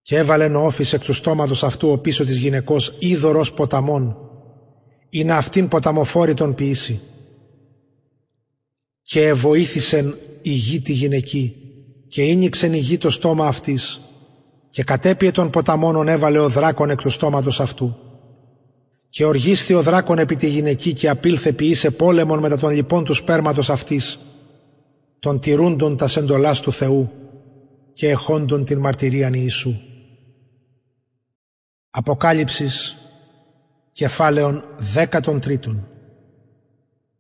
Και 0.02 0.18
έβαλεν 0.18 0.56
ο 0.56 0.66
όφης 0.66 0.94
εκ 0.94 1.04
του 1.04 1.14
στόματος 1.14 1.64
αυτού 1.64 1.90
ο 1.90 1.98
πίσω 1.98 2.26
της 2.26 2.38
γυναικός 2.38 2.96
είδωρος 3.00 3.54
ποταμών, 3.54 4.18
ή 5.10 5.24
να 5.24 5.36
αυτήν 5.36 5.68
ποταμοφόρη 5.68 6.34
τον 6.34 6.56
ποιήσει. 6.56 7.02
Και 9.08 9.34
βοήθησεν 9.34 10.16
η 10.42 10.50
γη 10.50 10.82
τη 10.82 10.94
γυναική 10.94 11.56
και 12.08 12.24
ίνιξεν 12.24 12.74
η 12.74 12.78
γη 12.78 12.98
το 12.98 13.10
στόμα 13.10 13.48
αυτής 13.48 14.00
και 14.70 14.84
κατέπιε 14.84 15.32
των 15.32 15.50
ποταμόνων 15.50 16.08
έβαλε 16.08 16.40
ο 16.40 16.50
δράκον 16.50 16.90
εκ 16.90 17.02
του 17.02 17.10
στόματος 17.10 17.60
αυτού. 17.60 17.96
Και 19.10 19.26
οργίσθη 19.26 19.74
ο 19.74 19.82
δράκον 19.82 20.18
επί 20.18 20.36
τη 20.36 20.48
γυναική 20.48 20.94
και 20.94 21.10
απήλθε 21.10 21.52
ποιήσε 21.54 21.92
πόλεμον 21.92 22.40
μετά 22.40 22.58
των 22.58 22.70
λοιπόν 22.70 23.04
του 23.04 23.14
σπέρματος 23.14 23.70
αυτής. 23.70 24.20
των 25.20 25.40
τηρούντων 25.40 25.98
τα 25.98 26.08
σεντολάς 26.08 26.60
του 26.60 26.72
Θεού 26.72 27.12
και 27.94 28.10
εχόντων 28.10 28.66
την 28.66 28.80
μαρτυρίαν 28.80 29.34
Ιησού. 29.34 29.76
Αποκάλυψης 31.90 32.98
κεφάλαιων 33.92 34.64
δέκατον 34.78 35.40
τρίτων 35.40 35.88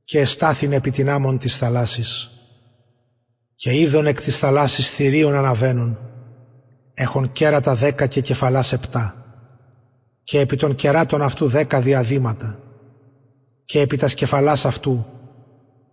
και 0.05 0.19
εστάθην 0.19 0.71
επί 0.71 0.91
την 0.91 1.09
άμμον 1.09 1.37
της 1.37 1.57
θαλάσσης. 1.57 2.29
Και 3.55 3.79
είδον 3.79 4.05
εκ 4.05 4.21
της 4.21 4.37
θαλάσσης 4.37 4.89
θηρίων 4.89 5.35
αναβαίνων 5.35 5.97
έχουν 6.93 7.31
κέρατα 7.31 7.75
δέκα 7.75 8.07
και 8.07 8.21
κεφαλάς 8.21 8.73
επτά 8.73 9.25
και 10.23 10.39
επί 10.39 10.55
των 10.55 10.75
κεράτων 10.75 11.21
αυτού 11.21 11.47
δέκα 11.47 11.81
διαδήματα. 11.81 12.59
Και 13.65 13.79
επί 13.79 13.97
τας 13.97 14.11
σκεφαλάς 14.11 14.65
αυτού 14.65 15.05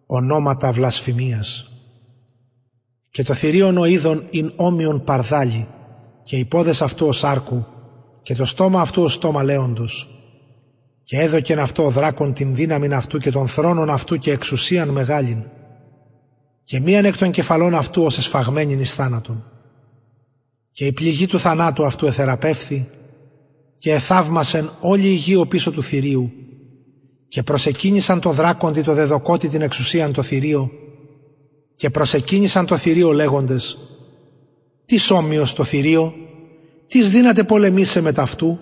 ονόματα 0.06 0.72
βλασφημίας. 0.72 1.66
Και 3.10 3.24
το 3.24 3.34
θηρίον 3.34 3.76
ο 3.78 3.84
είδων 3.84 4.26
ειν 4.30 4.52
όμοιον 4.56 5.04
παρδάλι 5.04 5.68
και 6.22 6.36
οι 6.36 6.44
πόδες 6.44 6.82
αυτού 6.82 7.06
ως 7.06 7.24
άρκου 7.24 7.64
και 8.22 8.34
το 8.34 8.44
στόμα 8.44 8.80
αυτού 8.80 9.02
ως 9.02 9.12
στόμα 9.12 9.42
λέοντος 9.42 10.21
και 11.04 11.18
έδωκεν 11.18 11.58
αυτό 11.58 11.84
ο 11.84 11.90
δράκον 11.90 12.32
την 12.32 12.54
δύναμη 12.54 12.94
αυτού 12.94 13.18
και 13.18 13.30
των 13.30 13.46
θρόνων 13.46 13.90
αυτού 13.90 14.16
και 14.16 14.30
εξουσίαν 14.30 14.88
μεγάλην. 14.88 15.42
Και 16.64 16.80
μίαν 16.80 17.04
εκ 17.04 17.16
των 17.16 17.30
κεφαλών 17.30 17.74
αυτού 17.74 18.02
ως 18.02 18.18
εσφαγμένην 18.18 18.80
εις 18.80 18.94
θάνατον. 18.94 19.44
Και 20.72 20.86
η 20.86 20.92
πληγή 20.92 21.26
του 21.26 21.38
θανάτου 21.38 21.84
αυτού 21.84 22.06
εθεραπεύθη 22.06 22.88
και 23.78 23.92
εθαύμασεν 23.92 24.70
όλη 24.80 25.06
η 25.06 25.14
γη 25.14 25.46
πίσω 25.46 25.70
του 25.70 25.82
θηρίου. 25.82 26.32
Και 27.28 27.42
προσεκίνησαν 27.42 28.20
το 28.20 28.30
δράκοντι 28.30 28.82
το 28.82 28.92
δεδοκότη 28.94 29.48
την 29.48 29.62
εξουσίαν 29.62 30.12
το 30.12 30.22
θηρίο. 30.22 30.70
Και 31.74 31.90
προσεκίνησαν 31.90 32.66
το 32.66 32.76
θηρίο 32.76 33.12
λέγοντες 33.12 33.78
«Τις 34.84 35.10
όμοιος 35.10 35.54
το 35.54 35.64
θηρίο, 35.64 36.14
τις 36.86 37.10
δύναται 37.10 37.44
πολεμήσε 37.44 38.00
με 38.00 38.12
ταυτού» 38.12 38.58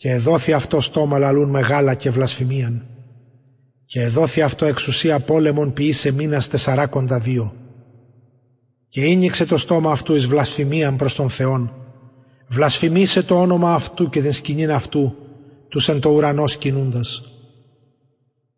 και 0.00 0.10
εδόθη 0.10 0.52
αυτό 0.52 0.80
στόμα 0.80 1.18
λαλούν 1.18 1.50
μεγάλα 1.50 1.94
και 1.94 2.10
βλασφημίαν. 2.10 2.86
Και 3.86 4.00
εδόθη 4.00 4.42
αυτό 4.42 4.64
εξουσία 4.64 5.20
πόλεμων 5.20 5.72
ποιήσε 5.72 6.12
μήνας 6.12 6.48
τεσσαράκοντα 6.48 7.18
δύο. 7.18 7.54
Και 8.88 9.04
ίνιξε 9.04 9.44
το 9.46 9.56
στόμα 9.56 9.92
αυτού 9.92 10.14
εις 10.14 10.26
βλασφημίαν 10.26 10.96
προς 10.96 11.14
τον 11.14 11.30
Θεόν. 11.30 11.72
Βλασφημίσε 12.48 13.22
το 13.22 13.40
όνομα 13.40 13.72
αυτού 13.72 14.08
και 14.08 14.20
την 14.20 14.32
σκηνήν 14.32 14.72
αυτού 14.72 15.16
τους 15.68 15.88
εν 15.88 16.00
το 16.00 16.10
ουρανό 16.10 16.46
σκηνούντας. 16.46 17.22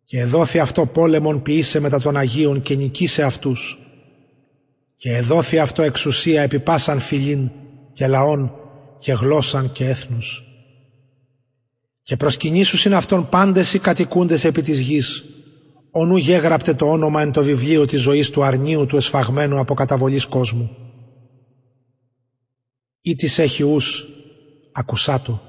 Και 0.05 0.19
εδόθη 0.19 0.59
αυτό 0.59 0.85
πόλεμον 0.85 1.41
ποιήσε 1.41 1.79
μετά 1.79 1.99
των 1.99 2.17
Αγίων 2.17 2.61
και 2.61 2.75
νικήσε 2.75 3.23
αυτούς. 3.23 3.79
Και 4.97 5.15
εδόθη 5.15 5.59
αυτό 5.59 5.81
εξουσία 5.81 6.41
επί 6.41 6.59
πάσαν 6.59 6.99
φιλήν 6.99 7.49
και 7.93 8.07
λαών 8.07 8.53
και 8.99 9.13
γλώσσαν 9.13 9.71
και 9.71 9.87
έθνους 9.87 10.47
και 12.03 12.17
προσκυνήσουσιν 12.17 12.93
αυτόν 12.93 13.29
πάντες 13.29 13.73
οι 13.73 13.79
κατοικούντες 13.79 14.43
επί 14.43 14.61
της 14.61 14.79
γης. 14.79 15.23
Ονού 15.91 16.17
γέγραπτε 16.17 16.73
το 16.73 16.89
όνομα 16.89 17.21
εν 17.21 17.31
το 17.31 17.43
βιβλίο 17.43 17.85
της 17.85 18.01
ζωής 18.01 18.29
του 18.29 18.43
αρνίου 18.43 18.85
του 18.85 18.95
εσφαγμένου 18.95 19.59
από 19.59 19.73
καταβολής 19.73 20.25
κόσμου. 20.25 20.77
Ή 23.01 23.15
της 23.15 23.39
έχει 23.39 23.63
ους 23.63 24.07
ακουσάτο 24.71 25.41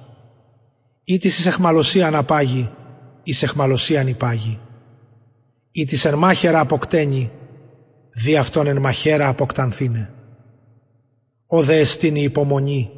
ή 1.04 1.18
της 1.18 1.38
εις 1.38 1.46
εχμαλωσία 1.46 2.06
αναπάγει 2.06 2.70
εις 3.22 3.42
εχμαλωσία 3.42 4.00
ανυπάγει 4.00 4.58
ή 5.70 5.84
της 5.84 6.04
εν 6.04 6.14
μάχαιρα 6.14 6.60
αποκτένει 6.60 7.30
δι' 8.14 8.36
αυτόν 8.36 8.66
εν 8.66 8.80
μαχαίρα 8.80 9.28
αποκτανθήνε. 9.28 10.14
Ο 11.46 11.62
δε 11.62 11.78
εστίνη 11.78 12.22
υπομονή 12.22 12.90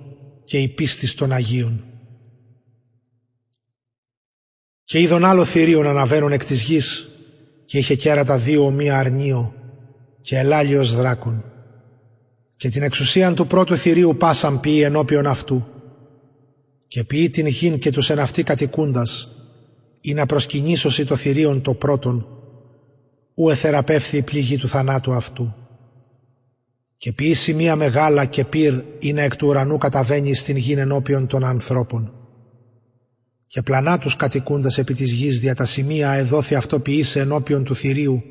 και 0.45 0.59
η 0.59 0.69
πίστη 0.69 1.15
των 1.15 1.33
Αγίων 1.33 1.86
και 4.87 5.01
είδον 5.01 5.25
άλλο 5.25 5.45
θηρίον 5.45 5.87
αναβαίνουν 5.87 6.33
εκ 6.33 6.45
της 6.45 6.63
γης 6.63 7.09
και 7.65 7.79
είχε 7.79 7.95
κέρατα 7.95 8.39
δύο 8.39 8.65
ομοία 8.65 8.99
αρνίο 8.99 9.55
και 10.21 10.39
ελάλιος 10.39 10.95
δράκων. 10.95 11.45
Και 12.57 12.69
την 12.69 12.83
εξουσίαν 12.83 13.35
του 13.35 13.47
πρώτου 13.47 13.77
θηρίου 13.77 14.17
πάσαν 14.17 14.61
ποιή 14.61 14.81
ενώπιον 14.85 15.27
αυτού. 15.27 15.67
Και 16.89 17.05
ποιή 17.05 17.31
την 17.31 17.47
γην 17.47 17.79
και 17.79 17.91
τους 17.91 18.11
εν 18.11 18.19
αυτή 18.19 18.43
κατοικούντας 18.43 19.29
ή 20.01 20.15
να 20.15 20.27
προσκυνήσωση 20.27 21.05
το 21.05 21.17
θηρίον 21.17 21.63
το 21.63 21.75
πρώτον 21.75 22.27
ου 23.35 23.51
εθεραπεύθη 23.51 24.17
η 24.17 24.23
πληγή 24.23 24.59
του 24.59 24.69
θανάτου 24.69 25.13
αυτού. 25.13 25.55
Και 26.97 27.13
ποιή 27.13 27.35
σημεία 27.35 27.77
μεγάλα 27.77 28.25
και 28.25 28.45
πυρ 28.45 28.75
είναι 28.99 29.23
εκ 29.23 29.37
του 29.37 29.47
ουρανού 29.47 29.79
καταβαίνει 29.79 30.35
στην 30.35 30.57
γην 30.57 30.79
ενώπιον 30.79 31.27
των 31.27 31.45
ανθρώπων 31.45 32.16
και 33.47 33.63
πλανά 33.63 33.99
τους 33.99 34.17
κατοικούντας 34.17 34.79
επί 34.79 34.95
της 34.95 35.13
γης 35.13 35.41
δια 35.41 35.55
τα 35.55 35.65
σημεία 35.65 36.13
εδόθη 36.13 36.55
αυτό 36.55 36.81
ποιήσε 36.81 37.21
ενώπιον 37.21 37.65
του 37.65 37.75
θηρίου. 37.75 38.23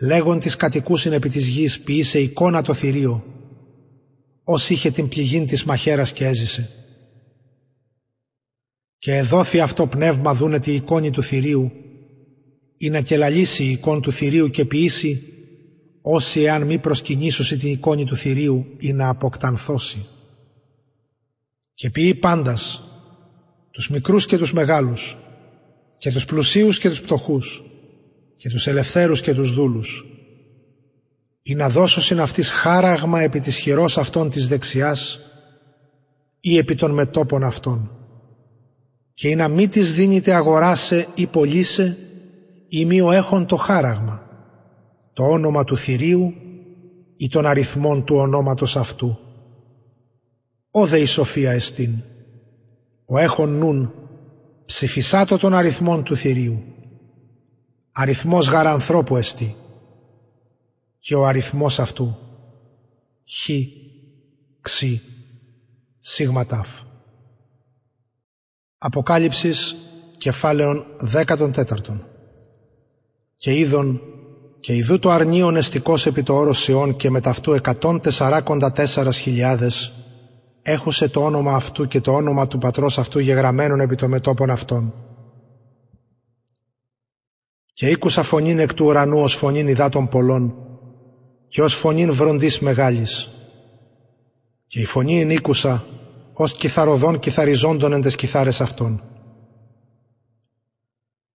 Λέγον 0.00 0.38
της 0.38 0.56
κατοικούσιν 0.56 1.12
επί 1.12 1.28
της 1.28 1.48
γης 1.48 1.80
ποιήσε 1.80 2.20
εικόνα 2.20 2.62
το 2.62 2.74
θηρίο. 2.74 3.24
Ως 4.44 4.70
είχε 4.70 4.90
την 4.90 5.08
πληγήν 5.08 5.46
της 5.46 5.64
μαχαίρας 5.64 6.12
και 6.12 6.26
έζησε. 6.26 6.70
Και 8.98 9.16
εδόθη 9.16 9.60
αυτό 9.60 9.86
πνεύμα 9.86 10.34
δούνε 10.34 10.60
τη 10.60 10.72
εικόνη 10.72 11.10
του 11.10 11.22
θηρίου. 11.22 11.72
Ή 12.76 12.90
να 12.90 13.00
κελαλήσει 13.00 13.64
η 13.64 13.70
εικόν 13.70 14.00
του 14.00 14.12
θηρίου 14.12 14.50
και 14.50 14.64
ποιήσει 14.64 15.22
όσοι 16.02 16.40
εάν 16.40 16.62
μη 16.62 16.78
προσκυνήσωση 16.78 17.56
την 17.56 17.72
εικόνη 17.72 18.04
του 18.04 18.16
θηρίου 18.16 18.66
ή 18.78 18.92
να 18.92 19.08
αποκτανθώσει. 19.08 20.06
Και 21.74 21.90
ποιεί 21.90 22.14
πάντας 22.14 22.89
τους 23.70 23.88
μικρούς 23.88 24.26
και 24.26 24.38
τους 24.38 24.52
μεγάλους 24.52 25.16
και 25.98 26.12
τους 26.12 26.24
πλουσίους 26.24 26.78
και 26.78 26.88
τους 26.88 27.00
πτωχούς 27.00 27.62
και 28.36 28.48
τους 28.48 28.66
ελευθέρους 28.66 29.20
και 29.20 29.34
τους 29.34 29.52
δούλους. 29.52 30.04
Ή 31.42 31.54
να 31.54 31.68
δώσω 31.68 32.00
συν 32.00 32.20
αυτής 32.20 32.50
χάραγμα 32.50 33.20
επί 33.20 33.38
της 33.38 33.56
χειρός 33.56 33.98
αυτών 33.98 34.30
της 34.30 34.48
δεξιάς 34.48 35.20
ή 36.40 36.56
επί 36.56 36.74
των 36.74 36.90
μετόπων 36.90 37.44
αυτών. 37.44 37.90
Και 39.14 39.28
ή 39.28 39.34
να 39.34 39.48
μη 39.48 39.68
της 39.68 39.94
δίνεται 39.94 40.34
αγοράσε 40.34 41.06
ή 41.14 41.26
πωλήσε 41.26 41.98
ή 42.68 42.84
μη 42.84 43.00
ο 43.00 43.10
έχων 43.12 43.46
το 43.46 43.56
χάραγμα 43.56 44.30
το 45.20 45.26
όνομα 45.26 45.64
του 45.64 45.76
θηρίου 45.76 46.34
ή 47.16 47.28
των 47.28 47.46
αριθμών 47.46 48.04
του 48.04 48.16
ονόματος 48.16 48.76
αυτού. 48.76 49.18
Ω 50.70 50.86
δε 50.86 50.98
η 50.98 51.04
σοφία 51.04 51.52
εστίν, 51.52 51.90
ο 53.12 53.18
έχων 53.18 53.58
νουν 53.58 53.94
ψηφισάτο 54.66 55.38
των 55.38 55.54
αριθμών 55.54 56.02
του 56.02 56.16
θηρίου. 56.16 56.62
Αριθμός 57.92 58.48
γάρα 58.48 58.70
ανθρώπου 58.70 59.16
εστί. 59.16 59.56
Και 60.98 61.14
ο 61.14 61.26
αριθμός 61.26 61.78
αυτού 61.78 62.16
χ, 63.24 63.50
ξι, 64.60 65.00
σίγμα 65.98 66.46
τάφ. 66.46 66.68
Αποκάλυψης 68.78 69.76
κεφάλαιον 70.18 70.84
τεταρτον 71.52 72.06
Και 73.36 73.58
είδον 73.58 74.00
και 74.60 74.74
ειδού 74.74 74.98
το 74.98 75.10
αρνίον 75.10 75.56
εστικός 75.56 76.06
επί 76.06 76.22
το 76.22 76.34
όρος 76.34 76.58
Σιών 76.58 76.96
και 76.96 77.10
με 77.10 77.20
ταυτού 77.20 77.52
εκατόν 77.52 78.00
τεσσαράκοντα 78.00 78.72
χιλιάδες 79.18 79.99
έχουσε 80.62 81.08
το 81.08 81.24
όνομα 81.24 81.54
αυτού 81.54 81.86
και 81.86 82.00
το 82.00 82.12
όνομα 82.12 82.46
του 82.46 82.58
πατρός 82.58 82.98
αυτού 82.98 83.18
γεγραμμένον 83.18 83.80
επί 83.80 83.94
το 83.94 84.08
μετόπων 84.08 84.50
αυτών 84.50 84.94
και 87.80 87.88
ήκουσα 87.88 88.22
φωνήν 88.22 88.58
εκ 88.58 88.74
του 88.74 88.84
ουρανού 88.84 89.20
ως 89.20 89.34
φωνήν 89.34 89.68
υδάτων 89.68 90.08
πολλών 90.08 90.54
και 91.48 91.62
ως 91.62 91.74
φωνήν 91.74 92.12
βροντής 92.12 92.60
μεγάλης. 92.60 93.30
Και 94.66 94.80
η 94.80 94.84
φωνή 94.84 95.20
ήκουσα 95.20 95.84
ως 96.32 96.52
κιθαροδών 96.52 97.18
κιθαριζόντων 97.18 97.92
εν 97.92 98.00
τες 98.00 98.16
κιθάρες 98.16 98.60
αυτών. 98.60 99.02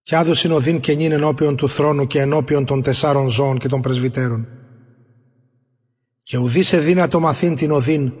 Κι 0.02 0.14
άδουσιν 0.14 0.52
οδύν 0.52 0.80
και 0.80 0.94
νυν 0.94 1.12
ενώπιον 1.12 1.56
του 1.56 1.68
θρόνου 1.68 2.06
και 2.06 2.20
ενώπιον 2.20 2.64
των 2.64 2.82
τεσσάρων 2.82 3.28
ζώων 3.28 3.58
και 3.58 3.68
των 3.68 3.80
πρεσβυτέρων. 3.80 4.46
Και 6.22 6.36
ουδής 6.36 6.72
εδύνατο 6.72 7.20
μαθήν 7.20 7.56
την 7.56 7.70
οδύν 7.70 8.12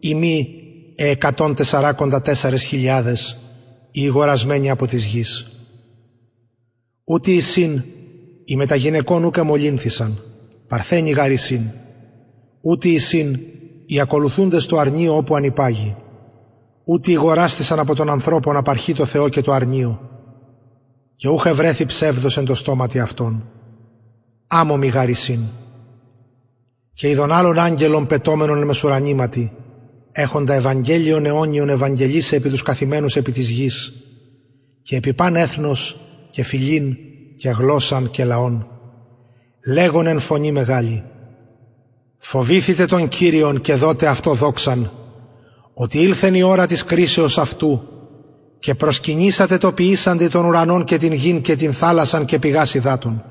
η 0.00 0.14
μη 0.14 0.48
εκατόν 0.94 1.54
τεσσαράκοντα 1.54 2.22
τέσσαρες 2.22 2.62
χιλιάδες 2.62 3.38
οι 3.90 4.06
αγορασμένοι 4.06 4.70
από 4.70 4.86
της 4.86 5.04
γης 5.04 5.52
Ούτε 7.10 7.30
οι 7.30 7.40
συν, 7.40 7.82
οι 8.44 8.56
μεταγυναικών 8.56 9.24
ούκα 9.24 9.44
μολύνθησαν, 9.44 10.22
παρθένοι 10.68 11.10
γαρισίν. 11.10 11.62
Ούτε 12.60 12.88
οι 12.88 12.98
συν, 12.98 13.38
οι 13.86 14.00
ακολουθούντες 14.00 14.66
το 14.66 14.78
αρνίο 14.78 15.16
όπου 15.16 15.36
ανυπάγει. 15.36 15.96
Ούτε 16.84 17.10
οι 17.10 17.14
γοράστησαν 17.14 17.78
από 17.78 17.94
τον 17.94 18.10
ανθρώπο 18.10 18.52
να 18.52 18.62
παρχεί 18.62 18.94
το 18.94 19.04
Θεό 19.04 19.28
και 19.28 19.40
το 19.40 19.52
αρνίο. 19.52 20.00
Και 21.16 21.28
ούχε 21.28 21.52
βρέθη 21.52 21.86
ψεύδος 21.86 22.36
εν 22.36 22.44
το 22.44 22.54
στόματι 22.54 22.98
αυτών. 22.98 23.50
άμμο 24.46 24.76
μη 24.76 24.86
γαρισίν. 24.86 25.40
Και 26.92 27.08
ειδον 27.08 27.32
άλλων 27.32 27.58
άγγελων 27.58 28.06
πετώμενων 28.06 28.64
μεσουρανήματι, 28.64 29.52
έχοντα 30.20 30.54
Ευαγγέλιον 30.54 31.26
αιώνιον 31.26 31.68
Ευαγγελίσε 31.68 32.36
επί 32.36 32.50
τους 32.50 32.62
καθημένους 32.62 33.16
επί 33.16 33.32
της 33.32 33.50
γης, 33.50 33.92
και 34.82 34.96
επί 34.96 35.14
παν 35.14 35.36
έθνος 35.36 35.96
και 36.30 36.42
φιλήν 36.42 36.96
και 37.36 37.50
γλώσσαν 37.50 38.10
και 38.10 38.24
λαών, 38.24 38.66
λέγον 39.66 40.06
εν 40.06 40.18
φωνή 40.18 40.52
μεγάλη, 40.52 41.04
φοβήθητε 42.18 42.86
τον 42.86 43.08
Κύριον 43.08 43.60
και 43.60 43.74
δότε 43.74 44.06
αυτό 44.06 44.34
δόξαν, 44.34 44.92
ότι 45.74 45.98
ήλθεν 45.98 46.34
η 46.34 46.42
ώρα 46.42 46.66
της 46.66 46.84
κρίσεως 46.84 47.38
αυτού 47.38 47.82
και 48.58 48.74
προσκυνήσατε 48.74 49.58
το 49.58 49.72
ποιήσαντε 49.72 50.28
των 50.28 50.44
ουρανών 50.44 50.84
και 50.84 50.96
την 50.96 51.12
γην 51.12 51.40
και 51.40 51.54
την 51.54 51.72
θάλασσαν 51.72 52.24
και 52.24 52.38
πηγάς 52.38 52.74
υδάτων. 52.74 53.24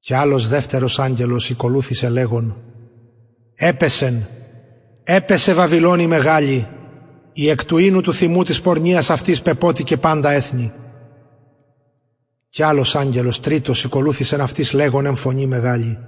Και 0.00 0.16
άλλος 0.16 0.48
δεύτερος 0.48 0.98
άγγελος 0.98 1.50
οικολούθησε 1.50 2.08
λέγον 2.08 2.56
«Έπεσεν, 3.54 4.28
έπεσε 5.14 5.52
Βαβυλώνη 5.52 6.06
μεγάλη, 6.06 6.68
η 7.32 7.48
εκ 7.48 7.64
του 7.64 7.78
ίνου 7.78 8.00
του 8.00 8.12
θυμού 8.12 8.42
της 8.42 8.60
πορνείας 8.60 9.10
αυτής 9.10 9.42
πεπότη 9.42 9.84
και 9.84 9.96
πάντα 9.96 10.30
έθνη». 10.30 10.72
Κι 12.48 12.62
άλλος 12.62 12.96
άγγελος 12.96 13.40
τρίτος 13.40 13.84
οικολούθησεν 13.84 14.40
αυτής 14.40 14.72
λέγον 14.72 15.06
εμφωνή 15.06 15.46
μεγάλη. 15.46 15.98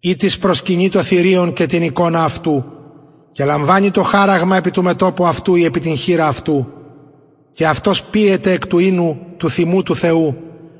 «Ή 0.00 0.16
της 0.16 0.38
προσκυνεί 0.38 0.88
το 0.88 1.02
θηρίον 1.02 1.52
και 1.52 1.66
την 1.66 1.82
εικόνα 1.82 2.24
αυτού 2.24 2.64
και 3.32 3.44
λαμβάνει 3.44 3.90
το 3.90 4.02
χάραγμα 4.02 4.56
επί 4.56 4.70
του 4.70 4.82
μετόπου 4.82 5.26
αυτού 5.26 5.54
ή 5.54 5.64
επί 5.64 5.80
την 5.80 5.96
χείρα 5.96 6.26
αυτού. 6.26 6.66
Και 7.52 7.66
αυτός 7.66 8.02
πίεται 8.02 8.52
εκ 8.52 8.66
του 8.66 8.78
ίνου 8.78 9.18
του 9.36 9.50
θυμού 9.50 9.82
του 9.82 9.96
Θεού 9.96 10.36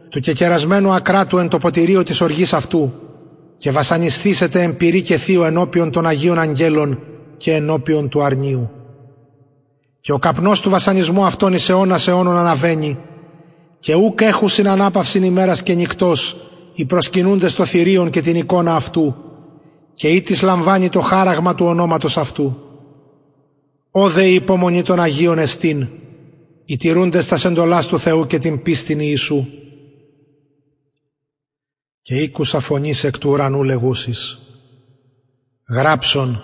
του 0.08 0.20
κεκερασμένου 0.20 0.92
ακράτου 0.92 1.38
εν 1.38 1.48
το 1.48 1.58
ποτηρίο 1.58 2.02
της 2.02 2.20
οργής 2.20 2.52
αυτού 2.52 3.01
και 3.62 3.70
βασανιστήσετε 3.70 4.62
εμπειρή 4.62 5.02
και 5.02 5.16
θείο 5.16 5.44
ενώπιον 5.44 5.90
των 5.90 6.06
Αγίων 6.06 6.38
Αγγέλων 6.38 6.98
και 7.36 7.52
ενώπιον 7.52 8.08
του 8.08 8.22
αρνίου. 8.22 8.70
Και 10.00 10.12
ο 10.12 10.18
καπνός 10.18 10.60
του 10.60 10.70
βασανισμού 10.70 11.24
αυτών 11.24 11.52
εις 11.52 11.68
αιώνας 11.68 12.08
αιώνων 12.08 12.36
αναβαίνει 12.36 12.98
και 13.80 13.94
ούκ 13.94 14.20
έχουν 14.20 14.48
συνανάπαυσιν 14.48 15.22
ημέρας 15.22 15.62
και 15.62 15.74
νυχτός 15.74 16.36
οι 16.74 16.84
προσκυνούντες 16.84 17.54
το 17.54 17.64
θηρίον 17.64 18.10
και 18.10 18.20
την 18.20 18.36
εικόνα 18.36 18.74
αυτού 18.74 19.14
και 19.94 20.08
ή 20.08 20.22
της 20.22 20.42
λαμβάνει 20.42 20.88
το 20.88 21.00
χάραγμα 21.00 21.54
του 21.54 21.66
ονόματος 21.66 22.16
αυτού. 22.16 22.56
Ω 23.90 24.08
δε 24.08 24.24
η 24.24 24.34
υπομονή 24.34 24.82
των 24.82 25.00
Αγίων 25.00 25.38
εστίν, 25.38 25.86
οι 26.64 26.76
τηρούντες 26.76 27.26
τα 27.26 27.36
σεντολάς 27.36 27.86
του 27.86 27.98
Θεού 27.98 28.26
και 28.26 28.38
την 28.38 28.62
πίστην 28.62 28.98
Ιησού. 29.00 29.46
Και 32.02 32.14
ήκουσα 32.14 32.60
φωνής 32.60 33.04
εκ 33.04 33.18
του 33.18 33.30
ουρανού 33.30 33.62
λεγούσης. 33.62 34.38
Γράψον, 35.68 36.42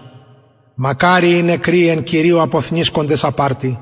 μακάρι 0.75 1.37
οι 1.37 1.43
νεκροί 1.43 1.89
εν 1.89 2.03
Κυρίου 2.03 2.41
αποθνίσκοντες 2.41 3.25
απάρτη. 3.25 3.79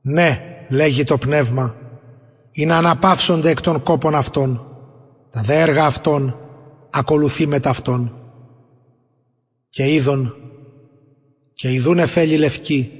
Ναι, 0.00 0.40
λέγει 0.68 1.04
το 1.04 1.18
πνεύμα, 1.18 1.74
ή 2.52 2.66
να 2.66 2.76
αναπαύσονται 2.76 3.50
εκ 3.50 3.60
των 3.60 3.82
κόπων 3.82 4.14
αυτών. 4.14 4.66
Τα 5.30 5.42
δε 5.42 5.60
έργα 5.60 5.84
αυτών 5.84 6.36
ακολουθεί 6.90 7.46
μετά 7.46 7.70
αυτών 7.70 8.12
και 9.70 9.92
είδον 9.92 10.34
και 11.54 11.72
ειδούν 11.72 11.98
εφέλη 11.98 12.36
λευκή 12.36 12.92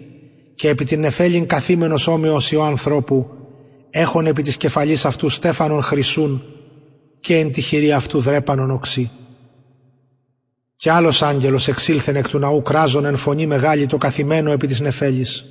και 0.54 0.68
επί 0.68 0.84
την 0.84 1.04
εφέλην 1.04 1.46
καθήμενος 1.46 2.06
όμοιος 2.06 2.52
Υιό 2.52 2.62
ανθρώπου 2.62 3.30
έχουν 3.90 4.26
επί 4.26 4.42
της 4.42 4.56
κεφαλής 4.56 5.04
αυτού 5.04 5.28
στέφανον 5.28 5.82
χρυσούν 5.82 6.42
και 7.26 7.38
εν 7.38 7.52
τη 7.52 7.60
χειρή 7.60 7.92
αυτού 7.92 8.20
δρέπανον 8.20 8.70
οξύ. 8.70 9.10
Κι 10.76 10.88
άλλος 10.88 11.22
άγγελος 11.22 11.68
εξήλθεν 11.68 12.16
εκ 12.16 12.28
του 12.28 12.38
ναού 12.38 12.62
κράζον 12.62 13.04
εν 13.04 13.16
φωνή 13.16 13.46
μεγάλη 13.46 13.86
το 13.86 13.96
καθημένο 13.96 14.52
επί 14.52 14.66
της 14.66 14.80
νεφέλης. 14.80 15.44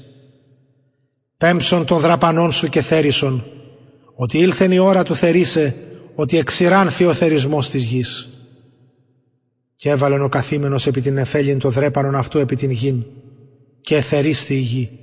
Πέμψον 1.37 1.85
των 1.85 1.99
δραπανών 1.99 2.51
σου 2.51 2.67
και 2.67 2.81
θέρισον, 2.81 3.43
ότι 4.15 4.37
ήλθεν 4.37 4.71
η 4.71 4.77
ώρα 4.77 5.03
του 5.03 5.15
θερίσε, 5.15 5.75
ότι 6.15 6.37
εξηράνθη 6.37 7.05
ο 7.05 7.13
θερισμός 7.13 7.69
της 7.69 7.83
γης 7.83 8.29
και 9.75 9.89
έβαλεν 9.89 10.21
ο 10.21 10.29
καθήμενος 10.29 10.87
επί 10.87 11.01
την 11.01 11.17
εφέλην 11.17 11.59
το 11.59 11.69
δρέπανον 11.69 12.15
αυτού 12.15 12.37
επί 12.37 12.55
την 12.55 12.71
γην 12.71 13.03
και 13.81 13.95
εθερίστη 13.95 14.53
η 14.53 14.59
γη. 14.59 14.99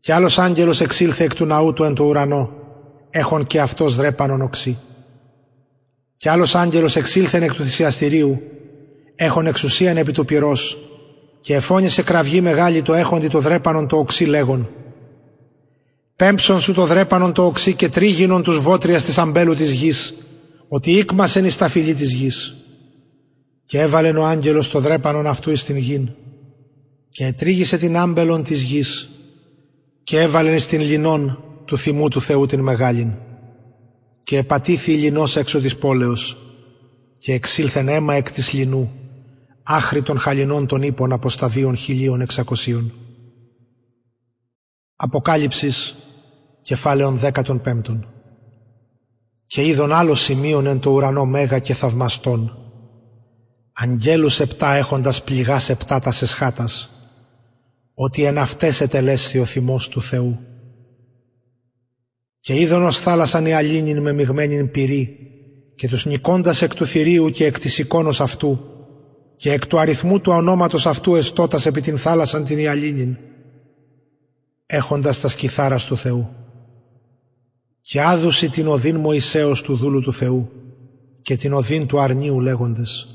Και 0.00 0.12
άλλος 0.12 0.38
άγγελος 0.38 0.80
εξήλθε 0.80 1.24
εκ 1.24 1.34
του 1.34 1.44
ναού 1.44 1.72
του 1.72 1.84
εν 1.84 1.94
το 1.94 2.04
ουρανό, 2.04 2.50
έχων 3.10 3.46
και 3.46 3.60
αυτός 3.60 3.94
δρέπανον 3.94 4.40
οξύ. 4.40 4.78
Και 6.24 6.30
άλλος 6.30 6.54
άγγελος 6.54 6.96
εξήλθεν 6.96 7.42
εκ 7.42 7.54
του 7.54 7.62
θυσιαστηρίου, 7.62 8.40
έχων 9.16 9.46
εξουσίαν 9.46 9.96
επί 9.96 10.12
του 10.12 10.24
πυρός, 10.24 10.78
και 11.40 11.54
εφώνησε 11.54 12.02
κραυγή 12.02 12.40
μεγάλη 12.40 12.82
το 12.82 12.94
έχοντι 12.94 13.28
το 13.28 13.38
δρέπανον 13.40 13.88
το 13.88 13.96
οξύ 13.96 14.24
λέγον. 14.24 14.68
Πέμψον 16.16 16.60
σου 16.60 16.72
το 16.74 16.86
δρέπανον 16.86 17.32
το 17.32 17.44
οξύ 17.44 17.74
και 17.74 17.88
τρίγινον 17.88 18.42
τους 18.42 18.58
βότριας 18.58 19.04
της 19.04 19.18
αμπέλου 19.18 19.54
της 19.54 19.72
γης, 19.72 20.14
ότι 20.68 20.90
ήκμασεν 20.90 21.44
εις 21.44 21.56
τα 21.56 21.68
φυλή 21.68 21.94
της 21.94 22.12
γης 22.12 22.54
και 23.66 23.80
έβαλεν 23.80 24.16
ο 24.16 24.24
άγγελος 24.24 24.68
το 24.68 24.80
δρέπανον 24.80 25.26
αυτού 25.26 25.50
εις 25.50 25.64
την 25.64 25.76
γην. 25.76 26.10
Και 27.10 27.24
ετρίγησε 27.24 27.76
την 27.76 27.96
άμπελον 27.96 28.44
της 28.44 28.62
γης 28.62 29.08
και 30.04 30.20
έβαλεν 30.20 30.58
στην 30.58 30.80
λινόν 30.80 31.44
του 31.64 31.78
θυμού 31.78 32.08
του 32.08 32.20
Θεού 32.20 32.46
την 32.46 32.60
μεγάλην 32.60 33.12
και 34.24 34.36
επατήθη 34.36 34.92
η 34.92 34.96
λινός 34.96 35.36
έξω 35.36 35.60
της 35.60 35.76
πόλεως 35.76 36.36
και 37.18 37.32
εξήλθεν 37.32 37.88
αίμα 37.88 38.14
εκ 38.14 38.32
της 38.32 38.52
λινού 38.52 38.92
άχρη 39.62 40.02
των 40.02 40.18
χαλινών 40.18 40.66
των 40.66 40.82
ύπων 40.82 41.12
από 41.12 41.28
σταδίων 41.28 41.76
χιλίων 41.76 42.20
εξακοσίων. 42.20 42.92
Αποκάλυψης 44.96 45.94
κεφάλαιον 46.62 47.16
δέκατον 47.18 47.60
πέμπτον 47.60 48.08
και 49.46 49.66
είδον 49.66 49.92
άλλο 49.92 50.14
σημείων 50.14 50.66
εν 50.66 50.80
το 50.80 50.90
ουρανό 50.90 51.24
μέγα 51.24 51.58
και 51.58 51.74
θαυμαστών 51.74 52.58
αγγέλους 53.74 54.40
επτά 54.40 54.74
έχοντας 54.74 55.22
πληγάς 55.24 55.68
επτά 55.68 55.98
τα 55.98 56.10
σεσχάτας, 56.10 56.88
ότι 57.94 58.24
εν 58.24 58.38
αυτές 58.38 58.80
ετελέσθη 58.80 59.38
ο 59.38 59.44
θυμός 59.44 59.88
του 59.88 60.02
Θεού. 60.02 60.38
Και 62.44 62.60
είδον 62.60 62.82
ως 62.82 62.98
θάλασσαν 62.98 63.46
η 63.46 63.52
αλήνην 63.52 64.00
με 64.00 64.12
μειγμένην 64.12 64.70
πυρή, 64.70 65.18
και 65.74 65.88
τους 65.88 66.06
νικώντας 66.06 66.62
εκ 66.62 66.74
του 66.74 66.86
θηρίου 66.86 67.30
και 67.30 67.44
εκ 67.44 67.58
της 67.58 67.78
εικόνος 67.78 68.20
αυτού, 68.20 68.60
και 69.36 69.52
εκ 69.52 69.66
του 69.66 69.78
αριθμού 69.78 70.20
του 70.20 70.32
ονόματος 70.32 70.86
αυτού 70.86 71.14
εστώτας 71.14 71.66
επί 71.66 71.80
την 71.80 71.98
θάλασσαν 71.98 72.44
την 72.44 72.58
Ιαλήνην, 72.58 73.16
έχοντας 74.66 75.20
τα 75.20 75.28
σκυθάρας 75.28 75.84
του 75.84 75.96
Θεού. 75.96 76.28
Και 77.80 78.02
άδουση 78.02 78.48
την 78.48 78.66
οδύν 78.66 78.96
Μωυσέως 78.96 79.62
του 79.62 79.76
δούλου 79.76 80.00
του 80.00 80.12
Θεού, 80.12 80.50
και 81.22 81.36
την 81.36 81.52
οδύν 81.52 81.86
του 81.86 82.00
αρνίου 82.00 82.40
λέγοντες, 82.40 83.08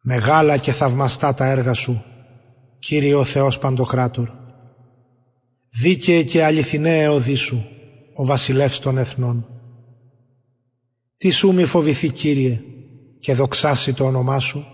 Μεγάλα 0.00 0.56
και 0.56 0.72
θαυμαστά 0.72 1.34
τα 1.34 1.46
έργα 1.46 1.72
σου, 1.72 2.04
Κύριε 2.78 3.14
ο 3.14 3.24
Θεός 3.24 3.58
Παντοκράτορ. 3.58 4.42
Δίκαιε 5.76 6.22
και 6.22 6.44
αληθινέ 6.44 7.02
εωδή 7.02 7.34
σου, 7.34 7.66
ο 8.14 8.24
βασιλεύς 8.24 8.78
των 8.78 8.98
εθνών. 8.98 9.46
Τι 11.16 11.30
σου 11.30 11.52
μη 11.52 11.64
φοβηθεί 11.64 12.10
Κύριε 12.10 12.60
και 13.20 13.34
δοξάσει 13.34 13.92
το 13.92 14.04
όνομά 14.04 14.38
σου, 14.38 14.64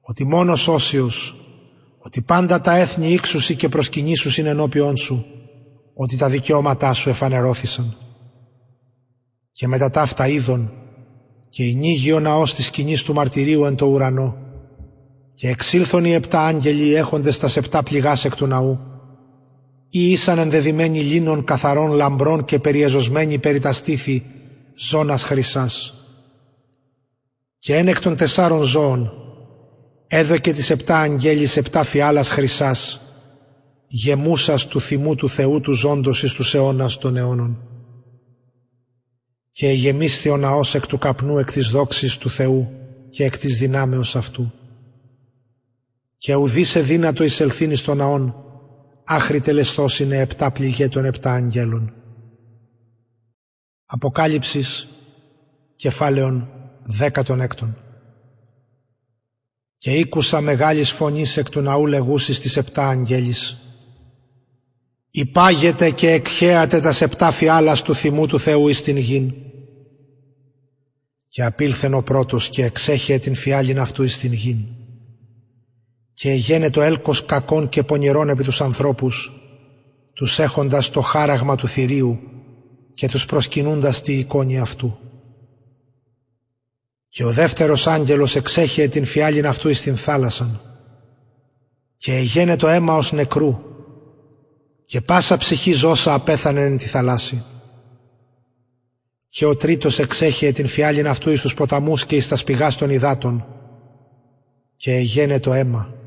ότι 0.00 0.24
μόνος 0.24 0.68
όσιος, 0.68 1.36
ότι 1.98 2.20
πάντα 2.20 2.60
τα 2.60 2.76
έθνη 2.76 3.12
ήξουσι 3.12 3.56
και 3.56 3.68
προσκυνήσους 3.68 4.38
είναι 4.38 4.48
ενώπιόν 4.48 4.96
σου, 4.96 5.24
ότι 5.94 6.16
τα 6.16 6.28
δικαιώματά 6.28 6.92
σου 6.92 7.08
εφανερώθησαν. 7.08 7.96
Και 9.52 9.66
μετά 9.66 9.90
τα 9.90 10.00
αυτά 10.00 10.28
είδων 10.28 10.72
και 11.50 11.64
νύγει 11.64 12.12
ο 12.12 12.20
ναός 12.20 12.54
της 12.54 12.66
σκηνής 12.66 13.02
του 13.02 13.14
μαρτυρίου 13.14 13.64
εν 13.64 13.74
το 13.74 13.86
ουρανό 13.86 14.36
και 15.34 15.48
εξήλθον 15.48 16.04
οι 16.04 16.12
επτά 16.12 16.46
άγγελοι 16.46 16.94
έχοντες 16.94 17.38
τα 17.38 17.48
σεπτά 17.48 17.82
πληγάς 17.82 18.24
εκ 18.24 18.34
του 18.36 18.46
ναού 18.46 18.91
ή 19.94 20.10
ήσαν 20.10 20.38
ενδεδειμένοι 20.38 21.00
λίνων 21.00 21.44
καθαρών 21.44 21.90
λαμπρών 21.90 22.44
και 22.44 22.58
περιεζωσμένοι 22.58 23.38
περί 23.38 23.60
τα 23.60 23.72
στήθη 23.72 24.22
ζώνας 24.74 25.24
χρυσάς. 25.24 25.94
Και 27.58 27.76
εν 27.76 27.88
εκ 27.88 28.00
των 28.00 28.16
τεσσάρων 28.16 28.62
ζώων 28.62 29.12
έδωκε 30.06 30.52
τις 30.52 30.70
επτά 30.70 30.98
αγγέλης 30.98 31.56
επτά 31.56 31.82
φιάλας 31.84 32.28
χρυσάς 32.28 33.00
γεμούσας 33.86 34.66
του 34.66 34.80
θυμού 34.80 35.14
του 35.14 35.28
Θεού 35.28 35.60
του 35.60 35.72
ζώντος 35.72 36.22
εις 36.22 36.32
τους 36.32 36.54
αιώνας 36.54 36.98
των 36.98 37.16
αιώνων 37.16 37.58
και 39.52 39.68
γεμίσθη 39.68 40.28
ο 40.28 40.36
ναός 40.36 40.74
εκ 40.74 40.86
του 40.86 40.98
καπνού 40.98 41.38
εκ 41.38 41.52
της 41.52 41.68
δόξης 41.68 42.18
του 42.18 42.30
Θεού 42.30 42.70
και 43.10 43.24
εκ 43.24 43.38
της 43.38 43.58
δυνάμεως 43.58 44.16
αυτού. 44.16 44.52
Και 46.18 46.34
ουδή 46.34 46.64
σε 46.64 46.80
δύνατο 46.80 47.24
εισελθύνει 47.24 47.74
στον 47.74 47.96
ναόν, 47.96 48.34
άχρη 49.04 49.40
τελεστός 49.40 50.00
είναι 50.00 50.16
επτά 50.16 50.50
πληγέ 50.50 50.88
των 50.88 51.04
επτά 51.04 51.32
αγγέλων. 51.32 51.94
Αποκάλυψης 53.84 54.88
κεφάλαιον 55.76 56.48
δέκατον 56.82 57.40
έκτον. 57.40 57.76
Και 59.78 59.90
ήκουσα 59.90 60.40
μεγάλης 60.40 60.90
φωνής 60.90 61.36
εκ 61.36 61.50
του 61.50 61.60
ναού 61.60 61.86
λεγούσης 61.86 62.38
της 62.38 62.56
επτά 62.56 62.88
αγγέλης. 62.88 63.56
Υπάγεται 65.10 65.90
και 65.90 66.10
εκχέατε 66.10 66.80
τας 66.80 66.96
σεπτά 66.96 67.30
φιάλας 67.30 67.82
του 67.82 67.94
θυμού 67.94 68.26
του 68.26 68.40
Θεού 68.40 68.68
εις 68.68 68.82
την 68.82 68.96
γην. 68.96 69.34
Και 71.28 71.44
απήλθεν 71.44 71.94
ο 71.94 72.02
πρώτος 72.02 72.48
και 72.48 72.64
εξέχε 72.64 73.18
την 73.18 73.34
φιάλην 73.34 73.78
αυτού 73.78 74.02
εις 74.02 74.18
την 74.18 74.32
γην. 74.32 74.58
Και 76.22 76.30
εγένε 76.30 76.70
το 76.70 76.82
έλκος 76.82 77.24
κακών 77.24 77.68
και 77.68 77.82
πονηρών 77.82 78.28
επί 78.28 78.44
τους 78.44 78.60
ανθρώπους, 78.60 79.32
τους 80.12 80.38
έχοντας 80.38 80.90
το 80.90 81.00
χάραγμα 81.00 81.56
του 81.56 81.68
θηρίου 81.68 82.18
και 82.94 83.08
τους 83.08 83.26
προσκυνούντας 83.26 84.02
τη 84.02 84.12
εικόνη 84.12 84.58
αυτού. 84.58 84.98
Και 87.08 87.24
ο 87.24 87.32
δεύτερος 87.32 87.86
άγγελος 87.86 88.36
εξέχειε 88.36 88.88
την 88.88 89.04
φιάλην 89.04 89.46
αυτού 89.46 89.68
εις 89.68 89.80
την 89.80 89.96
θάλασσαν 89.96 90.60
και 91.96 92.14
εγένε 92.16 92.56
το 92.56 92.68
αίμα 92.68 92.96
ως 92.96 93.12
νεκρού 93.12 93.58
και 94.86 95.00
πάσα 95.00 95.36
ψυχή 95.36 95.72
ζώσα 95.72 96.14
απέθανε 96.14 96.60
εν 96.60 96.76
τη 96.76 96.86
θαλάσση. 96.86 97.44
Και 99.28 99.46
ο 99.46 99.56
τρίτος 99.56 99.98
εξέχειε 99.98 100.52
την 100.52 100.66
φιάλην 100.66 101.06
αυτού 101.06 101.30
εις 101.30 101.40
τους 101.40 101.54
ποταμούς 101.54 102.06
και 102.06 102.16
εις 102.16 102.28
τα 102.28 102.36
σπηγάς 102.36 102.76
των 102.76 102.90
υδάτων 102.90 103.46
και 104.76 104.92
εγένε 104.94 105.40
το 105.40 105.52
αίμα. 105.52 106.00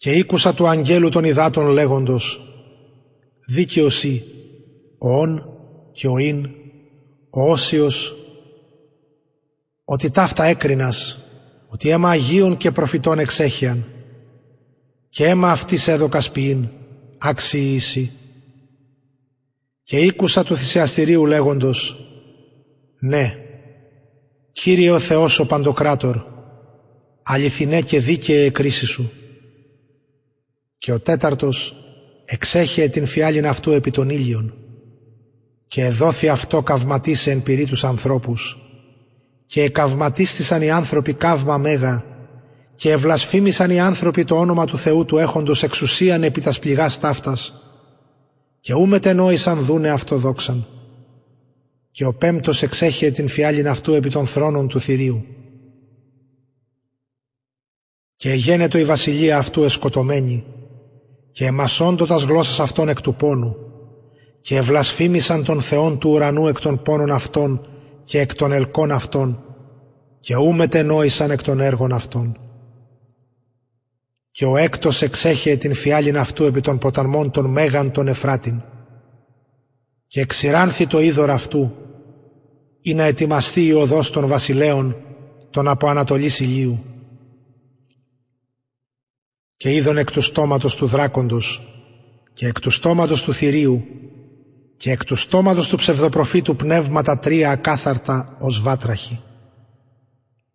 Και 0.00 0.10
ήκουσα 0.10 0.54
του 0.54 0.68
αγγέλου 0.68 1.08
των 1.08 1.24
υδάτων 1.24 1.66
λέγοντος 1.66 2.40
«Δίκαιος 3.46 4.04
ο 4.98 5.18
ον 5.18 5.58
και 5.92 6.08
ο 6.08 6.18
ίν 6.18 6.44
ο 7.30 7.50
Όσιος 7.50 8.14
ότι 9.84 10.10
ταύτα 10.10 10.44
έκρινας, 10.44 11.18
ότι 11.68 11.88
αίμα 11.88 12.10
Αγίων 12.10 12.56
και 12.56 12.70
προφητών 12.70 13.18
εξέχιαν 13.18 13.84
και 15.08 15.26
αίμα 15.26 15.50
αυτής 15.50 15.88
έδωκας 15.88 16.30
ποιήν, 16.30 16.68
άξιοι 17.18 17.72
ίση. 17.74 18.10
Και 19.82 19.98
ήκουσα 19.98 20.44
του 20.44 20.56
θυσιαστηρίου 20.56 21.26
λέγοντος 21.26 22.06
«Ναι, 23.00 23.34
Κύριε 24.52 24.90
ο 24.90 24.98
Θεός 24.98 25.38
ο 25.38 25.46
Παντοκράτορ, 25.46 26.24
αληθινέ 27.22 27.80
και 27.80 27.98
δίκαιε 27.98 28.44
εκκρίση 28.44 28.86
Σου». 28.86 29.10
Και 30.80 30.92
ο 30.92 31.00
τέταρτος 31.00 31.74
εξέχειε 32.24 32.88
την 32.88 33.06
φιάλην 33.06 33.46
αυτού 33.46 33.70
επί 33.70 33.90
των 33.90 34.08
ήλιων 34.08 34.54
και 35.68 35.84
εδόθη 35.84 36.28
αυτό 36.28 36.62
καυματίσε 36.62 37.30
εν 37.30 37.42
πυρή 37.42 37.66
τους 37.66 37.84
ανθρώπους 37.84 38.58
και 39.46 39.62
εκαυματίστησαν 39.62 40.62
οι 40.62 40.70
άνθρωποι 40.70 41.14
καύμα 41.14 41.58
μέγα 41.58 42.04
και 42.74 42.90
ευλασφήμισαν 42.90 43.70
οι 43.70 43.80
άνθρωποι 43.80 44.24
το 44.24 44.38
όνομα 44.38 44.66
του 44.66 44.78
Θεού 44.78 45.04
του 45.04 45.18
έχοντος 45.18 45.62
εξουσίαν 45.62 46.22
επί 46.22 46.40
τας 46.40 46.58
πληγάς 46.58 47.00
ταύτας 47.00 47.54
και 48.60 48.74
ού 48.74 48.86
μετενόησαν 48.86 49.60
δούνε 49.60 49.90
αυτοδόξαν. 49.90 50.66
Και 51.90 52.04
ο 52.04 52.14
πέμπτος 52.14 52.62
εξέχειε 52.62 53.10
την 53.10 53.28
φιάλην 53.28 53.68
αυτού 53.68 53.92
επί 53.92 54.10
των 54.10 54.26
θρόνων 54.26 54.68
του 54.68 54.80
θηρίου. 54.80 55.24
Και 58.16 58.30
εγένετο 58.30 58.78
η 58.78 58.84
βασιλεία 58.84 59.38
αυτού 59.38 59.62
εσκοτωμένη 59.62 60.44
και 61.32 61.46
εμασόντοτας 61.46 62.22
γλώσσας 62.22 62.60
αυτών 62.60 62.88
εκ 62.88 63.00
του 63.00 63.14
πόνου 63.14 63.56
και 64.40 64.56
ευλασφήμισαν 64.56 65.44
τον 65.44 65.60
Θεόν 65.60 65.98
του 65.98 66.10
ουρανού 66.10 66.48
εκ 66.48 66.60
των 66.60 66.82
πόνων 66.82 67.10
αυτών 67.10 67.66
και 68.04 68.20
εκ 68.20 68.34
των 68.34 68.52
ελκών 68.52 68.90
αυτών 68.90 69.44
και 70.20 70.36
ού 70.36 70.52
μετενόησαν 70.52 71.30
εκ 71.30 71.42
των 71.42 71.60
έργων 71.60 71.92
αυτών. 71.92 72.38
Και 74.30 74.44
ο 74.44 74.56
έκτος 74.56 75.02
εξέχε 75.02 75.56
την 75.56 75.74
φιάλην 75.74 76.18
αυτού 76.18 76.44
επί 76.44 76.60
των 76.60 76.78
ποταμών 76.78 77.30
των 77.30 77.46
Μέγαν 77.46 77.90
των 77.90 78.08
Εφράτην 78.08 78.62
και 80.06 80.20
εξηράνθη 80.20 80.86
το 80.86 81.00
είδωρ 81.00 81.30
αυτού 81.30 81.72
ή 82.82 82.94
να 82.94 83.04
ετοιμαστεί 83.04 83.66
η 83.66 83.72
οδός 83.72 84.10
των 84.10 84.26
βασιλέων 84.26 84.96
των 85.50 85.68
από 85.68 85.88
Ανατολής 85.88 86.40
ηλίου. 86.40 86.84
Και 89.60 89.74
είδον 89.74 89.96
εκ 89.96 90.10
του 90.10 90.20
στόματος 90.20 90.74
του 90.74 90.86
δράκοντος 90.86 91.62
και 92.34 92.46
εκ 92.46 92.60
του 92.60 92.70
στόματος 92.70 93.22
του 93.22 93.34
θηρίου 93.34 93.84
και 94.76 94.90
εκ 94.90 95.04
του 95.04 95.14
στόματος 95.14 95.68
του 95.68 95.76
ψευδοπροφήτου 95.76 96.56
πνεύματα 96.56 97.18
τρία 97.18 97.50
ακάθαρτα 97.50 98.36
ως 98.40 98.60
βάτραχοι. 98.60 99.20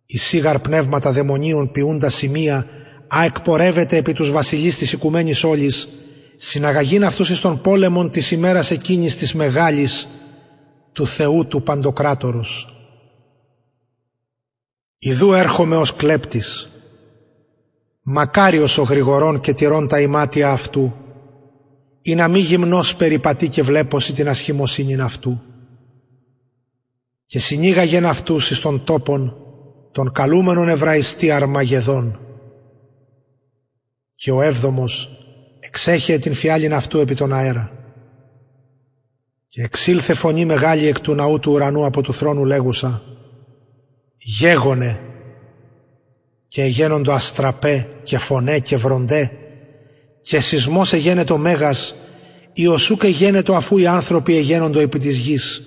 Η 0.06 0.18
σίγαρ 0.18 0.58
πνεύματα 0.58 1.12
δαιμονίων 1.12 1.70
ποιούντα 1.70 2.08
σημεία 2.08 2.66
α 3.08 3.24
εκπορεύεται 3.24 3.96
επί 3.96 4.12
τους 4.12 4.30
βασιλείς 4.30 4.78
της 4.78 4.92
οικουμένης 4.92 5.44
όλης 5.44 5.88
συναγαγήν 6.36 7.04
αυτούς 7.04 7.30
εις 7.30 7.40
των 7.40 7.60
πόλεμων 7.60 8.10
της 8.10 8.30
ημέρας 8.30 8.70
εκείνης 8.70 9.16
της 9.16 9.34
μεγάλης 9.34 10.08
του 10.92 11.06
Θεού 11.06 11.46
του 11.46 11.62
Παντοκράτορος. 11.62 12.76
Ιδού 14.98 15.32
έρχομαι 15.32 15.76
ως 15.76 15.94
κλέπτης. 15.96 16.70
Μακάριος 18.08 18.78
ο 18.78 18.82
γρηγορών 18.82 19.40
και 19.40 19.54
τηρών 19.54 19.88
τα 19.88 20.00
ημάτια 20.00 20.50
αυτού 20.50 20.94
ή 22.02 22.14
να 22.14 22.28
μη 22.28 22.38
γυμνός 22.38 22.96
περιπατεί 22.96 23.48
και 23.48 23.62
βλέπωση 23.62 24.12
την 24.12 24.28
ασχημοσύνη 24.28 25.00
αυτού. 25.00 25.40
Και 27.26 27.38
συνήγαγεν 27.38 28.06
αυτούς 28.06 28.50
εις 28.50 28.60
των 28.60 28.84
τόπων 28.84 29.36
των 29.92 30.12
καλούμενων 30.12 30.68
Εβραϊστή 30.68 31.30
Αρμαγεδών. 31.30 32.20
Και 34.14 34.30
ο 34.30 34.42
έβδομος 34.42 35.18
εξέχε 35.60 36.18
την 36.18 36.34
φιάλην 36.34 36.74
αυτού 36.74 36.98
επί 36.98 37.14
τον 37.14 37.32
αέρα. 37.32 37.72
Και 39.48 39.62
εξήλθε 39.62 40.14
φωνή 40.14 40.44
μεγάλη 40.44 40.86
εκ 40.86 41.00
του 41.00 41.14
ναού 41.14 41.38
του 41.38 41.52
ουρανού 41.52 41.84
από 41.84 42.02
του 42.02 42.14
θρόνου 42.14 42.44
λέγουσα 42.44 43.02
«Γέγονε» 44.16 45.05
και 46.56 46.64
γένοντο 46.64 47.12
αστραπέ 47.12 47.88
και 48.02 48.18
φωνέ 48.18 48.58
και 48.58 48.76
βροντέ 48.76 49.30
και 50.22 50.40
σεισμός 50.40 50.92
εγένετο 50.92 51.38
μέγας, 51.38 51.94
Ιωσούκ 52.52 53.04
εγένετο 53.04 53.54
αφού 53.54 53.78
οι 53.78 53.86
άνθρωποι 53.86 54.36
εγένοντο 54.36 54.80
επί 54.80 54.98
της 54.98 55.18
γης, 55.18 55.62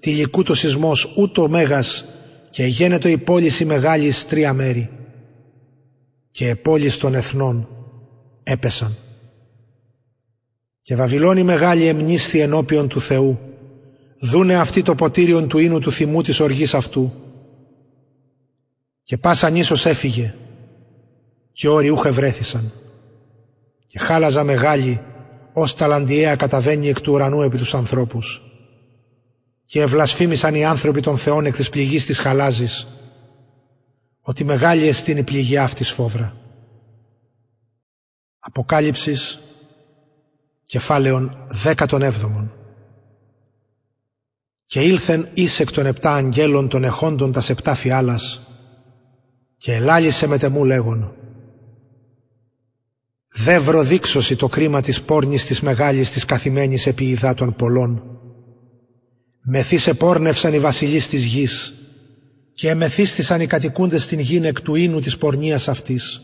τυλικού 0.00 0.42
το 0.42 0.54
σεισμός 0.54 1.14
ούτω 1.16 1.48
μέγας, 1.48 2.04
και 2.50 2.62
εγένετο 2.62 3.08
η 3.08 3.18
πόλη 3.18 3.50
η 3.60 3.64
μεγάλης 3.64 4.26
τρία 4.26 4.52
μέρη. 4.52 4.90
Και 6.30 6.48
οι 6.48 6.54
πόλεις 6.54 6.96
των 6.96 7.14
εθνών 7.14 7.68
έπεσαν. 8.42 8.96
Και 10.82 10.96
Βαβυλώνη 10.96 11.42
μεγάλη 11.42 11.86
εμνίσθη 11.86 12.40
ενώπιον 12.40 12.88
του 12.88 13.00
Θεού, 13.00 13.38
δούνε 14.20 14.54
αυτή 14.54 14.82
το 14.82 14.94
ποτήριον 14.94 15.48
του 15.48 15.58
ίνου 15.58 15.78
του 15.78 15.92
θυμού 15.92 16.22
της 16.22 16.40
οργής 16.40 16.74
αυτού. 16.74 17.23
Και 19.04 19.16
πάσα 19.18 19.50
νήσος 19.50 19.86
έφυγε, 19.86 20.34
και 21.52 21.68
όροι 21.68 21.90
ούχε 21.90 22.10
βρέθησαν 22.10 22.72
και 23.94 24.00
χάλαζα 24.00 24.44
μεγάλη 24.44 25.00
ως 25.52 25.74
ταλαντιαία 25.74 26.36
καταβαίνει 26.36 26.88
εκ 26.88 27.00
του 27.00 27.12
ουρανού 27.12 27.42
επί 27.42 27.58
τους 27.58 27.74
ανθρώπους. 27.74 28.42
Και 29.64 29.80
ευλασφήμισαν 29.80 30.54
οι 30.54 30.64
άνθρωποι 30.64 31.00
των 31.00 31.18
Θεών 31.18 31.46
εκ 31.46 31.54
της 31.54 31.68
πληγής 31.68 32.06
της 32.06 32.18
χαλάζης, 32.18 32.86
ότι 34.20 34.44
μεγάλη 34.44 34.86
εστίν 34.86 35.16
η 35.16 35.22
πληγή 35.22 35.56
αυτής 35.56 35.90
φόδρα. 35.90 36.36
Αποκάλυψης 38.38 39.40
κεφάλαιον 40.64 41.46
δέκατον 41.48 42.02
έβδομον. 42.02 42.52
Και 44.66 44.80
ήλθεν 44.80 45.28
εις 45.34 45.60
εκ 45.60 45.72
των 45.72 45.86
επτά 45.86 46.14
αγγέλων 46.14 46.68
των 46.68 46.84
εχόντων 46.84 47.32
τας 47.32 47.50
επτά 47.50 47.74
φιάλας 47.74 48.53
και 49.64 49.72
ελάλησε 49.72 50.26
με 50.26 50.38
τεμού 50.38 50.64
λέγον 50.64 51.14
Δε 53.32 53.58
βροδίξωση 53.58 54.36
το 54.36 54.48
κρίμα 54.48 54.80
της 54.80 55.02
πόρνης 55.02 55.44
της 55.44 55.60
μεγάλης 55.60 56.10
της 56.10 56.24
καθημένης 56.24 56.86
επί 56.86 57.04
υδάτων 57.04 57.54
πολλών. 57.54 58.02
Μεθύς 59.42 59.94
πόρνευσαν 59.98 60.54
οι 60.54 60.58
βασιλείς 60.58 61.08
της 61.08 61.24
γης 61.24 61.74
και 62.54 62.68
εμεθύστησαν 62.68 63.40
οι 63.40 63.46
κατοικούντες 63.46 64.02
στην 64.02 64.18
γήν 64.18 64.44
εκ 64.44 64.60
του 64.60 64.74
ίνου 64.74 65.00
της 65.00 65.16
πορνείας 65.16 65.68
αυτής. 65.68 66.22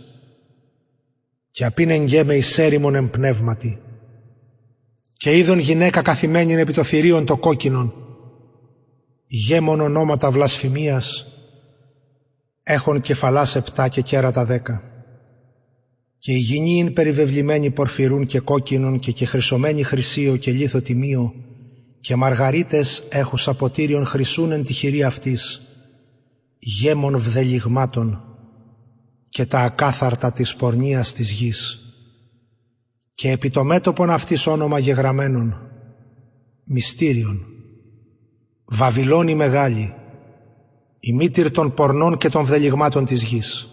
Και 1.50 1.64
απίνεν 1.64 2.04
γέμε 2.04 2.34
εις 2.34 2.58
έρημον 2.58 2.94
εμπνεύματι. 2.94 3.80
Και 5.12 5.36
είδον 5.36 5.58
γυναίκα 5.58 6.02
καθημένη 6.02 6.52
επί 6.52 6.72
το 6.72 6.82
θηρίον 6.82 7.24
το 7.24 7.36
κόκκινον. 7.36 7.94
Γέμον 9.26 9.80
ονόματα 9.80 10.30
βλασφημίας 10.30 11.34
έχουν 12.62 13.00
κεφαλάς 13.00 13.56
επτά 13.56 13.88
και 13.88 14.00
κέρατα 14.00 14.44
δέκα 14.44 14.90
και 16.20 16.32
η 16.32 16.38
γηνή 16.38 16.78
είναι 16.78 16.90
περιβεβλημένη 16.90 17.70
πορφυρούν 17.70 18.26
και 18.26 18.40
κόκκινων 18.40 18.98
και 18.98 19.12
και 19.12 19.26
χρυσωμένη 19.26 19.82
χρυσίο 19.82 20.36
και 20.36 20.52
λίθο 20.52 20.80
τιμίο 20.80 21.34
και 22.00 22.16
μαργαρίτες 22.16 23.02
έχους 23.10 23.48
αποτήριον 23.48 24.06
χρυσούν 24.06 24.52
εν 24.52 24.62
τη 24.62 24.72
χειρή 24.72 25.02
αυτής, 25.02 25.60
γέμων 26.58 27.18
βδελιγμάτων 27.18 28.24
και 29.28 29.46
τα 29.46 29.58
ακάθαρτα 29.58 30.32
της 30.32 30.56
πορνείας 30.56 31.12
της 31.12 31.30
γης. 31.30 31.78
Και 33.14 33.30
επί 33.30 33.50
το 33.50 33.64
μέτωπον 33.64 34.10
αυτής 34.10 34.46
όνομα 34.46 34.78
γεγραμμένων, 34.78 35.54
μυστήριον, 36.64 37.46
Βαβυλώνη 38.64 39.34
μεγάλη, 39.34 39.94
η 41.00 41.12
μήτυρ 41.12 41.50
των 41.50 41.74
πορνών 41.74 42.16
και 42.16 42.28
των 42.28 42.44
βδελιγμάτων 42.44 43.04
της 43.04 43.22
γης. 43.22 43.68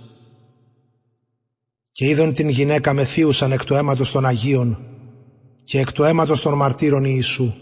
Και 1.91 2.07
είδον 2.07 2.33
την 2.33 2.49
γυναίκα 2.49 2.93
μεθύουσαν 2.93 3.51
εκ 3.51 3.63
του 3.63 3.73
αίματος 3.73 4.11
των 4.11 4.25
Αγίων 4.25 4.77
και 5.63 5.79
εκ 5.79 5.91
του 5.91 6.03
αίματος 6.03 6.41
των 6.41 6.53
μαρτύρων 6.53 7.03
Ιησού. 7.03 7.53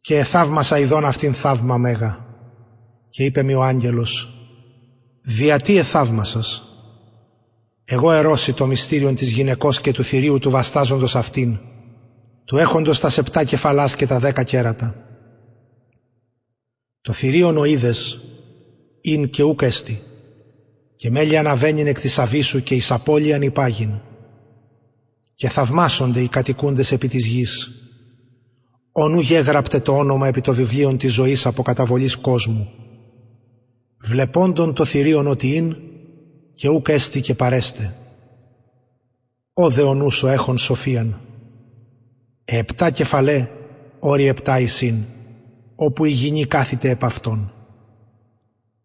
Και 0.00 0.16
εθαύμασα 0.16 0.78
ειδών 0.78 1.04
αυτήν 1.04 1.34
θαύμα 1.34 1.76
μέγα. 1.76 2.26
Και 3.10 3.24
είπε 3.24 3.42
μη 3.42 3.54
ο 3.54 3.62
άγγελος, 3.62 4.28
«Δια 5.22 5.60
τι 5.60 5.76
εθαύμασας» 5.76 6.72
Εγώ 7.84 8.12
ερώση 8.12 8.52
το 8.52 8.66
μυστήριον 8.66 9.14
της 9.14 9.30
γυναικός 9.30 9.80
και 9.80 9.92
του 9.92 10.04
θηρίου 10.04 10.38
του 10.38 10.50
βαστάζοντος 10.50 11.16
αυτήν, 11.16 11.58
του 12.44 12.56
έχοντος 12.56 13.00
τα 13.00 13.10
σεπτά 13.10 13.44
κεφαλάς 13.44 13.96
και 13.96 14.06
τα 14.06 14.18
δέκα 14.18 14.42
κέρατα. 14.42 14.94
Το 17.02 17.12
θηρίον 17.12 17.56
ο 17.56 17.64
είδες, 17.64 18.20
ειν 19.00 19.30
και 19.30 19.42
ούκ 19.42 19.62
έστι, 19.62 20.02
και 20.96 21.10
μέλη 21.10 21.36
αναβαίνειν 21.36 21.86
εκ 21.86 22.00
της 22.00 22.18
αβίσου 22.18 22.62
και 22.62 22.74
εις 22.74 22.90
απώλειαν 22.90 23.42
υπάγειν. 23.42 24.00
Και 25.34 25.48
θαυμάσονται 25.48 26.20
οι 26.20 26.28
κατοικούντες 26.28 26.92
επί 26.92 27.08
της 27.08 27.26
γης. 27.26 27.70
Ονού 28.92 29.20
γέγραπτε 29.20 29.80
το 29.80 29.96
όνομα 29.96 30.28
επί 30.28 30.40
το 30.40 30.54
βιβλίον 30.54 30.98
της 30.98 31.12
ζωής 31.12 31.46
από 31.46 31.62
καταβολής 31.62 32.16
κόσμου. 32.16 32.70
Βλεπόντων 33.98 34.74
το 34.74 34.84
θηρίον 34.84 35.26
ότι 35.26 35.54
ειν 35.54 35.76
και 36.54 36.68
ούκ 36.68 36.88
έστι 36.88 37.20
και 37.20 37.34
παρέστε. 37.34 37.96
Ω 39.52 39.70
δε 39.70 39.82
ο 39.82 39.94
νους 39.94 40.22
ο 40.22 40.28
έχων 40.28 40.58
σοφίαν. 40.58 41.20
Επτά 42.44 42.90
κεφαλέ, 42.90 43.48
όρι 43.98 44.26
επτά 44.26 44.60
εισήν, 44.60 45.04
όπου 45.84 46.04
η 46.04 46.10
γηνή 46.10 46.46
κάθεται 46.46 46.90
επ' 46.90 47.04
αυτόν. 47.04 47.52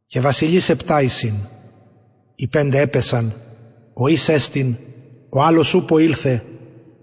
Και 0.06 0.20
βασιλείς 0.20 0.70
επτά 0.70 1.02
εισήν, 1.02 1.34
οι 2.36 2.48
πέντε 2.48 2.80
έπεσαν, 2.80 3.34
ο 3.94 4.08
εις 4.08 4.30
έστιν, 4.30 4.76
ο 5.30 5.42
άλλος 5.42 5.74
ούπο 5.74 5.98
ήλθε, 5.98 6.44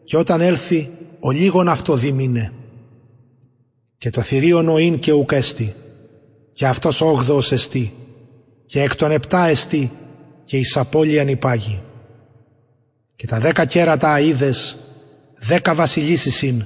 και 0.05 0.16
όταν 0.16 0.40
έλθει, 0.40 0.90
ο 1.20 1.30
λίγον 1.30 1.68
αυτό 1.68 1.97
δίμηνε. 1.97 2.53
Και 3.99 4.11
το 4.11 4.20
θηρίον 4.20 4.68
ο 4.68 4.78
ίν 4.78 4.99
και 4.99 5.12
ουκ 5.12 5.32
έστι, 5.32 5.74
και 6.53 6.66
αυτός 6.66 7.01
όγδοος 7.01 7.53
εστί, 7.53 7.92
και 8.66 8.82
εκ 8.82 8.97
των 8.97 9.11
επτά 9.11 9.47
εστί, 9.47 9.90
και 10.45 10.57
εις 10.57 10.76
απώλειαν 10.76 11.28
υπάγει. 11.28 11.82
Και 13.16 13.26
τα 13.26 13.38
δέκα 13.38 13.64
κέρατα 13.64 14.14
αίδες, 14.14 14.76
δέκα 15.38 15.74
βασιλίσεις 15.74 16.42
ειν, 16.42 16.64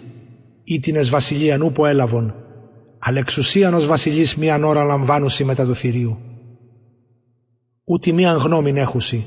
ήτινες 0.64 1.08
βασιλείαν 1.08 1.62
ούπο 1.62 1.86
έλαβον, 1.86 2.34
αλεξουσίαν 2.98 3.74
ως 3.74 3.86
βασιλείς 3.86 4.36
μίαν 4.36 4.64
ώρα 4.64 4.84
λαμβάνουσι 4.84 5.44
μετά 5.44 5.64
του 5.64 5.74
θηρίου. 5.74 6.18
Ούτε 7.84 8.12
μίαν 8.12 8.36
γνώμην 8.36 8.76
έχουσι, 8.76 9.26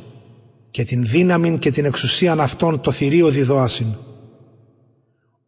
και 0.72 0.84
την 0.84 1.06
δύναμην 1.06 1.58
και 1.58 1.72
την 1.72 1.86
εξουσίαν 1.86 2.40
αυτών 2.40 2.82
το 2.82 2.92
θηρίο 2.92 3.30
διδόασιν. 3.30 3.88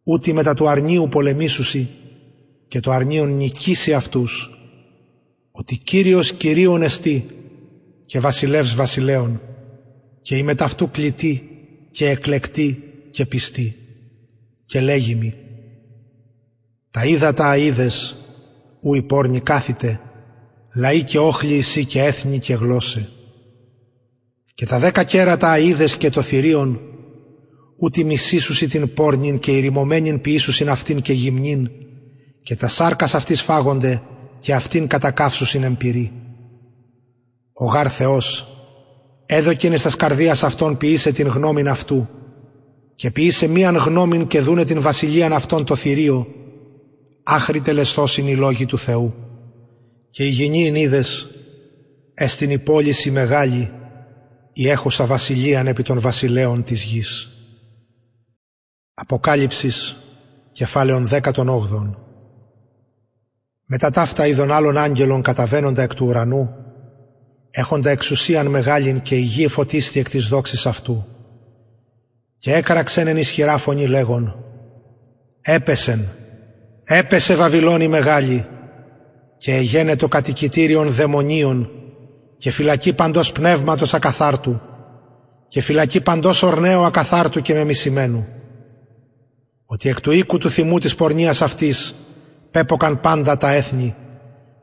Ούτε 0.02 0.32
μετά 0.32 0.54
του 0.54 0.68
αρνίου 0.68 1.08
πολεμήσουσι, 1.08 1.88
και 2.68 2.80
το 2.80 2.90
αρνίον 2.90 3.36
νικήσει 3.36 3.92
αυτούς, 3.92 4.58
ότι 5.50 5.76
Κύριος 5.76 6.32
Κυρίων 6.32 6.82
εστί 6.82 7.26
και 8.06 8.20
βασιλεύς 8.20 8.74
βασιλέων 8.74 9.40
και 10.22 10.36
η 10.36 10.42
μεταυτού 10.42 10.90
κλητή 10.90 11.48
και 11.90 12.08
εκλεκτή 12.08 12.82
και 13.10 13.26
πιστή 13.26 13.76
και 14.66 14.80
λέγει 14.80 15.14
τα 16.94 17.04
ύδατα 17.04 17.52
αίδες 17.52 18.16
ου 18.80 18.94
η 18.94 19.02
πόρνη 19.02 19.40
κάθεται 19.40 20.00
λαοί 20.74 21.02
και 21.02 21.18
όχλοι 21.18 21.54
εσύ 21.54 21.84
και 21.84 22.02
έθνη 22.02 22.38
και 22.38 22.54
γλώσσε 22.54 23.08
και 24.54 24.66
τα 24.66 24.78
δέκα 24.78 25.04
κέρατα 25.04 25.52
αίδες 25.52 25.96
και 25.96 26.10
το 26.10 26.22
θηρίον 26.22 26.80
ούτε 27.78 28.02
μισήσουσι 28.02 28.68
την 28.68 28.94
πόρνην 28.94 29.38
και 29.38 29.50
ηρημωμένην 29.50 30.20
ποιήσουσιν 30.20 30.68
αυτήν 30.68 31.00
και 31.00 31.12
γυμνήν 31.12 31.70
και 32.42 32.56
τα 32.56 32.68
σάρκας 32.68 33.14
αυτής 33.14 33.42
φάγονται 33.42 34.02
και 34.40 34.54
αυτήν 34.54 34.86
κατακάφσουσιν 34.86 35.62
εμπειρή. 35.62 36.12
Ο 37.52 37.64
γάρ 37.64 37.92
Θεός 37.92 38.48
έδωκεν 39.26 39.72
εις 39.72 39.82
τας 39.82 39.96
καρδίας 39.96 40.42
αυτών 40.42 40.76
ποιήσε 40.76 41.12
την 41.12 41.26
γνώμην 41.26 41.68
αυτού 41.68 42.08
και 42.94 43.10
ποιήσε 43.10 43.46
μίαν 43.46 43.76
γνώμην 43.76 44.26
και 44.26 44.40
δούνε 44.40 44.64
την 44.64 44.80
βασιλείαν 44.80 45.32
αυτών 45.32 45.64
το 45.64 45.76
θηρίο 45.76 46.26
άχρη 47.24 47.60
τελεστός 47.60 48.18
οι 48.18 48.34
λόγοι 48.34 48.66
του 48.66 48.78
Θεού 48.78 49.14
και 50.10 50.24
η 50.24 50.28
γενή 50.28 50.80
είδες 50.80 51.28
εστιν 52.14 52.50
η 52.50 52.58
πόληση 52.58 53.10
μεγάλη 53.10 53.72
η 54.52 54.68
έχουσα 54.68 55.06
βασιλείαν 55.06 55.66
επί 55.66 55.82
των 55.82 56.00
βασιλέων 56.00 56.64
της 56.64 56.82
γης. 56.82 57.28
Αποκάλυψης 58.94 59.96
κεφάλαιον 60.52 61.08
18 61.10 61.96
Μετά 63.64 63.90
ταύτα 63.90 64.26
είδων 64.26 64.52
άλλων 64.52 64.76
άγγελων 64.76 65.22
καταβαίνοντα 65.22 65.82
εκ 65.82 65.94
του 65.94 66.06
ουρανού 66.06 66.64
έχοντα 67.50 67.90
εξουσίαν 67.90 68.46
μεγάλην 68.46 69.02
και 69.02 69.16
η 69.16 69.20
γη 69.20 69.48
φωτίστη 69.48 70.00
εκ 70.00 70.10
της 70.10 70.28
δόξης 70.28 70.66
αυτού. 70.66 71.06
Και 72.38 72.52
έκραξεν 72.52 73.06
εν 73.06 73.16
ισχυρά 73.16 73.58
φωνή 73.58 73.86
λέγον 73.86 74.44
«Έπεσεν, 75.40 76.08
έπεσε 76.84 77.34
Βαβυλώνη 77.34 77.88
μεγάλη 77.88 78.46
και 79.38 79.54
εγένε 79.54 79.96
το 79.96 80.08
κατοικητήριον 80.08 80.90
δαιμονίων 80.90 81.70
και 82.38 82.50
φυλακή 82.50 82.92
παντός 82.92 83.32
πνεύματος 83.32 83.94
ακαθάρτου 83.94 84.60
και 85.48 85.60
φυλακή 85.60 86.00
παντός 86.00 86.42
ορνέου 86.42 86.84
ακαθάρτου 86.84 87.40
και 87.40 87.54
μεμισημένου. 87.54 88.26
Ότι 89.66 89.88
εκ 89.88 90.00
του 90.00 90.10
οίκου 90.10 90.38
του 90.38 90.50
θυμού 90.50 90.78
της 90.78 90.94
πορνείας 90.94 91.42
αυτής 91.42 91.94
πέποκαν 92.50 93.00
πάντα 93.00 93.36
τα 93.36 93.52
έθνη 93.52 93.94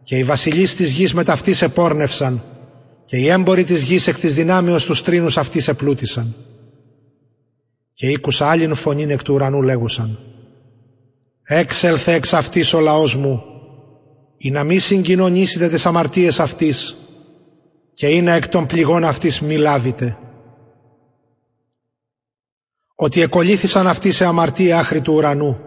και 0.03 0.17
οι 0.17 0.23
βασιλείς 0.23 0.75
της 0.75 0.91
γης 0.91 1.13
με 1.13 1.23
ταυτής 1.23 1.61
επόρνευσαν 1.61 2.43
και 3.05 3.17
οι 3.17 3.27
έμποροι 3.29 3.63
της 3.63 3.83
γης 3.83 4.07
εκ 4.07 4.19
της 4.19 4.33
δυνάμεως 4.33 4.85
τους 4.85 5.01
τρίνους 5.01 5.37
αυτής 5.37 5.67
επλούτησαν. 5.67 6.35
Και 7.93 8.07
ήκουσα 8.07 8.47
άλλην 8.49 8.75
φωνήν 8.75 9.09
εκ 9.09 9.21
του 9.23 9.33
ουρανού 9.33 9.61
λέγουσαν 9.61 10.30
«Έξελθε 11.43 12.13
εξ 12.13 12.33
αυτής 12.33 12.73
ο 12.73 12.79
λαός 12.79 13.15
μου, 13.15 13.43
ή 14.43 14.51
να 14.51 14.63
μη 14.63 14.77
συγκοινωνήσετε 14.77 15.69
τις 15.69 15.85
αμαρτίες 15.85 16.39
αυτής 16.39 16.95
και 17.93 18.07
είναι 18.07 18.35
εκ 18.35 18.47
των 18.47 18.65
πληγών 18.65 19.03
αυτής 19.03 19.41
μη 19.41 19.57
λάβετε. 19.57 20.17
Ότι 22.95 23.21
εκολύθησαν 23.21 23.87
αυτοί 23.87 24.11
σε 24.11 24.25
αμαρτία 24.25 24.77
άχρη 24.77 25.01
του 25.01 25.13
ουρανού 25.13 25.57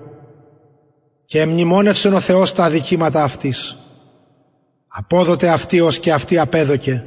και 1.25 1.41
εμνημόνευσεν 1.41 2.14
ο 2.14 2.20
Θεός 2.20 2.53
τα 2.53 2.64
αδικήματα 2.64 3.22
αυτής. 3.22 3.77
Απόδοτε 4.89 5.49
αυτή 5.49 5.81
ως 5.81 5.99
και 5.99 6.12
αυτή 6.12 6.39
απέδοκε 6.39 7.05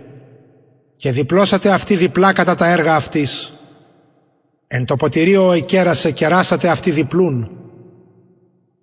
και 0.96 1.12
διπλώσατε 1.12 1.72
αυτή 1.72 1.96
διπλά 1.96 2.34
κατά 2.34 2.56
τα 2.56 2.68
έργα 2.68 2.96
αυτής. 2.96 3.54
Εν 4.68 4.86
το 4.86 4.96
ποτηρίο 4.96 5.52
εκέρασε 5.52 6.12
και 6.12 6.28
ράσατε 6.28 6.70
αυτή 6.70 6.92
διπλούν. 6.92 7.67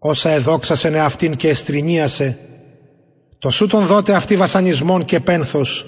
Όσα 0.07 0.31
εδόξασεν 0.31 0.97
αυτήν 0.97 1.37
και 1.37 1.49
εστρινίασε, 1.49 2.39
το 3.39 3.51
σου 3.51 3.67
τον 3.67 3.87
δότε 3.87 4.15
αυτή 4.15 4.37
βασανισμόν 4.37 5.05
και 5.05 5.21
πένθος, 5.21 5.87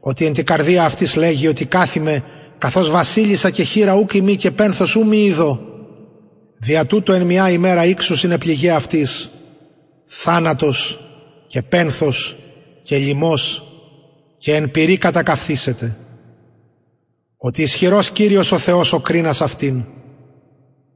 ότι 0.00 0.24
εν 0.24 0.32
την 0.32 0.44
καρδία 0.44 0.84
αυτής 0.84 1.14
λέγει 1.16 1.46
ότι 1.46 1.64
κάθιμε 1.64 2.24
καθώς 2.58 2.90
βασίλισσα 2.90 3.50
και 3.50 3.62
χείρα 3.62 3.94
ούκ 3.94 4.14
μη 4.14 4.36
και 4.36 4.50
πένθος 4.50 4.94
ου 4.94 5.06
μη 5.06 5.24
είδω. 5.24 5.60
Δια 6.58 6.86
τούτο 6.86 7.12
εν 7.12 7.26
μια 7.26 7.50
ημέρα 7.50 7.84
ύξους 7.84 8.22
είναι 8.22 8.38
πληγή 8.38 8.70
αυτής, 8.70 9.30
θάνατος 10.06 11.00
και 11.46 11.62
πένθος 11.62 12.36
και 12.82 12.96
λιμός 12.96 13.62
και 14.38 14.54
εν 14.54 14.70
πυρή 14.70 14.98
κατακαυθήσετε. 14.98 15.96
Ότι 17.36 17.62
ισχυρός 17.62 18.10
Κύριος 18.10 18.52
ο 18.52 18.58
Θεός 18.58 18.92
ο 18.92 19.00
κρίνας 19.00 19.40
αυτήν 19.40 19.84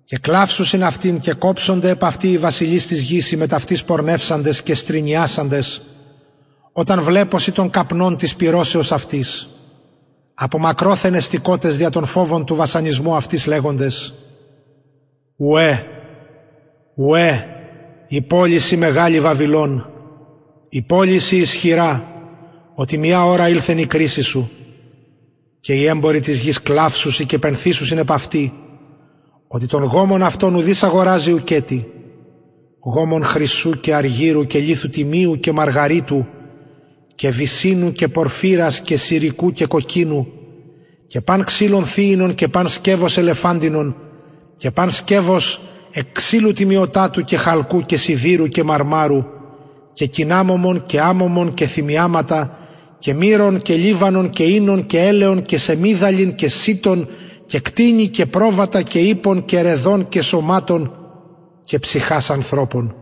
και 0.07 0.18
κλάψουσιν 0.18 0.84
αυτήν 0.84 1.18
και 1.20 1.32
κόψονται 1.32 1.90
επ' 1.90 2.04
αυτή 2.04 2.32
οι 2.32 2.38
βασιλείς 2.38 2.86
της 2.86 3.02
γης 3.02 3.32
οι 3.32 3.36
μεταυτής 3.36 3.84
πορνεύσαντες 3.84 4.62
και 4.62 4.74
στρινιάσαντες 4.74 5.82
όταν 6.72 7.02
βλέπωσι 7.02 7.52
των 7.52 7.70
καπνών 7.70 8.16
της 8.16 8.34
πυρώσεως 8.36 8.92
αυτής 8.92 9.48
από 10.34 10.59
μακρόθεν 10.59 11.14
εστικότες 11.14 11.76
δια 11.76 11.90
των 11.90 12.04
φόβων 12.04 12.44
του 12.44 12.54
βασανισμού 12.54 13.14
αυτής 13.14 13.46
λέγοντες 13.46 14.14
«Ουέ, 15.36 15.84
ουέ, 16.94 17.44
η 18.09 18.22
πόληση 18.22 18.76
μεγάλη 18.76 19.20
Βαβυλών, 19.20 19.90
η 20.68 20.82
πόληση 20.82 21.36
ισχυρά, 21.36 22.04
ότι 22.74 22.98
μια 22.98 23.24
ώρα 23.24 23.48
ήλθεν 23.48 23.78
η 23.78 23.86
κρίση 23.86 24.22
σου 24.22 24.50
και 25.61 25.72
οι 25.74 25.84
έμποροι 25.86 26.20
της 26.20 26.40
γης 26.40 26.62
κλάφσουσι 26.62 27.26
και 27.26 27.38
πενθήσους 27.38 27.90
είναι 27.90 28.04
παυτοί, 28.04 28.52
ότι 29.49 29.66
τον 29.66 29.82
γόμον 29.82 30.22
αυτόν 30.22 30.55
ουδής 30.55 30.82
αγοράζει 30.82 31.32
ουκέτη, 31.32 31.86
γόμον 32.80 33.24
χρυσού 33.24 33.70
και 33.80 33.94
αργύρου 33.94 34.47
και 34.47 34.59
λίθου 34.59 34.88
τιμίου 34.88 35.40
και 35.40 35.53
μαργαρίτου 35.53 36.26
και 37.14 37.30
βυσίνου 37.30 37.92
και 37.92 38.09
πορφύρας 38.09 38.80
και 38.80 38.97
σιρικού 38.97 39.53
και 39.53 39.66
κοκκίνου 39.66 40.26
και 41.07 41.20
παν 41.20 41.44
ξύλων 41.44 41.84
θήινων 41.84 42.34
και 42.34 42.49
παν 42.49 42.68
σκεύος 42.68 43.18
ελεφάντινων 43.18 43.97
και 44.57 44.70
παν 44.70 44.90
σκεύος 44.90 45.61
εξύλου 45.92 46.53
τιμιωτάτου 46.53 47.24
και 47.24 47.36
χαλκού 47.36 47.82
και 47.82 47.97
σιδήρου 47.97 48.47
και 48.47 48.62
μαρμάρου 48.62 49.24
και 49.92 50.07
κοινάμωμων 50.07 50.86
και 50.86 51.01
άμωμων 51.01 51.55
και 51.55 51.66
θυμιάματα 51.66 52.59
και 52.99 53.14
μύρων 53.14 53.62
και 53.62 53.74
λίβανων 53.74 54.30
και 54.30 54.42
ίνων 54.42 54.86
και 54.86 54.99
έλεων 54.99 55.42
και 55.42 55.59
σεμίδαλιν 55.59 56.34
και 56.34 56.49
σίτων 56.49 57.09
και 57.47 57.61
κτίνη 57.61 58.09
και 58.09 58.26
πρόβατα 58.26 58.82
και 58.82 58.99
ύπων 58.99 59.44
και 59.44 59.61
ρεδών 59.61 60.09
και 60.09 60.22
σωμάτων 60.22 60.92
και 61.64 61.78
ψυχάς 61.78 62.30
ανθρώπων. 62.30 62.94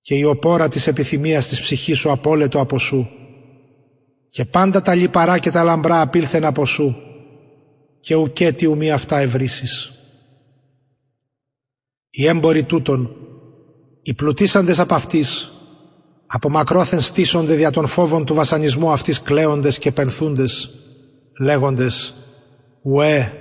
Και 0.00 0.14
η 0.14 0.24
οπόρα 0.24 0.68
της 0.68 0.86
επιθυμίας 0.86 1.46
της 1.46 1.60
ψυχής 1.60 1.98
σου 1.98 2.10
απόλετο 2.10 2.60
από 2.60 2.78
σου 2.78 3.08
και 4.30 4.44
πάντα 4.44 4.82
τα 4.82 4.94
λιπαρά 4.94 5.38
και 5.38 5.50
τα 5.50 5.62
λαμπρά 5.62 6.00
απήλθεν 6.00 6.44
από 6.44 6.66
σου 6.66 6.96
και 8.00 8.14
ουκέτι 8.14 8.66
ουμή 8.66 8.90
αυτά 8.90 9.18
ευρύσεις. 9.18 9.92
Οι 12.10 12.26
έμποροι 12.26 12.64
τούτων, 12.64 13.16
οι 14.02 14.14
πλουτίσαντες 14.14 14.78
από 14.78 14.94
αυτής, 14.94 15.52
από 16.26 16.50
μακρόθεν 16.50 17.00
στήσονται 17.00 17.54
δια 17.54 17.70
των 17.70 17.86
φόβων 17.86 18.24
του 18.24 18.34
βασανισμού 18.34 18.90
αυτής 18.90 19.22
κλαίοντες 19.22 19.78
και 19.78 19.92
πενθούντες, 19.92 20.81
λέγοντες 21.40 22.14
«Ουέ, 22.82 23.32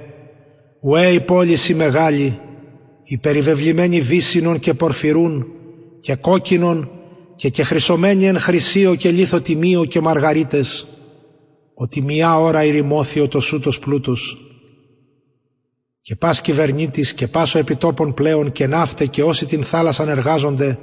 ουέ 0.82 1.08
η 1.08 1.20
πόληση 1.20 1.74
μεγάλη, 1.74 2.40
η 3.04 3.18
περιβεβλημένη 3.18 4.02
βύσινων 4.02 4.60
και 4.60 4.74
πορφυρούν 4.74 5.48
και 6.00 6.16
κόκκινων 6.16 6.90
και 7.36 7.50
και 7.50 7.64
χρυσωμένη 7.64 8.26
εν 8.26 8.40
χρυσίο 8.40 8.96
και 8.96 9.12
λίθο 9.12 9.42
τιμίο 9.42 9.86
και 9.86 10.02
μαργαρίτες, 10.02 10.88
ότι 11.74 12.02
μια 12.02 12.36
ώρα 12.36 12.64
ηρημώθη 12.64 13.20
ο 13.20 13.28
το 13.28 13.40
σούτος 13.40 13.80
πλούτος. 13.80 14.38
Και 16.02 16.16
πας 16.16 16.42
κυβερνήτης 16.42 17.14
και 17.14 17.28
πάσο 17.28 17.60
επιτόπων 17.60 18.14
πλέον 18.14 18.52
και 18.52 18.68
ναύτε 18.68 19.06
και 19.06 19.24
όσοι 19.24 19.46
την 19.46 19.64
θάλασσαν 19.64 20.10
εργάζονται, 20.10 20.80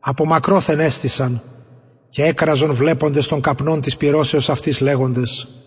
από 0.00 0.26
μακρόθεν 0.26 0.80
έστησαν 0.80 1.42
και 2.08 2.22
έκραζον 2.22 2.72
βλέποντες 2.72 3.26
των 3.26 3.40
καπνών 3.40 3.80
της 3.80 3.96
πυρώσεως 3.96 4.50
αυτής 4.50 4.80
λέγοντες 4.80 5.59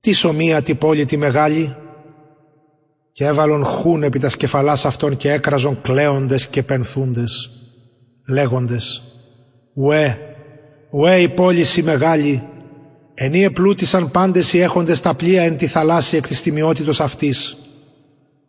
«Τι 0.00 0.12
σωμία 0.12 0.62
τη 0.62 0.74
πόλη 0.74 1.04
τη 1.04 1.16
μεγάλη» 1.16 1.76
και 3.12 3.24
έβαλον 3.24 3.64
χούν 3.64 4.02
επί 4.02 4.18
τα 4.18 4.28
σκεφαλάς 4.28 4.84
αυτών 4.84 5.16
και 5.16 5.32
έκραζον 5.32 5.80
κλαίοντες 5.80 6.48
και 6.48 6.62
πενθούντες 6.62 7.50
λέγοντες 8.26 9.02
«Ουέ, 9.74 10.18
ουέ 10.90 11.16
η 11.16 11.28
πόληση 11.28 11.82
μεγάλη, 11.82 12.42
ενή 13.14 13.44
επλούτησαν 13.44 14.10
πάντες 14.10 14.52
οι 14.52 14.60
έχοντες 14.60 15.00
τα 15.00 15.14
πλοία 15.14 15.42
εν 15.42 15.56
τη 15.56 15.66
θαλάσση 15.66 16.16
εκ 16.16 16.26
της 16.26 16.42
τιμιότητος 16.42 17.00
αυτής, 17.00 17.56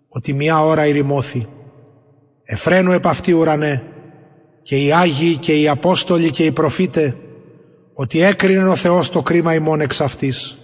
ότι 0.09 0.33
μια 0.33 0.61
ώρα 0.61 0.87
ηρημώθη. 0.87 1.47
Εφραίνω 2.43 2.91
επ' 2.91 3.07
αυτή 3.07 3.31
ουρανέ, 3.33 3.83
και 4.61 4.77
οι 4.83 4.91
Άγιοι 4.91 5.37
και 5.37 5.59
οι 5.59 5.67
Απόστολοι 5.67 6.31
και 6.31 6.45
οι 6.45 6.51
Προφήτες, 6.51 7.13
ότι 7.93 8.21
έκρινε 8.21 8.67
ο 8.67 8.75
Θεός 8.75 9.09
το 9.09 9.21
κρίμα 9.21 9.53
ημών 9.53 9.81
εξ 9.81 10.01
αυτής. 10.01 10.57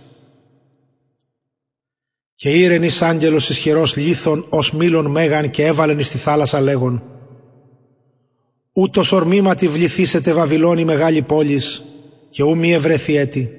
Και 2.35 2.49
ήρενης 2.49 3.01
άγγελος 3.01 3.49
ισχυρός 3.49 3.95
λίθων 3.95 4.45
ως 4.49 4.71
μήλων 4.71 5.11
μέγαν 5.11 5.49
και 5.49 5.65
έβαλεν 5.65 5.99
εις 5.99 6.09
τη 6.09 6.17
θάλασσα 6.17 6.61
λέγον 6.61 7.15
ούτως 8.77 9.11
ορμήματι 9.11 9.67
βληθήσετε 9.67 10.33
Βαβυλώνη 10.33 10.85
μεγάλη 10.85 11.21
πόλης 11.21 11.83
και 12.29 12.43
ου 12.43 12.57
μη 12.57 12.73
ευρεθεί 12.73 13.15
έτη. 13.15 13.49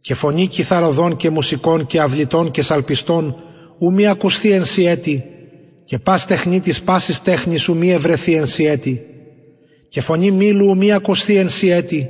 Και 0.00 0.14
φωνή 0.14 0.46
κιθαροδών 0.46 1.16
και 1.16 1.30
μουσικών 1.30 1.86
και 1.86 2.00
αυλητών 2.00 2.50
και 2.50 2.62
σαλπιστών 2.62 3.36
ου 3.78 3.92
μη 3.92 4.06
ακουστεί 4.06 4.50
εν 4.50 4.62
έτη. 4.76 5.24
Και 5.84 5.98
πας 5.98 6.26
τεχνίτης 6.26 6.82
πάσης 6.82 7.22
τέχνης 7.22 7.68
ου 7.68 7.76
μη 7.76 7.92
ευρεθεί 7.92 8.34
εν 8.34 8.44
έτη. 8.58 9.06
Και 9.88 10.00
φωνή 10.00 10.30
μήλου 10.30 10.66
ου 10.66 10.76
μη 10.76 10.92
ακουστεί 10.92 11.36
εν 11.36 11.48
έτη. 11.62 12.08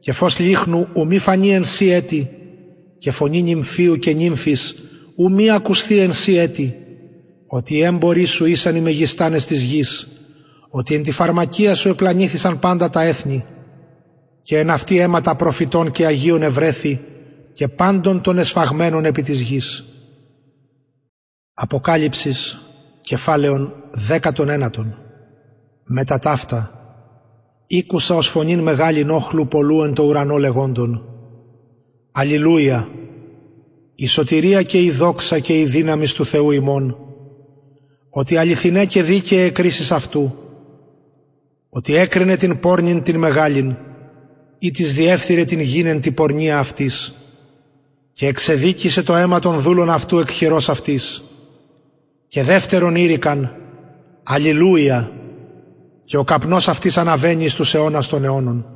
Και 0.00 0.12
φως 0.12 0.38
λίχνου 0.38 0.88
ου 0.94 1.06
μη 1.06 1.18
φανεί 1.18 1.54
εν 1.54 1.64
έτη 1.80 2.30
και 2.98 3.10
φωνή 3.10 3.42
νυμφίου 3.42 3.96
και 3.96 4.12
νύμφης 4.12 4.74
ου 5.16 5.30
μη 5.30 5.50
ακουστεί 5.50 5.98
εν 5.98 6.10
έτη 6.26 6.74
ότι 7.46 7.74
οι 7.74 7.82
έμποροι 7.82 8.24
σου 8.24 8.44
ήσαν 8.44 8.76
οι 8.76 8.80
μεγιστάνες 8.80 9.44
της 9.44 9.62
γης 9.62 10.08
ότι 10.70 10.94
εν 10.94 11.02
τη 11.02 11.10
φαρμακεία 11.10 11.74
σου 11.74 11.88
επλανήθησαν 11.88 12.58
πάντα 12.58 12.90
τα 12.90 13.02
έθνη 13.02 13.44
και 14.42 14.58
εν 14.58 14.70
αυτή 14.70 14.98
αίματα 14.98 15.36
προφητών 15.36 15.90
και 15.90 16.06
Αγίων 16.06 16.42
ευρέθη 16.42 17.00
και 17.52 17.68
πάντων 17.68 18.20
των 18.20 18.38
εσφαγμένων 18.38 19.04
επί 19.04 19.22
της 19.22 19.40
γης. 19.40 19.84
Αποκάλυψης 21.54 22.58
κεφάλαιον 23.00 23.74
δέκατον 23.92 24.48
ένατον. 24.48 24.98
Μετά 25.84 26.18
ταύτα 26.18 26.70
ήκουσα 27.66 28.14
ως 28.14 28.28
φωνήν 28.28 28.60
μεγάλη 28.60 29.10
όχλου 29.10 29.48
πολλού 29.48 29.82
εν 29.82 29.94
το 29.94 30.02
ουρανό 30.02 30.36
λεγόντων. 30.36 31.13
Αλληλούια, 32.16 32.88
η 33.94 34.06
σωτηρία 34.06 34.62
και 34.62 34.82
η 34.82 34.90
δόξα 34.90 35.38
και 35.38 35.58
η 35.58 35.64
δύναμη 35.64 36.08
του 36.08 36.24
Θεού 36.26 36.50
ημών, 36.50 36.96
ότι 38.10 38.36
αληθινέ 38.36 38.84
και 38.84 39.02
δίκαιε 39.02 39.50
κρίσεις 39.50 39.92
αυτού, 39.92 40.34
ότι 41.68 41.96
έκρινε 41.96 42.36
την 42.36 42.58
πόρνην 42.58 43.02
την 43.02 43.18
μεγάλην 43.18 43.76
ή 44.58 44.70
της 44.70 44.94
διεύθυρε 44.94 45.44
την 45.44 45.60
γίνεν 45.60 46.00
την 46.00 46.14
πορνεία 46.14 46.58
αυτής. 46.58 47.14
Και 48.12 48.26
εξεδίκησε 48.26 49.02
το 49.02 49.14
αίμα 49.14 49.40
των 49.40 49.58
δούλων 49.58 49.90
αυτού 49.90 50.18
εκ 50.18 50.30
χειρός 50.30 50.68
αυτής. 50.68 51.24
Και 52.28 52.42
δεύτερον 52.42 52.94
ήρικαν 52.94 53.56
Αλληλούια 54.22 55.12
και 56.04 56.16
ο 56.16 56.24
καπνός 56.24 56.68
αυτής 56.68 56.96
αναβαίνει 56.96 57.48
στους 57.48 57.74
αιώνας 57.74 58.08
των 58.08 58.24
αιώνων. 58.24 58.73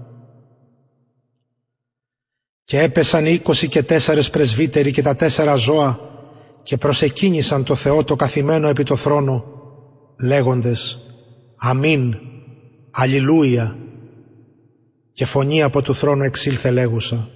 Και 2.68 2.80
έπεσαν 2.80 3.26
οι 3.26 3.32
είκοσι 3.32 3.68
και 3.68 3.82
τέσσερες 3.82 4.30
πρεσβύτεροι 4.30 4.90
και 4.90 5.02
τα 5.02 5.14
τέσσερα 5.14 5.54
ζώα 5.54 6.00
και 6.62 6.76
προσεκίνησαν 6.76 7.64
το 7.64 7.74
Θεό 7.74 8.04
το 8.04 8.16
καθημένο 8.16 8.68
επί 8.68 8.82
το 8.82 8.96
θρόνο 8.96 9.44
λέγοντες 10.20 10.98
Αμήν 11.56 12.14
Αλληλούια 12.90 13.78
και 15.12 15.24
φωνή 15.24 15.62
από 15.62 15.82
του 15.82 15.94
θρόνου 15.94 16.22
εξήλθε 16.22 16.70
λέγουσα 16.70 17.28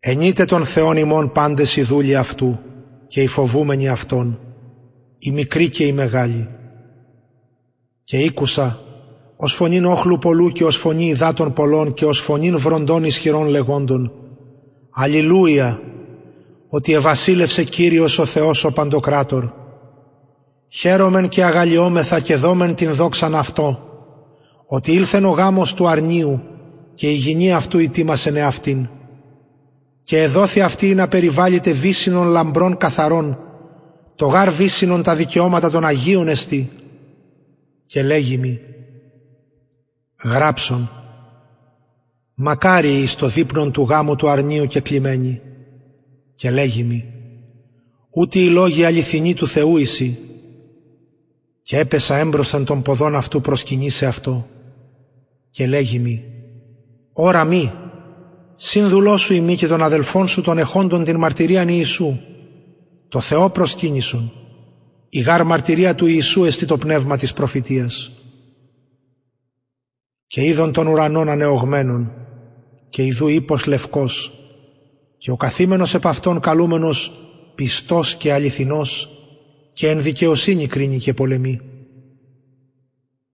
Ενείτε 0.00 0.44
τον 0.44 0.64
Θεόν 0.64 0.96
ημών 0.96 1.32
πάντες 1.32 1.76
οι 1.76 1.82
δούλοι 1.82 2.16
αυτού 2.16 2.58
και 3.08 3.22
οι 3.22 3.26
φοβούμενοι 3.26 3.88
αυτών 3.88 4.38
οι 5.18 5.30
μικροί 5.30 5.70
και 5.70 5.84
οι 5.84 5.92
μεγάλοι 5.92 6.48
και 8.04 8.18
ήκουσα 8.18 8.80
ως 9.40 9.54
φωνήν 9.54 9.84
όχλου 9.84 10.18
πολλού 10.18 10.48
και 10.48 10.64
ως 10.64 10.76
φωνή 10.76 11.06
υδάτων 11.06 11.52
πολλών 11.52 11.92
και 11.92 12.04
ως 12.04 12.20
φωνήν 12.20 12.58
βροντών 12.58 13.04
ισχυρών 13.04 13.48
λεγόντων 13.48 14.12
Αλληλούια 14.90 15.80
ότι 16.68 16.92
ευασίλευσε 16.92 17.64
Κύριος 17.64 18.18
ο 18.18 18.24
Θεός 18.24 18.64
ο 18.64 18.72
Παντοκράτορ 18.72 19.44
χαίρομεν 20.68 21.28
και 21.28 21.44
αγαλιόμεθα 21.44 22.20
και 22.20 22.36
δόμεν 22.36 22.74
την 22.74 22.94
δόξαν 22.94 23.34
αυτό 23.34 23.82
ότι 24.70 24.92
ήλθεν 24.92 25.24
ο 25.24 25.30
γάμος 25.30 25.74
του 25.74 25.88
αρνίου 25.88 26.42
και 26.94 27.08
η 27.08 27.14
γυνή 27.14 27.52
αυτού 27.52 27.78
ητήμασεν 27.78 28.36
εαυτήν. 28.36 28.88
Και 30.02 30.22
εδόθη 30.22 30.60
αυτή 30.60 30.94
να 30.94 31.08
περιβάλλεται 31.08 31.72
βύσινων 31.72 32.28
λαμπρών 32.28 32.76
καθαρών, 32.76 33.38
το 34.14 34.26
γάρ 34.26 34.50
βύσινων 34.50 35.02
τα 35.02 35.14
δικαιώματα 35.14 35.70
των 35.70 35.84
Αγίων 35.84 36.28
εστί. 36.28 36.70
Και 37.86 38.02
λέγει 38.02 38.36
μη, 38.36 38.60
γράψον, 40.24 40.90
μακάρι 42.34 42.88
εις 42.88 43.14
το 43.14 43.26
δείπνον 43.28 43.72
του 43.72 43.82
γάμου 43.82 44.16
του 44.16 44.28
αρνίου 44.28 44.66
και 44.66 44.80
κλειμένη. 44.80 45.40
Και 46.34 46.50
λέγει 46.50 46.82
μη, 46.82 47.04
ούτε 48.10 48.38
οι 48.38 48.48
λόγοι 48.48 48.84
αληθινοί 48.84 49.34
του 49.34 49.46
Θεού 49.46 49.76
εισι. 49.76 50.18
Και 51.62 51.78
έπεσα 51.78 52.16
έμπροσθαν 52.16 52.64
των 52.64 52.82
ποδών 52.82 53.16
αυτού 53.16 53.40
προσκυνήσει 53.40 54.06
αυτό 54.06 54.46
και 55.50 55.66
λέγει 55.66 55.98
μη 55.98 56.24
«Ωρα 57.12 57.44
μη, 57.44 57.72
σύνδουλό 58.54 59.16
σου 59.16 59.34
ημί 59.34 59.56
και 59.56 59.66
των 59.66 59.82
αδελφών 59.82 60.28
σου 60.28 60.42
των 60.42 60.58
εχόντων 60.58 61.04
την 61.04 61.16
μαρτυρίαν 61.16 61.68
Ιησού, 61.68 62.18
το 63.08 63.20
Θεό 63.20 63.50
προσκύνησον 63.50 64.32
η 65.08 65.20
γάρ 65.20 65.44
μαρτυρία 65.44 65.94
του 65.94 66.06
Ιησού 66.06 66.44
εστί 66.44 66.66
το 66.66 66.78
πνεύμα 66.78 67.16
της 67.16 67.32
προφητείας. 67.32 68.10
Και 70.28 70.44
είδον 70.44 70.72
των 70.72 70.86
ουρανών 70.86 71.28
ανεωγμένων 71.28 72.12
και 72.88 73.02
ιδού 73.02 73.28
ύπος 73.28 73.66
λευκός 73.66 74.32
και 75.18 75.30
ο 75.30 75.36
καθήμενος 75.36 75.94
επ' 75.94 76.06
αυτόν 76.06 76.40
καλούμενος 76.40 77.12
πιστός 77.54 78.14
και 78.16 78.32
αληθινός 78.32 79.10
και 79.72 79.88
εν 79.88 80.02
δικαιοσύνη 80.02 80.66
κρίνει 80.66 80.98
και 80.98 81.14
πολεμεί. 81.14 81.60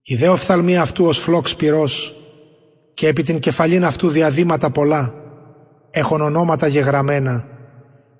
Η 0.01 0.15
δε 0.15 0.27
οφθαλμή 0.27 0.77
αυτού 0.77 1.05
ως 1.05 1.17
φλόξ 1.17 1.55
πυρός 1.55 2.15
και 2.93 3.07
επί 3.07 3.23
την 3.23 3.39
κεφαλήν 3.39 3.85
αυτού 3.85 4.09
διαδήματα 4.09 4.71
πολλά 4.71 5.13
έχουν 5.91 6.21
ονόματα 6.21 6.67
γεγραμμένα 6.67 7.47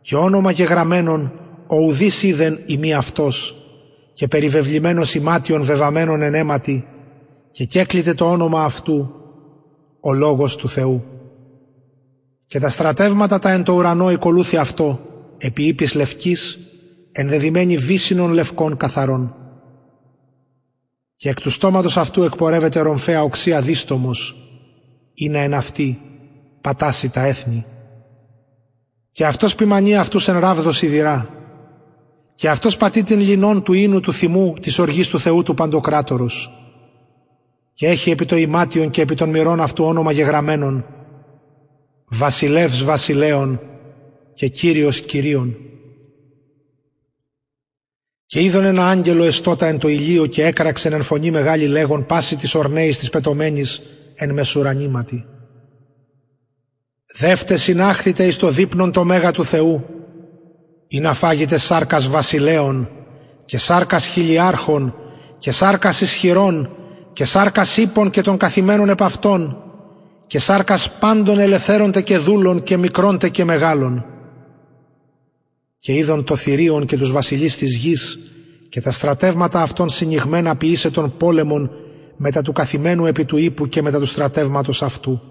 και 0.02 0.16
όνομα 0.16 0.52
γεγραμμένων 0.52 1.32
ο 1.68 1.76
ουδής 1.76 2.24
είδεν 2.24 2.60
ημί 2.66 2.94
αυτός 2.94 3.56
και 4.14 4.28
περιβεβλημένος 4.28 5.16
ημάτιον 5.16 5.64
βεβαμένων 5.64 6.22
εν 6.22 6.34
αίματι 6.34 6.88
και 7.56 7.66
κέκλειται 7.66 8.14
το 8.14 8.32
όνομα 8.32 8.64
αυτού 8.64 9.10
ο 10.00 10.14
λόγος 10.14 10.56
του 10.56 10.70
Θεού. 10.70 11.04
Και 12.46 12.60
τα 12.60 12.70
στρατεύματα 12.70 13.40
τα 13.40 13.52
εν 13.52 13.64
το 13.64 13.74
ουρανό 13.74 14.12
οικολούθη 14.12 14.58
αυτό 14.58 15.00
επί 15.38 15.64
ύπης 15.64 15.94
λευκής 15.94 16.60
ενδεδειμένη 17.12 17.78
βύσινων 17.78 18.32
λευκών 18.32 18.78
καθαρών. 18.78 19.36
Και 21.16 21.30
εκ 21.30 21.42
του 21.42 21.50
στόματος 21.50 21.98
αυτού 21.98 22.24
εκπορεύεται 22.24 22.80
ρομφαία 22.80 23.24
οξία 23.24 23.62
δίστομος 23.62 24.36
είναι 25.14 25.44
εν 25.44 25.54
αυτή 25.54 26.00
πατάσει 26.62 27.10
τα 27.10 27.22
έθνη. 27.22 27.66
Και 29.12 29.26
αυτός 29.26 29.56
ποιμανεί 29.56 29.98
αυτούς 29.98 30.28
εν 30.28 30.40
ράβδο 30.40 30.72
σιδηρά 30.72 31.30
και 32.36 32.50
αυτός 32.50 32.78
πατεί 32.78 33.04
την 33.04 33.20
λινών 33.20 33.64
του 33.64 33.74
ίνου 33.74 34.00
του 34.00 34.14
θυμού 34.14 34.54
της 34.62 34.80
οργής 34.80 35.10
του 35.10 35.20
Θεού 35.20 35.44
του 35.44 35.54
Παντοκράτορος 35.54 36.60
και 37.76 37.88
έχει 37.88 38.12
επί 38.12 38.26
το 38.26 38.36
ημάτιον 38.36 38.90
και 38.90 39.02
επί 39.02 39.16
των 39.16 39.30
μυρών 39.30 39.62
αυτού 39.62 39.84
όνομα 39.84 40.12
γεγραμμένων 40.12 40.86
βασιλεύς 42.06 42.84
βασιλέων 42.84 43.60
και 44.34 44.48
κύριος 44.48 45.02
κυρίων. 45.02 45.58
Και 48.26 48.42
είδον 48.42 48.66
ένα 48.66 48.90
άγγελο 48.90 49.24
εστότα 49.24 49.68
εν 49.68 49.78
το 49.78 49.88
ηλίο 49.88 50.26
και 50.26 50.46
έκραξεν 50.46 50.94
εν 50.94 51.02
φωνή 51.02 51.32
μεγάλη 51.32 51.68
λέγον 51.68 52.06
πάση 52.06 52.36
της 52.36 52.56
ορνέης 52.56 52.98
της 52.98 53.10
πετωμένης 53.10 53.82
εν 54.16 54.34
μεσουρανήματι. 54.34 55.26
Δεύτε 57.18 57.58
συνάχθητε 57.58 58.26
εις 58.26 58.38
το 58.38 58.50
δείπνον 58.52 58.92
το 58.92 59.04
μέγα 59.04 59.32
του 59.32 59.46
Θεού 59.46 59.86
ή 60.88 61.00
να 61.00 61.14
φάγετε 61.14 61.58
σάρκας 61.58 62.08
βασιλέων 62.08 62.90
και 63.46 63.58
σάρκας 63.58 64.06
χιλιάρχων 64.06 64.96
και 65.40 65.52
σάρκας 65.52 66.02
ισχυρών 66.02 66.75
και 67.16 67.26
σάρκας 67.26 67.78
ύπων 67.78 68.10
και 68.10 68.22
των 68.22 68.38
καθημένων 68.38 68.90
επ' 68.90 69.04
αυτών 69.04 69.58
και 70.28 70.40
σάρκας 70.40 70.92
πάντων 70.92 71.40
ελευθέρονται 71.40 72.02
και 72.02 72.18
δούλων 72.18 72.64
και 72.64 72.78
μικρώντε 72.78 73.30
και 73.30 73.44
μεγάλων. 73.44 74.06
Και 75.80 75.94
είδον 75.94 76.24
το 76.24 76.36
θηρίον 76.36 76.86
και 76.86 76.98
τους 76.98 77.12
βασιλείς 77.12 77.58
της 77.58 77.76
γης 77.76 78.18
και 78.70 78.82
τα 78.82 78.92
στρατεύματα 78.92 79.62
αυτών 79.62 79.90
συνηγμένα 79.90 80.56
ποιήσε 80.56 80.90
των 80.90 81.18
πόλεμων 81.18 81.72
μετά 82.18 82.42
του 82.42 82.52
καθημένου 82.52 83.06
επί 83.06 83.26
του 83.26 83.38
ύπου 83.38 83.68
και 83.68 83.82
μετά 83.82 84.00
του 84.00 84.06
στρατεύματος 84.06 84.84
αυτού. 84.84 85.22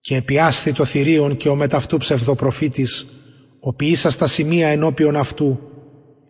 Και 0.00 0.16
επιάσθη 0.16 0.72
το 0.72 0.84
θηρίον 0.84 1.36
και 1.36 1.48
ο 1.48 1.54
μεταυτού 1.54 1.96
ψευδοπροφήτης, 1.96 3.06
ο 3.60 3.72
ποιήσας 3.74 4.16
τα 4.16 4.26
σημεία 4.26 4.68
ενώπιον 4.68 5.16
αυτού, 5.16 5.58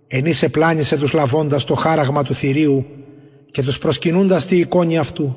ενίσε 0.06 0.48
πλάνησε 0.48 0.96
τους 0.98 1.12
λαβώντας 1.12 1.64
το 1.64 1.74
χάραγμα 1.74 2.22
του 2.22 2.34
θηρίου 2.34 2.86
και 3.54 3.62
τους 3.62 3.78
προσκυνούντας 3.78 4.46
τη 4.46 4.58
εικόνη 4.58 4.98
αυτού. 4.98 5.36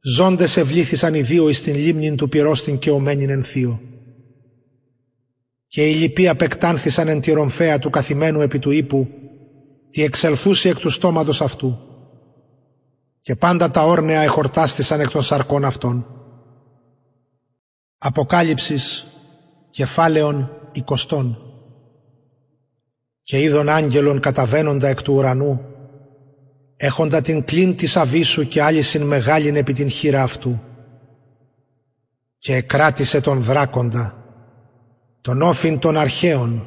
Ζώντες 0.00 0.56
ευλήθησαν 0.56 1.14
οι 1.14 1.22
δύο 1.22 1.48
εις 1.48 1.60
την 1.60 1.74
λίμνην 1.74 2.16
του 2.16 2.28
πυρόστην 2.28 2.78
και 2.78 2.90
ομένην 2.90 3.30
εν 3.30 3.44
θείο. 3.44 3.80
Και 5.66 5.88
οι 5.88 5.94
λοιποί 5.94 6.28
απεκτάνθησαν 6.28 7.08
εν 7.08 7.20
τη 7.20 7.32
ρομφαία 7.32 7.78
του 7.78 7.90
καθημένου 7.90 8.40
επί 8.40 8.58
του 8.58 8.70
ύπου, 8.70 9.08
τι 9.90 10.02
εξελθούσε 10.02 10.68
εκ 10.68 10.78
του 10.78 10.90
στόματος 10.90 11.40
αυτού. 11.40 11.78
Και 13.20 13.34
πάντα 13.34 13.70
τα 13.70 13.82
όρνεα 13.82 14.20
εχορτάστησαν 14.20 15.00
εκ 15.00 15.10
των 15.10 15.22
σαρκών 15.22 15.64
αυτών. 15.64 16.06
Αποκάλυψης 17.98 19.06
κεφάλαιων 19.70 20.50
εικοστών. 20.72 21.38
Και 23.22 23.40
είδων 23.40 23.68
άγγελων 23.68 24.20
καταβαίνοντα 24.20 24.88
εκ 24.88 25.02
του 25.02 25.14
ουρανού, 25.14 25.60
έχοντα 26.76 27.20
την 27.20 27.44
κλίν 27.44 27.76
της 27.76 27.96
αβίσου 27.96 28.48
και 28.48 28.62
άλυσιν 28.62 29.02
μεγάλην 29.02 29.56
επί 29.56 29.72
την 29.72 29.88
χείρα 29.88 30.22
αυτού. 30.22 30.62
Και 32.38 32.54
εκράτησε 32.54 33.20
τον 33.20 33.42
δράκοντα, 33.42 34.24
τον 35.20 35.42
όφιν 35.42 35.78
των 35.78 35.96
αρχαίων, 35.96 36.66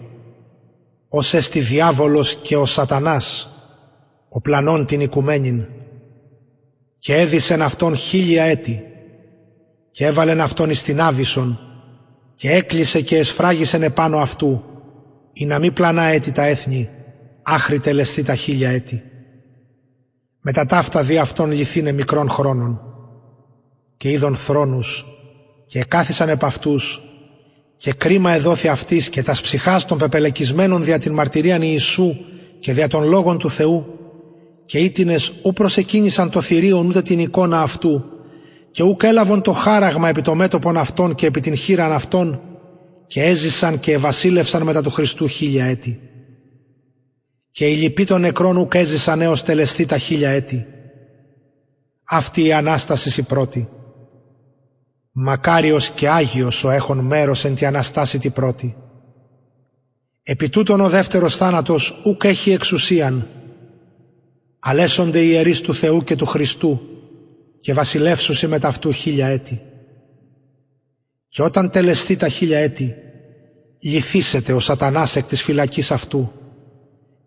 ως 1.10 1.34
εστι 1.34 1.60
διάβολος 1.60 2.36
και 2.36 2.58
ο 2.58 2.66
σατανάς, 2.66 3.54
ο 4.30 4.42
πλανών 4.42 4.86
την 4.86 5.02
οικουμένην, 5.02 5.66
και 7.00 7.16
έδισεν 7.16 7.62
αυτόν 7.62 7.96
χίλια 7.96 8.44
έτη, 8.44 8.84
και 9.92 10.06
έβαλεν 10.06 10.42
αυτόν 10.42 10.70
εις 10.70 10.82
την 10.82 11.02
Άβυσσον, 11.02 11.60
και 12.36 12.52
έκλεισε 12.52 13.02
και 13.02 13.18
εσφράγισεν 13.18 13.84
επάνω 13.84 14.18
αυτού, 14.18 14.64
ή 15.34 15.46
να 15.46 15.60
μη 15.60 15.72
πλανά 15.72 16.04
έτη 16.04 16.32
τα 16.32 16.44
έθνη, 16.44 16.90
άχρη 17.44 17.80
τελεστεί 17.80 18.24
τα 18.24 18.36
χίλια 18.36 18.70
έτη. 18.70 19.09
Μετά 20.42 20.66
ταύτα 20.66 21.04
δι' 21.04 21.18
αυτόν 21.18 21.52
λυθήνε 21.52 21.92
μικρών 21.92 22.30
χρόνων, 22.30 22.82
και 23.98 24.10
είδων 24.10 24.36
θρόνους, 24.36 25.06
και 25.66 25.84
κάθισαν 25.84 26.30
επ' 26.30 26.46
αυτούς, 26.46 27.02
και 27.78 27.94
κρίμα 27.94 28.32
εδόθη 28.32 28.68
αυτής 28.68 29.10
και 29.10 29.24
τας 29.24 29.42
ψυχάς 29.42 29.86
των 29.86 29.98
πεπελεκισμένων 29.98 30.84
δια 30.84 31.00
την 31.00 31.14
μαρτυρίαν 31.14 31.62
Ιησού 31.62 32.16
και 32.60 32.74
δια 32.74 32.88
των 32.88 33.04
λόγων 33.04 33.38
του 33.38 33.50
Θεού 33.50 33.86
και 34.66 34.78
ήτινες 34.80 35.32
ου 35.42 35.54
προσεκίνησαν 35.54 36.30
το 36.30 36.42
θηρίον 36.42 36.88
ούτε 36.88 37.02
την 37.02 37.20
εικόνα 37.20 37.62
αυτού 37.62 38.04
και 38.72 38.84
ουκ 38.84 39.04
έλαβον 39.04 39.42
το 39.42 39.52
χάραγμα 39.52 40.10
επί 40.10 40.22
το 40.22 40.36
μέτωπον 40.36 40.78
αυτών 40.78 41.16
και 41.16 41.26
επί 41.26 41.40
την 41.40 41.56
χείραν 41.56 41.92
αυτών 41.92 42.42
και 43.08 43.24
έζησαν 43.24 43.80
και 43.80 43.94
ευασίλευσαν 43.94 44.62
μετά 44.62 44.82
του 44.82 44.92
Χριστού 44.92 45.28
χίλια 45.28 45.66
έτη. 45.66 46.00
Και 47.52 47.66
οι 47.66 47.76
λοιποί 47.76 48.06
των 48.06 48.22
νεκρών 48.22 48.58
ουκ 48.58 48.74
έζησαν 48.76 49.22
έως 49.22 49.44
τελεστεί 49.44 49.86
τα 49.86 49.98
χίλια 49.98 50.30
έτη. 50.30 50.66
Αυτή 52.04 52.46
η 52.46 52.54
Ανάστασης 52.54 53.18
η 53.18 53.24
πρώτη 53.24 53.70
Μακάριος 55.12 55.90
και 55.90 56.10
Άγιος 56.10 56.64
ο 56.64 56.70
έχων 56.70 56.98
μέρος 56.98 57.46
εν 57.46 57.56
τη 57.56 57.66
Αναστάση 57.66 58.20
τη 58.20 58.30
πρώτη. 58.30 58.76
Επί 60.24 60.50
τούτον 60.50 60.82
ο 60.82 60.90
δεύτερος 60.90 61.36
θάνατος 61.36 62.02
ουκ 62.06 62.24
έχει 62.24 62.52
εξουσίαν. 62.52 63.28
Αλέσονται 64.60 65.20
οι 65.20 65.30
ιερείς 65.30 65.62
του 65.62 65.74
Θεού 65.74 66.04
και 66.04 66.16
του 66.16 66.26
Χριστού 66.26 66.82
και 67.62 67.74
βασιλεύσουσι 67.74 68.48
με 68.48 68.60
ταυτού 68.60 68.92
χίλια 68.92 69.28
έτη. 69.28 69.62
Και 71.28 71.42
όταν 71.42 71.70
τελεστεί 71.70 72.16
τα 72.16 72.30
χίλια 72.30 72.60
έτη, 72.60 72.96
λυθίσετε 73.80 74.54
ο 74.54 74.60
σατανάς 74.60 75.16
εκ 75.16 75.26
της 75.26 75.42
φυλακής 75.42 75.92
αυτού 75.92 76.32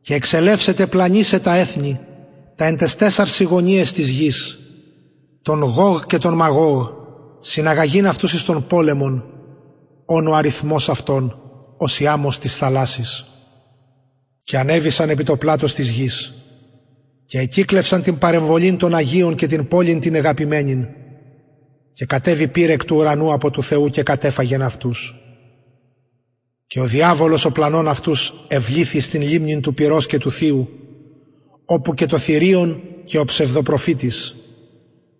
και 0.02 0.14
εξελεύσετε 0.14 0.86
πλανήσε 0.86 1.40
τα 1.40 1.54
έθνη, 1.54 2.00
τα 2.56 2.64
εν 2.64 2.76
τες 2.76 2.96
τέσσαρς 2.96 3.40
γωνίες 3.40 3.92
της 3.92 4.08
γης, 4.08 4.58
τον 5.42 5.62
Γόγ 5.62 6.02
και 6.06 6.18
τον 6.18 6.34
Μαγόγ, 6.34 6.88
συναγαγήν 7.38 8.06
αυτούς 8.06 8.32
εις 8.32 8.44
τον 8.44 8.66
πόλεμον, 8.66 9.24
όν 10.04 10.26
ο 10.26 10.34
αριθμός 10.34 10.88
αυτών, 10.88 11.36
ως 11.76 12.00
η 12.00 12.06
άμμος 12.06 12.38
της 12.38 12.56
θαλάσσης. 12.56 13.26
Και 14.42 14.58
ανέβησαν 14.58 15.10
επί 15.10 15.24
το 15.24 15.36
πλάτος 15.36 15.74
της 15.74 15.90
γης 15.90 16.34
και 17.26 17.38
εκύκλευσαν 17.38 18.02
την 18.02 18.18
παρεμβολή 18.18 18.76
των 18.76 18.94
Αγίων 18.94 19.34
και 19.34 19.46
την 19.46 19.68
πόλην 19.68 20.00
την 20.00 20.14
αγαπημένην 20.14 20.86
και 21.94 22.06
κατέβη 22.06 22.48
πύρεκ 22.48 22.84
του 22.84 22.96
ουρανού 22.96 23.32
από 23.32 23.50
του 23.50 23.62
Θεού 23.62 23.88
και 23.88 24.02
κατέφαγεν 24.02 24.62
αυτούς. 24.62 25.14
Και 26.72 26.80
ο 26.80 26.86
διάβολος 26.86 27.44
ο 27.44 27.52
πλανών 27.52 27.88
αυτούς 27.88 28.34
ευλήθη 28.48 29.00
στην 29.00 29.22
λίμνη 29.22 29.60
του 29.60 29.74
πυρός 29.74 30.06
και 30.06 30.18
του 30.18 30.30
Θείου, 30.30 30.68
όπου 31.64 31.94
και 31.94 32.06
το 32.06 32.18
θηρίον 32.18 32.80
και 33.04 33.18
ο 33.18 33.24
ψευδοπροφήτης 33.24 34.36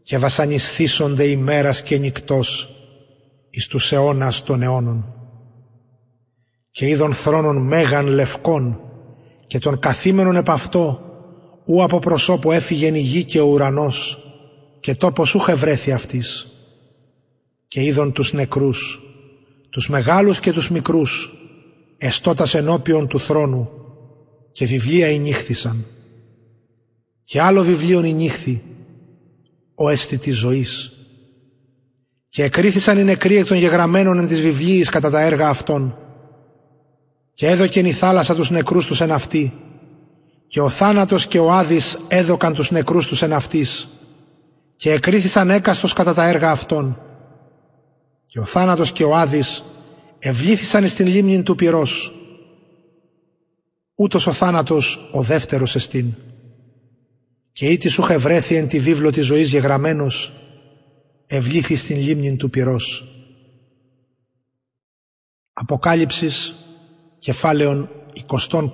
και 0.03 0.19
βασανισθήσονται 0.19 1.24
ημέρας 1.24 1.83
και 1.83 1.99
νυκτός 1.99 2.77
εις 3.51 3.66
τους 3.66 3.93
αιώνας 3.93 4.43
των 4.43 4.62
αιώνων. 4.62 5.15
Και 6.70 6.89
είδων 6.89 7.12
θρόνων 7.12 7.57
μέγαν 7.57 8.07
λευκών 8.07 8.81
και 9.47 9.59
των 9.59 9.79
καθήμενων 9.79 10.37
επ' 10.37 10.51
αυτό 10.51 11.01
ου 11.65 11.83
από 11.83 11.99
προσώπου 11.99 12.53
έφυγεν 12.53 12.95
η 12.95 13.01
γη 13.01 13.24
και 13.24 13.41
ο 13.41 13.45
ουρανός 13.45 14.19
και 14.81 14.95
τόπος 14.95 15.35
ούχε 15.35 15.55
βρέθη 15.55 15.93
αυτής. 15.93 16.49
Και 17.69 17.83
είδων 17.83 18.12
τους 18.12 18.33
νεκρούς, 18.33 19.01
τους 19.70 19.89
μεγάλους 19.89 20.41
και 20.41 20.53
τους 20.53 20.70
μικρούς, 20.70 21.37
εστώτας 22.05 22.55
ενώπιον 22.55 23.07
του 23.07 23.20
θρόνου 23.20 23.70
και 24.53 24.66
βιβλία 24.66 25.07
ενύχθησαν. 25.09 25.87
Και 27.24 27.41
άλλο 27.41 27.62
βιβλίον 27.62 28.05
ενύχθη, 28.05 28.62
ο 29.74 29.89
έστι 29.89 30.19
της 30.19 30.37
ζωής. 30.37 30.93
Και 32.29 32.45
εκρίθησαν 32.45 32.99
οι 32.99 33.05
νεκροί 33.05 33.37
εκ 33.37 33.47
των 33.47 33.57
γεγραμμένων 33.57 34.19
εν 34.19 34.27
της 34.27 34.41
βιβλίης 34.41 34.89
κατά 34.89 35.11
τα 35.11 35.20
έργα 35.20 35.49
αυτών. 35.49 35.99
Και 37.35 37.47
έδωκεν 37.47 37.87
η 37.87 37.93
θάλασσα 37.93 38.35
τους 38.35 38.51
νεκρούς 38.51 38.87
τους 38.87 39.01
εν 39.01 39.12
αυτή. 39.12 39.53
Και 40.47 40.61
ο 40.61 40.69
θάνατος 40.69 41.27
και 41.27 41.39
ο 41.39 41.51
Άδης 41.51 41.99
έδωκαν 42.09 42.55
τους 42.55 42.70
νεκρούς 42.70 43.07
τους 43.07 43.23
εν 43.23 43.33
αυτής. 43.33 43.89
Και 44.77 44.93
εκρίθησαν 44.93 45.51
έκαστος 45.51 45.93
κατά 45.93 46.15
τα 46.15 46.29
έργα 46.29 46.51
αυτών. 46.51 47.01
Και 48.27 48.39
ο 48.39 48.45
θάνατος 48.45 48.93
και 48.93 49.05
ο 49.05 49.16
Άδης 49.16 49.65
ευλήθησαν 50.24 50.89
στην 50.89 51.07
λίμνη 51.07 51.43
του 51.43 51.55
πυρός. 51.55 52.12
Ούτως 53.94 54.27
ο 54.27 54.32
θάνατος 54.32 55.11
ο 55.12 55.23
δεύτερος 55.23 55.74
εστίν. 55.74 56.15
Και 57.53 57.69
ήτι 57.69 57.89
σου 57.89 58.03
βρέθη 58.19 58.55
εν 58.55 58.69
τη 58.69 58.78
βίβλο 58.78 59.11
της 59.11 59.24
ζωής 59.24 59.51
γεγραμμένος, 59.51 60.32
ευλήθη 61.27 61.74
στην 61.74 61.99
λίμνη 61.99 62.36
του 62.36 62.51
πυρός. 62.51 63.05
Αποκάλυψης 65.53 66.55
κεφάλαιων 67.19 67.89
21 68.51 68.70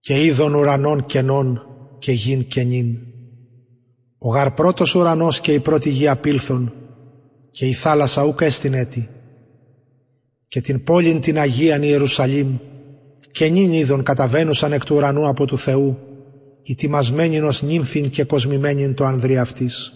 και 0.00 0.24
είδων 0.24 0.54
ουρανών 0.54 1.06
κενών 1.06 1.66
και 1.98 2.12
γην 2.12 2.46
κενήν. 2.46 2.98
Ο 4.18 4.28
γαρ 4.28 4.50
πρώτος 4.50 4.94
ουρανός 4.94 5.40
και 5.40 5.52
η 5.52 5.60
πρώτη 5.60 5.90
γη 5.90 6.08
απήλθον 6.08 6.72
και 7.58 7.66
η 7.66 7.72
θάλασσα 7.72 8.24
ούκα 8.24 8.44
έστιν 8.44 8.74
έτη. 8.74 9.08
Και 10.48 10.60
την 10.60 10.84
πόλην 10.84 11.20
την 11.20 11.38
Αγίαν 11.38 11.82
Ιερουσαλήμ 11.82 12.56
και 13.30 13.48
νυν 13.48 13.72
είδων 13.72 14.02
καταβαίνουσαν 14.02 14.72
εκ 14.72 14.84
του 14.84 14.96
ουρανού 14.96 15.28
από 15.28 15.46
του 15.46 15.58
Θεού 15.58 15.98
ετοιμασμένην 16.62 17.44
ως 17.44 17.62
νύμφην 17.62 18.10
και 18.10 18.24
κοσμημένην 18.24 18.94
το 18.94 19.04
ανδρή 19.04 19.38
αυτής. 19.38 19.92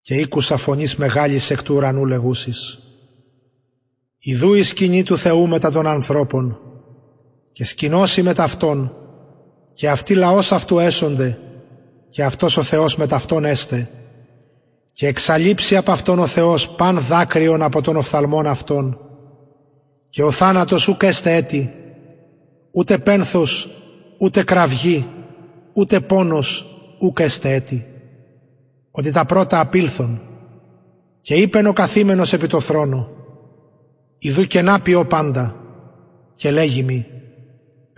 Και 0.00 0.14
ήκουσα 0.14 0.56
φωνής 0.56 0.96
μεγάλης 0.96 1.50
εκ 1.50 1.62
του 1.62 1.74
ουρανού 1.74 2.06
λεγούσης 2.06 2.78
«Ιδού 4.18 4.54
η 4.54 4.62
σκηνή 4.62 5.02
του 5.02 5.18
Θεού 5.18 5.48
μετά 5.48 5.72
των 5.72 5.86
ανθρώπων 5.86 6.58
και 7.52 7.64
σκηνώσει 7.64 8.22
μετά 8.22 8.42
αυτόν 8.42 8.92
και 9.74 9.88
αυτοί 9.88 10.14
λαός 10.14 10.52
αυτού 10.52 10.78
έσονται 10.78 11.38
και 12.10 12.24
αυτός 12.24 12.56
ο 12.56 12.62
Θεός 12.62 12.96
μετά 12.96 13.16
αυτόν 13.16 13.44
έστε 13.44 13.90
και 14.98 15.06
εξαλείψει 15.06 15.76
από 15.76 15.92
αυτόν 15.92 16.18
ο 16.18 16.26
Θεός 16.26 16.68
παν 16.68 16.98
δάκρυον 17.00 17.62
από 17.62 17.80
τον 17.82 17.96
οφθαλμόν 17.96 18.46
αυτόν. 18.46 18.98
Και 20.08 20.22
ο 20.22 20.30
θάνατος 20.30 20.88
ουκ 20.88 21.02
έστε 21.02 21.34
έτη 21.34 21.72
ούτε 22.70 22.98
πένθος 22.98 23.68
ούτε 24.18 24.42
κραυγή 24.44 25.06
ούτε 25.72 26.00
πόνος 26.00 26.66
ουκ 27.00 27.18
έστε 27.20 27.54
έτη. 27.54 27.86
Ότι 28.90 29.12
τα 29.12 29.24
πρώτα 29.24 29.60
απήλθον 29.60 30.20
και 31.20 31.34
είπεν 31.34 31.66
ο 31.66 31.72
καθήμενος 31.72 32.32
επί 32.32 32.46
το 32.46 32.60
θρόνο 32.60 33.08
Ιδού 34.18 34.44
και 34.44 34.62
να 34.62 34.80
πει 34.80 34.94
ο 34.94 35.06
πάντα 35.06 35.56
και 36.34 36.50
λέγει 36.50 36.82
μη 36.82 37.06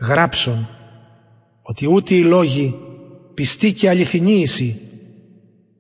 γράψον 0.01 0.68
ότι 1.62 1.86
ούτε 1.86 2.14
οι 2.14 2.22
λόγοι 2.22 2.74
πιστοί 3.35 3.72
και 3.72 3.89
αληθινοί 3.89 4.32
είσαι 4.32 4.81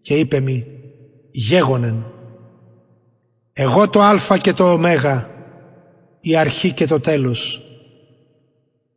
και 0.00 0.14
είπε 0.14 0.40
μη 0.40 0.66
γέγονεν. 1.30 2.04
Εγώ 3.52 3.88
το 3.88 4.02
α 4.02 4.38
και 4.40 4.52
το 4.52 4.72
ω 4.72 4.80
η 6.20 6.36
αρχή 6.36 6.72
και 6.72 6.86
το 6.86 7.00
τέλος. 7.00 7.62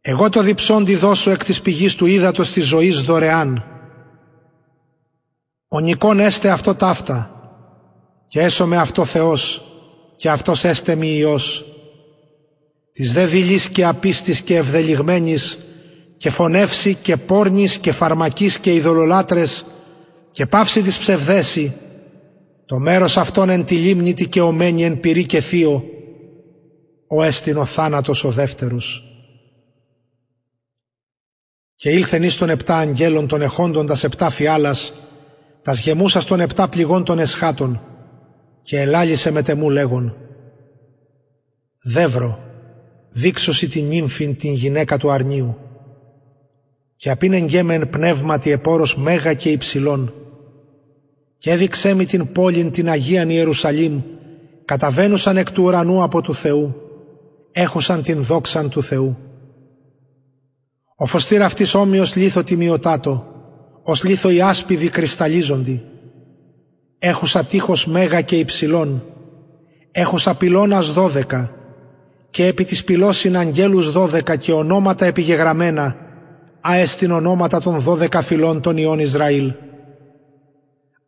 Εγώ 0.02 0.30
το 0.30 0.42
διψόντι 0.42 0.96
δώσω 0.96 1.32
εκ 1.32 1.44
της 1.44 1.62
πηγής 1.62 1.96
του 1.96 2.06
ύδατος 2.06 2.52
της 2.52 2.66
ζωής 2.66 3.02
δωρεάν. 3.02 3.64
Ο 5.68 5.80
νικόν 5.80 6.20
έστε 6.20 6.50
αυτό 6.50 6.76
ταύτα 6.76 7.30
και 8.28 8.40
έσω 8.40 8.68
με 8.68 8.78
αυτό 8.78 9.06
Θεός 9.06 9.64
και 10.16 10.30
αυτός 10.30 10.64
έστε 10.64 10.96
μη 10.96 11.08
Υιός. 11.08 11.66
Της 12.92 13.14
δε 13.14 13.26
δειλής 13.26 13.70
και 13.70 13.86
απίστης 13.86 14.42
και 14.42 14.56
ευδελιγμένης 14.56 15.58
και 16.18 16.30
φωνεύσει 16.30 16.96
και 16.96 17.18
πόρνης 17.18 17.78
και 17.78 17.92
φαρμακής 17.92 18.60
και 18.60 18.74
ειδωλολάτρες 18.74 19.66
και 20.32 20.46
πάυση 20.46 20.82
της 20.82 20.98
ψευδέση 20.98 21.74
το 22.66 22.80
μέρος 22.80 23.18
αυτόν 23.18 23.50
εν 23.50 23.66
τη 23.66 23.76
λίμνη 23.76 24.14
τη 24.14 24.28
και 24.28 24.42
ομένη 24.42 24.84
εν 24.84 25.00
πυρή 25.00 25.26
και 25.26 25.42
θείο 25.42 25.84
ο 27.08 27.24
έστιν 27.24 27.58
ο 27.58 27.66
θάνατος 27.66 28.24
ο 28.24 28.30
δεύτερος. 28.30 29.08
Και 31.76 31.90
ήλθεν 31.90 32.24
εις 32.24 32.38
των 32.38 32.50
επτά 32.50 32.78
αγγέλων 32.78 33.28
των 33.28 33.42
εχόντων 33.42 33.86
τας 33.86 34.04
επτά 34.04 34.30
φιάλας 34.30 34.94
τας 35.62 35.80
γεμούσας 35.80 36.26
των 36.26 36.40
επτά 36.40 36.68
πληγών 36.70 37.04
των 37.04 37.20
εσχάτων 37.20 37.82
και 38.62 38.80
ελάλησε 38.80 39.32
με 39.32 39.42
τεμού 39.42 39.70
λέγον 39.70 40.18
«Δεύρο, 41.84 42.40
δείξωση 43.10 43.68
την 43.68 43.86
νύμφην 43.86 44.36
την 44.36 44.54
γυναίκα 44.54 44.98
του 44.98 45.12
αρνίου 45.12 45.58
και 46.96 47.10
απίν 47.10 47.34
εγκέμεν 47.34 47.90
πνεύματι 47.90 48.52
επόρος 48.52 48.96
μέγα 48.96 49.34
και 49.34 49.50
υψηλών 49.50 50.14
και 51.44 51.52
έδειξέ 51.52 51.94
μη 51.94 52.06
την 52.06 52.32
πόλην 52.32 52.72
την 52.72 52.90
Αγίαν 52.90 53.30
Ιερουσαλήμ 53.30 54.02
καταβαίνουσαν 54.66 55.38
εκ 55.38 55.52
του 55.52 55.64
ουρανού 55.64 56.04
από 56.04 56.22
του 56.22 56.36
Θεού 56.36 56.76
έχουσαν 57.52 58.02
την 58.02 58.24
δόξαν 58.24 58.70
του 58.70 58.84
Θεού. 58.84 59.18
Ο 60.96 61.06
φωστήρ 61.06 61.42
αυτής 61.44 61.74
όμοιος 61.74 62.16
λίθο 62.16 62.44
τιμιωτάτο 62.44 63.26
ως 63.84 64.04
λίθο 64.04 64.30
οι 64.30 64.42
άσπιδοι 64.42 64.90
κρυσταλλίζοντι 64.90 65.84
έχουσα 67.00 67.44
τείχος 67.44 67.88
μέγα 67.88 68.22
και 68.22 68.36
υψηλών 68.36 69.04
έχουσα 69.92 70.36
πυλώνας 70.36 70.94
δώδεκα 70.94 71.52
και 72.30 72.46
επί 72.46 72.64
της 72.64 72.84
πυλός 72.84 73.24
είναι 73.24 73.38
αγγέλους 73.38 73.92
δώδεκα 73.92 74.36
και 74.36 74.52
ονόματα 74.52 75.06
επιγεγραμμένα 75.06 75.96
αέστην 76.62 77.12
ονόματα 77.12 77.60
των 77.60 77.80
δώδεκα 77.80 78.22
φυλών 78.22 78.62
των 78.62 78.78
Ιών 78.78 79.00
Ισραήλ. 79.00 79.54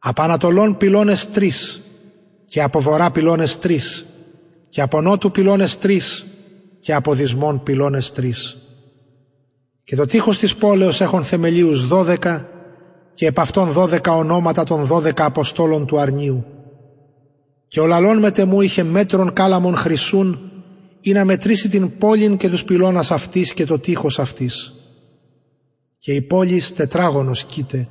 Από 0.07 0.21
ανατολών 0.21 0.77
πυλώνες 0.77 1.31
τρεις 1.31 1.81
και 2.45 2.61
από 2.61 2.81
βορρά 2.81 3.11
πυλώνες 3.11 3.59
τρεις 3.59 4.05
και 4.69 4.81
από 4.81 5.01
νότου 5.01 5.31
πυλώνες 5.31 5.77
τρεις 5.77 6.25
και 6.79 6.93
από 6.93 7.13
δυσμών 7.13 7.63
πυλώνες 7.63 8.11
τρεις. 8.11 8.57
Και 9.83 9.95
το 9.95 10.05
τείχος 10.05 10.37
της 10.37 10.55
πόλεως 10.55 11.01
έχουν 11.01 11.23
θεμελίους 11.23 11.87
δώδεκα 11.87 12.49
και 13.13 13.25
επ' 13.25 13.39
αυτών 13.39 13.69
δώδεκα 13.69 14.15
ονόματα 14.15 14.63
των 14.63 14.83
δώδεκα 14.83 15.25
αποστόλων 15.25 15.85
του 15.85 15.99
αρνίου. 15.99 16.45
Και 17.67 17.79
ο 17.79 17.85
λαλόν 17.85 18.17
μετεμού 18.17 18.61
είχε 18.61 18.83
μέτρων 18.83 19.33
κάλαμον 19.33 19.75
χρυσούν 19.75 20.51
ή 21.01 21.11
να 21.11 21.25
μετρήσει 21.25 21.69
την 21.69 21.97
πόλην 21.97 22.37
και 22.37 22.49
τους 22.49 22.63
πυλώνας 22.63 23.11
αυτής 23.11 23.53
και 23.53 23.65
το 23.65 23.79
τείχος 23.79 24.19
αυτής. 24.19 24.73
Και 25.99 26.13
η 26.13 26.21
πόλη 26.21 26.61
τετράγωνος 26.61 27.43
κοίται 27.43 27.87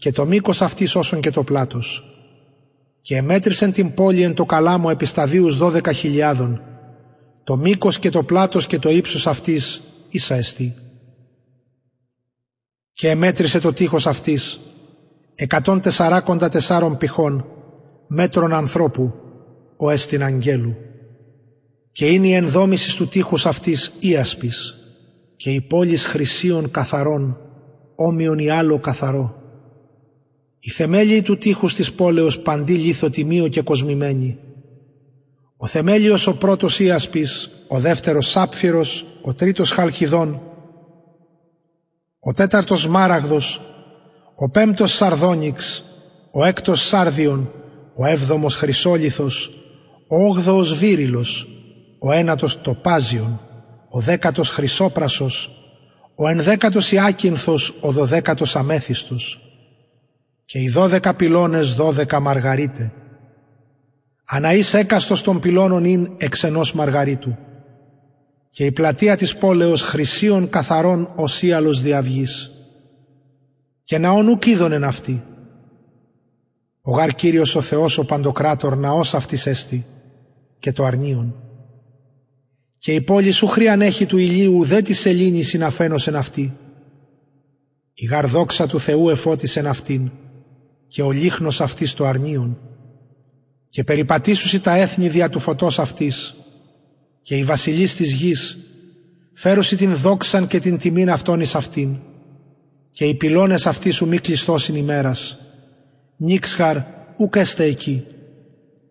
και 0.00 0.12
το 0.12 0.26
μήκος 0.26 0.62
αυτής 0.62 0.94
όσον 0.94 1.20
και 1.20 1.30
το 1.30 1.42
πλάτος. 1.42 2.04
Και 3.00 3.16
εμέτρησεν 3.16 3.72
την 3.72 3.94
πόλη 3.94 4.22
εν 4.22 4.34
το 4.34 4.44
καλάμο 4.44 4.88
επί 4.90 5.04
σταδίους 5.04 5.56
δώδεκα 5.56 5.92
χιλιάδων. 5.92 6.62
Το 7.44 7.56
μήκος 7.56 7.98
και 7.98 8.10
το 8.10 8.22
πλάτος 8.22 8.66
και 8.66 8.78
το 8.78 8.90
ύψος 8.90 9.26
αυτής 9.26 9.82
ίσα 10.08 10.34
εστί. 10.34 10.74
Και 12.92 13.08
εμέτρησε 13.08 13.58
το 13.60 13.72
τείχος 13.72 14.06
αυτής 14.06 14.60
εκατόν 15.34 15.80
τεσσαράκοντα 15.80 16.48
τεσσάρων 16.48 16.96
πηχών 16.96 17.44
μέτρων 18.06 18.52
ανθρώπου 18.52 19.14
ο 19.76 19.90
έστιν 19.90 20.22
αγγέλου 20.22 20.76
και 21.92 22.06
είναι 22.06 22.26
η 22.26 22.32
ενδόμησης 22.32 22.94
του 22.94 23.08
τείχους 23.08 23.46
αυτής 23.46 23.92
ίασπης 24.00 24.74
και 25.36 25.50
η 25.50 25.60
πόλης 25.60 26.06
χρυσίων 26.06 26.70
καθαρών 26.70 27.36
όμοιον 27.94 28.38
ή 28.38 28.50
άλλο 28.50 28.78
καθαρό. 28.78 29.39
Η 30.62 30.70
θεμέλιοι 30.70 31.22
του 31.22 31.36
τείχους 31.36 31.74
της 31.74 31.92
πόλεως 31.92 32.40
παντή 32.40 32.74
λιθοτιμίο 32.74 33.48
και 33.48 33.60
κοσμημένη. 33.60 34.38
Ο 35.56 35.66
θεμέλιος 35.66 36.26
ο 36.26 36.36
πρώτος 36.36 36.78
ίασπης, 36.78 37.50
ο 37.68 37.78
δεύτερος 37.78 38.30
σάπφυρος, 38.30 39.06
ο 39.22 39.34
τρίτος 39.34 39.70
χαλκιδόν, 39.70 40.40
ο 42.20 42.32
τέταρτος 42.32 42.88
μάραγδος, 42.88 43.60
ο 44.34 44.50
πέμπτος 44.50 44.92
σαρδόνιξ, 44.92 45.84
ο 46.30 46.44
έκτος 46.44 46.80
σάρδιον, 46.86 47.50
ο 47.94 48.06
έβδομος 48.06 48.56
χρυσόλιθος, 48.56 49.50
ο 50.08 50.16
όγδοος 50.24 50.74
βύριλος, 50.74 51.48
ο 51.98 52.12
ένατος 52.12 52.60
τοπάζιον, 52.60 53.40
ο 53.88 54.00
δέκατος 54.00 54.50
χρυσόπρασος, 54.50 55.50
ο 56.14 56.28
ενδέκατος 56.28 56.92
Ιάκυνθος, 56.92 57.74
ο 57.80 57.90
δωδέκατος 57.90 58.56
αμέθιστος 58.56 59.49
και 60.50 60.58
οι 60.58 60.68
δώδεκα 60.68 61.14
πυλώνες 61.14 61.72
δώδεκα 61.72 62.20
μαργαρίτε. 62.20 62.92
Αναείς 64.24 64.74
έκαστος 64.74 65.22
των 65.22 65.40
πυλώνων 65.40 65.84
ειν 65.84 66.14
εξ 66.16 66.44
ενός 66.44 66.72
μαργαρίτου 66.72 67.36
και 68.50 68.64
η 68.64 68.72
πλατεία 68.72 69.16
της 69.16 69.36
πόλεως 69.36 69.82
χρυσίων 69.82 70.48
καθαρών 70.50 71.12
οσίαλος 71.16 71.80
διαυγής. 71.80 72.50
Και 73.84 73.98
ναόν 73.98 74.28
ουκ 74.28 74.46
είδονεν 74.46 74.84
αυτή. 74.84 75.22
Ο 76.80 76.90
γάρ 76.90 77.14
Κύριος 77.14 77.54
ο 77.54 77.60
Θεός 77.60 77.98
ο 77.98 78.04
Παντοκράτορ 78.04 78.76
ναός 78.76 79.14
αυτής 79.14 79.46
έστη 79.46 79.86
και 80.58 80.72
το 80.72 80.84
αρνίον. 80.84 81.34
Και 82.78 82.92
η 82.92 83.00
πόλη 83.00 83.30
σου 83.30 83.46
χρήαν 83.46 83.80
έχει 83.80 84.06
του 84.06 84.18
ηλίου 84.18 84.64
δε 84.64 84.82
της 84.82 84.98
σελήνη 84.98 85.42
συναφένωσεν 85.42 86.16
αυτή. 86.16 86.56
Η 87.94 88.06
γαρ 88.06 88.26
δόξα 88.26 88.66
του 88.66 88.80
Θεού 88.80 89.08
εφώτισεν 89.08 89.66
αυτήν 89.66 90.10
και 90.90 91.02
ο 91.02 91.10
λίχνος 91.10 91.60
αυτής 91.60 91.94
το 91.94 92.04
αρνίον. 92.04 92.58
Και 93.68 93.84
περιπατήσουσι 93.84 94.60
τα 94.60 94.76
έθνη 94.76 95.08
δια 95.08 95.28
του 95.28 95.38
φωτός 95.40 95.78
αυτής 95.78 96.34
και 97.22 97.36
η 97.36 97.44
βασιλείς 97.44 97.94
της 97.94 98.12
γης 98.12 98.58
φέρουσι 99.34 99.76
την 99.76 99.94
δόξαν 99.94 100.46
και 100.46 100.58
την 100.58 100.78
τιμήν 100.78 101.10
αυτών 101.10 101.40
εις 101.40 101.54
αυτήν 101.54 101.96
και 102.90 103.04
οι 103.04 103.14
πυλώνες 103.14 103.66
αυτοί 103.66 103.90
σου 103.90 104.06
μη 104.06 104.18
κλειστώσιν 104.18 104.74
ημέρας 104.74 105.38
νίξχαρ 106.16 106.76
ουκ 107.16 107.36
έστε 107.36 107.64
εκεί 107.64 108.04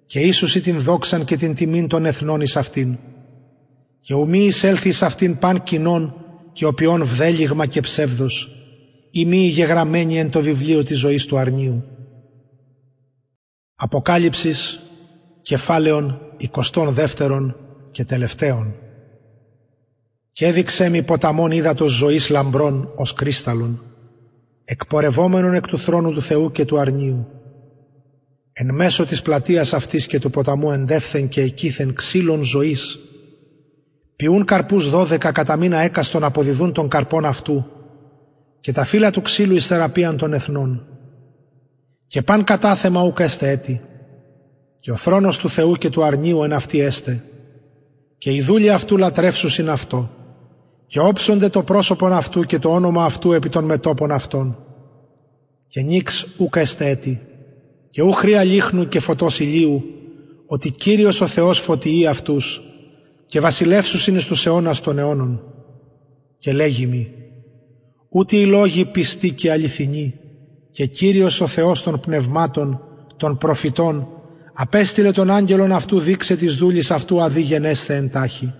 και 0.05 0.19
ίσουσι 0.19 0.61
την 0.61 0.79
δόξαν 0.79 1.25
και 1.25 1.35
την 1.35 1.53
τιμήν 1.53 1.87
των 1.87 2.05
εθνών 2.05 2.41
εις 2.41 2.55
αυτήν 2.55 2.97
και 4.01 4.13
ουμή 4.13 4.45
εισέλθει 4.45 4.87
εις 4.87 5.01
αυτήν 5.01 5.37
παν 5.37 5.63
κοινών 5.63 6.25
και 6.53 6.65
οποίον 6.65 7.05
βδέλιγμα 7.05 7.65
και 7.65 7.81
ψεύδος 7.81 8.58
ή 9.11 9.25
μη 9.25 9.37
γεγραμμένη 9.37 10.19
εν 10.19 10.29
το 10.29 10.41
βιβλίο 10.41 10.83
της 10.83 10.97
ζωής 10.97 11.25
του 11.25 11.37
αρνίου. 11.37 11.83
Αποκάλυψης 13.75 14.79
κεφάλαιον 15.41 16.21
22 16.73 17.55
και 17.91 18.05
τελευταίων. 18.05 18.75
Και 20.31 20.45
έδειξέ 20.45 20.89
μη 20.89 21.03
ποταμόν 21.03 21.51
ύδατος 21.51 21.91
ζωής 21.91 22.29
λαμπρών 22.29 22.91
ως 22.95 23.13
κρίσταλον, 23.13 23.81
εκπορευόμενον 24.65 25.53
εκ 25.53 25.67
του 25.67 25.79
θρόνου 25.79 26.11
του 26.11 26.21
Θεού 26.21 26.51
και 26.51 26.65
του 26.65 26.79
αρνίου. 26.79 27.27
Εν 28.53 28.75
μέσω 28.75 29.05
της 29.05 29.21
πλατείας 29.21 29.73
αυτής 29.73 30.07
και 30.07 30.19
του 30.19 30.29
ποταμού 30.29 30.71
εντεύθεν 30.71 31.27
και 31.27 31.41
εκείθεν 31.41 31.93
ξύλων 31.93 32.43
ζωής, 32.43 32.99
ποιούν 34.15 34.45
καρπούς 34.45 34.89
δώδεκα 34.89 35.31
κατά 35.31 35.55
μήνα 35.55 35.77
έκαστον 35.77 36.23
αποδιδούν 36.23 36.73
των 36.73 36.87
καρπών 36.87 37.25
αυτού, 37.25 37.65
και 38.59 38.71
τα 38.71 38.83
φύλλα 38.83 39.11
του 39.11 39.21
ξύλου 39.21 39.55
εις 39.55 39.67
θεραπείαν 39.67 40.17
των 40.17 40.33
εθνών. 40.33 40.87
Και 42.07 42.21
παν 42.21 42.43
κατάθεμα 42.43 43.03
ούκ 43.03 43.19
έστε 43.19 43.49
έτη, 43.49 43.81
και 44.79 44.91
ο 44.91 44.95
θρόνος 44.95 45.37
του 45.37 45.49
Θεού 45.49 45.73
και 45.73 45.89
του 45.89 46.03
αρνίου 46.03 46.43
εν 46.43 46.53
αυτή 46.53 46.79
έστε, 46.79 47.23
και 48.17 48.33
οι 48.33 48.41
δούλοι 48.41 48.69
αυτού 48.69 48.97
λατρεύσουσιν 48.97 49.69
αυτό 49.69 50.09
και 50.87 50.99
όψονται 50.99 51.49
το 51.49 51.63
πρόσωπον 51.63 52.13
αυτού 52.13 52.43
και 52.43 52.59
το 52.59 52.69
όνομα 52.73 53.03
αυτού 53.03 53.31
επί 53.31 53.49
των 53.49 53.65
μετόπων 53.65 54.11
αυτών. 54.11 54.57
Και 55.67 55.81
νίξ 55.81 56.27
ούκα 56.37 56.63
έτη 56.77 57.21
και 57.89 58.01
ου 58.01 58.11
χρία 58.11 58.43
λίχνου 58.43 58.87
και 58.87 58.99
φωτός 58.99 59.39
ηλίου 59.39 59.83
ότι 60.45 60.71
Κύριος 60.71 61.21
ο 61.21 61.27
Θεός 61.27 61.59
φωτιεί 61.59 62.07
αυτούς 62.07 62.61
και 63.25 63.39
βασιλεύσουσιν 63.39 64.15
εις 64.15 64.25
τους 64.25 64.45
αιώνας 64.45 64.81
των 64.81 64.97
αιώνων. 64.97 65.43
Και 66.39 66.53
λέγει 66.53 66.85
μη 66.85 67.18
ούτε 68.09 68.37
οι 68.37 68.45
λόγοι 68.45 68.85
πιστοί 68.85 69.31
και 69.31 69.51
αληθινοί 69.51 70.19
και 70.71 70.85
Κύριος 70.85 71.41
ο 71.41 71.47
Θεός 71.47 71.83
των 71.83 71.99
πνευμάτων 71.99 72.83
των 73.17 73.37
προφητών 73.37 74.07
απέστειλε 74.53 75.11
τον 75.11 75.29
άγγελον 75.29 75.71
αυτού 75.71 75.99
δείξε 75.99 76.35
της 76.35 76.55
δούλης 76.55 76.91
αυτού 76.91 77.21
αδίγενέσθε 77.21 77.95
εντάχει. 77.95 78.53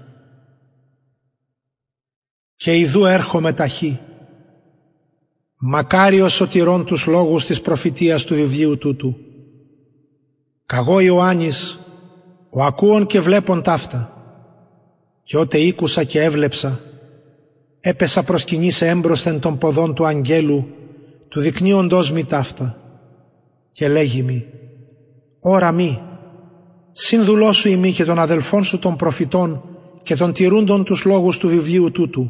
Και 2.55 2.77
ιδού 2.77 3.05
έρχομαι 3.05 3.53
ταχύ. 3.53 3.99
Μακάριος 5.57 6.33
σωτηρών 6.33 6.85
τους 6.85 7.05
λόγους 7.05 7.45
της 7.45 7.61
προφητείας 7.61 8.23
του 8.23 8.35
βιβλίου 8.35 8.77
τούτου. 8.77 9.15
Καγώ 10.65 10.99
Ιωάννης, 10.99 11.79
ο 12.49 12.63
ακούων 12.63 13.05
και 13.05 13.19
βλέπων 13.19 13.61
ταύτα. 13.61 14.13
Και 15.23 15.37
ότε 15.37 15.57
ήκουσα 15.57 16.03
και 16.03 16.21
έβλεψα, 16.21 16.79
έπεσα 17.79 18.23
προσκυνή 18.23 18.71
σε 18.71 18.87
έμπροσθεν 18.87 19.39
των 19.39 19.57
ποδών 19.57 19.93
του 19.93 20.05
αγγέλου, 20.05 20.67
του 21.27 21.39
δεικνύοντός 21.39 22.11
μη 22.11 22.23
ταύτα. 22.23 22.77
Και 23.71 23.87
λέγει 23.87 24.21
μη, 24.21 24.45
Ωρα 25.39 25.71
μη, 25.71 26.01
συνδουλώσου 26.91 27.69
ημί 27.69 27.91
και 27.91 28.03
των 28.03 28.19
αδελφών 28.19 28.63
σου 28.63 28.79
των 28.79 28.95
προφητών 28.95 29.63
και 30.03 30.15
των 30.15 30.33
τηρούντων 30.33 30.83
τους 30.83 31.05
λόγους 31.05 31.37
του 31.37 31.47
βιβλίου 31.47 31.91
τούτου. 31.91 32.29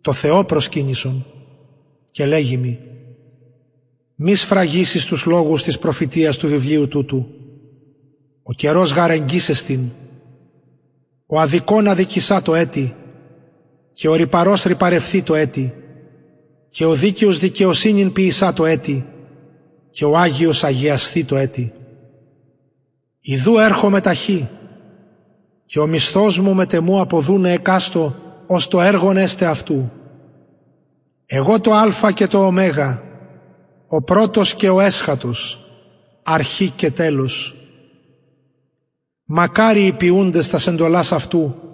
Το 0.00 0.12
Θεό 0.12 0.44
προσκύνησον 0.44 1.24
και 2.10 2.26
λέγει 2.26 2.56
μη, 2.56 2.78
μη 4.14 4.34
σφραγίσεις 4.34 5.04
τους 5.04 5.26
λόγους 5.26 5.62
της 5.62 5.78
προφητείας 5.78 6.36
του 6.36 6.48
βιβλίου 6.48 6.88
τούτου. 6.88 7.26
Ο 8.42 8.52
καιρός 8.52 8.92
γαρεγγίσεστην, 8.92 9.80
ο 11.26 11.40
αδικών 11.40 11.88
αδικησά 11.88 12.42
το 12.42 12.54
έτη 12.54 12.94
και 13.98 14.08
ο 14.08 14.14
ρυπαρός 14.14 14.62
ρυπαρευθεί 14.62 15.22
το 15.22 15.34
έτη 15.34 15.74
και 16.70 16.84
ο 16.84 16.94
δίκαιος 16.94 17.38
δικαιοσύνην 17.38 18.12
ποιησά 18.12 18.52
το 18.52 18.66
έτη 18.66 19.06
και 19.90 20.04
ο 20.04 20.16
Άγιος 20.16 20.64
αγιαστεί 20.64 21.24
το 21.24 21.36
έτη. 21.36 21.72
Ιδού 23.20 23.58
έρχομαι 23.58 24.00
ταχύ 24.00 24.48
και 25.66 25.78
ο 25.78 25.86
μισθός 25.86 26.38
μου 26.38 26.54
με 26.54 26.66
τεμού 26.66 27.00
αποδούνε 27.00 27.52
εκάστο 27.52 28.14
ως 28.46 28.68
το 28.68 28.80
έργον 28.80 29.16
έστε 29.16 29.46
αυτού. 29.46 29.90
Εγώ 31.26 31.60
το 31.60 31.72
Α 31.74 32.12
και 32.14 32.26
το 32.26 32.46
Ω, 32.46 32.52
ο 33.86 34.02
πρώτος 34.02 34.54
και 34.54 34.68
ο 34.68 34.80
έσχατος, 34.80 35.68
αρχή 36.22 36.70
και 36.70 36.90
τέλος. 36.90 37.56
Μακάρι 39.24 39.86
οι 39.86 39.92
ποιούντες 39.92 40.48
τας 40.48 40.62
σεντολάς 40.62 41.12
αυτού, 41.12 41.67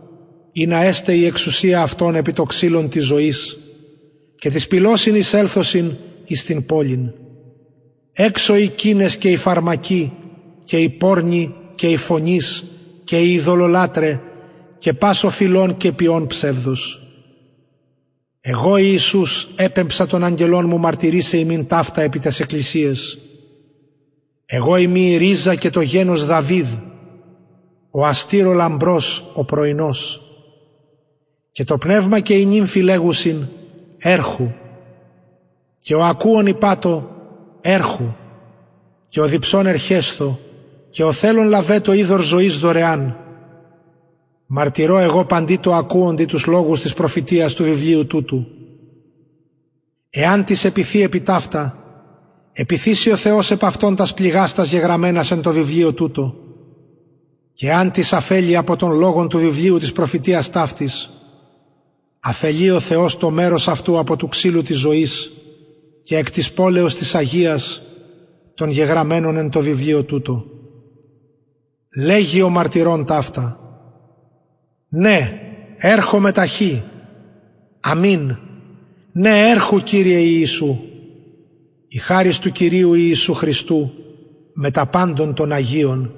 ή 0.57 0.67
να 0.67 0.83
έστε 0.83 1.15
η 1.15 1.25
εξουσία 1.25 1.83
αυτών 1.83 2.15
επί 2.15 2.33
το 2.33 2.43
ξύλων 2.43 2.89
της 2.89 3.05
ζωής 3.05 3.59
και 4.37 4.51
της 4.51 4.67
πυλώσιν 4.67 5.15
εισέλθωσιν 5.15 5.93
εις 6.25 6.45
την 6.45 6.67
πόλην. 6.67 7.13
Έξω 8.13 8.57
οι 8.57 8.69
κίνες 8.69 9.17
και 9.17 9.31
οι 9.31 9.37
φαρμακοί 9.37 10.13
και 10.65 10.77
η 10.77 10.89
πόρνη 10.89 11.55
και 11.75 11.87
η 11.87 11.97
φωνής 11.97 12.65
και 13.05 13.21
η 13.21 13.33
ειδωλολάτρε 13.33 14.21
και 14.79 14.93
πάσο 14.93 15.31
φιλών 15.31 15.77
και 15.77 15.93
ποιών 15.93 16.27
ψεύδους. 16.27 17.03
Εγώ 18.41 18.77
Ιησούς 18.77 19.49
έπεμψα 19.57 20.07
των 20.07 20.25
αγγελών 20.25 20.67
μου 20.67 20.79
μαρτυρήσε 20.79 21.39
ημίν 21.39 21.67
ταύτα 21.67 22.03
επί 22.03 22.19
τες 22.19 22.41
εκκλησίες. 22.41 23.19
Εγώ 24.47 24.77
είμαι 24.77 24.99
η 24.99 25.17
ρίζα 25.17 25.55
και 25.55 25.71
το 25.71 25.81
γένος 25.81 26.27
Δαβίδ, 26.27 26.69
ο 27.91 28.07
αστήρο 28.07 28.53
λαμπρός 28.53 29.25
ο 29.35 29.45
πρωινός. 29.45 30.24
Και 31.55 31.65
το 31.65 31.79
πνεύμα 31.79 32.21
και 32.21 32.35
η 32.35 32.47
νύμφη 32.47 32.81
λέγουσιν 32.81 33.47
έρχου 33.99 34.51
και 35.79 35.95
ο 35.95 36.05
ακούων 36.05 36.47
υπάτο 36.47 37.11
έρχου 37.61 38.13
και 39.09 39.21
ο 39.21 39.27
διψών 39.27 39.67
ερχέστο 39.67 40.39
και 40.91 41.05
ο 41.05 41.13
θέλων 41.13 41.49
λαβέ 41.49 41.81
το 41.81 41.93
είδωρ 41.93 42.23
ζωής 42.23 42.59
δωρεάν. 42.59 43.17
Μαρτυρώ 44.47 44.99
εγώ 44.99 45.25
παντί 45.25 45.57
το 45.57 45.73
ακούοντι 45.73 46.25
τους 46.25 46.47
λόγους 46.47 46.81
της 46.81 46.95
προφητείας 46.95 47.55
του 47.55 47.65
βιβλίου 47.65 48.07
τούτου. 48.07 48.47
Εάν 50.11 50.45
της 50.45 50.65
επιθεί 50.65 51.03
επιτάφτα, 51.03 51.79
επιθύσει 52.53 53.11
ο 53.11 53.17
Θεός 53.17 53.51
επ' 53.51 53.65
αυτόν 53.65 53.97
τας 53.97 54.15
πληγάστας 54.15 54.71
γεγραμμένας 54.71 55.31
εν 55.31 55.43
το 55.43 55.53
βιβλίο 55.53 55.93
τούτο. 55.93 56.35
Και 57.53 57.73
αν 57.73 57.91
της 57.91 58.13
αφέλει 58.13 58.57
από 58.57 58.77
τον 58.77 58.93
λόγον 58.93 59.29
του 59.29 59.39
βιβλίου 59.39 59.79
της 59.79 59.93
προφητείας 59.93 60.51
ταύτης, 60.51 61.14
αφελεί 62.27 62.71
ο 62.71 62.81
Θεός 62.81 63.17
το 63.17 63.31
μέρος 63.31 63.69
αυτού 63.69 63.99
από 63.99 64.17
του 64.17 64.29
ξύλου 64.29 64.63
της 64.63 64.77
ζωής 64.77 65.33
και 66.03 66.17
εκ 66.17 66.31
της 66.31 66.53
πόλεως 66.53 66.95
της 66.95 67.15
Αγίας 67.15 67.83
των 68.55 68.71
γεγραμμένων 68.71 69.37
εν 69.37 69.51
το 69.51 69.61
βιβλίο 69.61 70.03
τούτο. 70.03 70.45
Λέγει 71.97 72.43
ο 72.43 72.49
μαρτυρών 72.49 73.05
ταύτα. 73.05 73.59
Ναι, 74.89 75.41
έρχομαι 75.77 76.33
ταχύ. 76.33 76.83
Αμήν. 77.81 78.37
Ναι, 79.13 79.51
έρχου 79.51 79.79
Κύριε 79.79 80.19
Ιησού. 80.19 80.79
Η 81.89 81.99
χάρις 81.99 82.39
του 82.39 82.51
Κυρίου 82.51 82.95
Ιησού 82.95 83.35
Χριστού 83.35 83.91
με 84.53 84.71
τα 84.71 84.87
πάντων 84.87 85.35
των 85.35 85.53
Αγίων. 85.53 86.15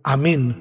Αμήν. 0.00 0.54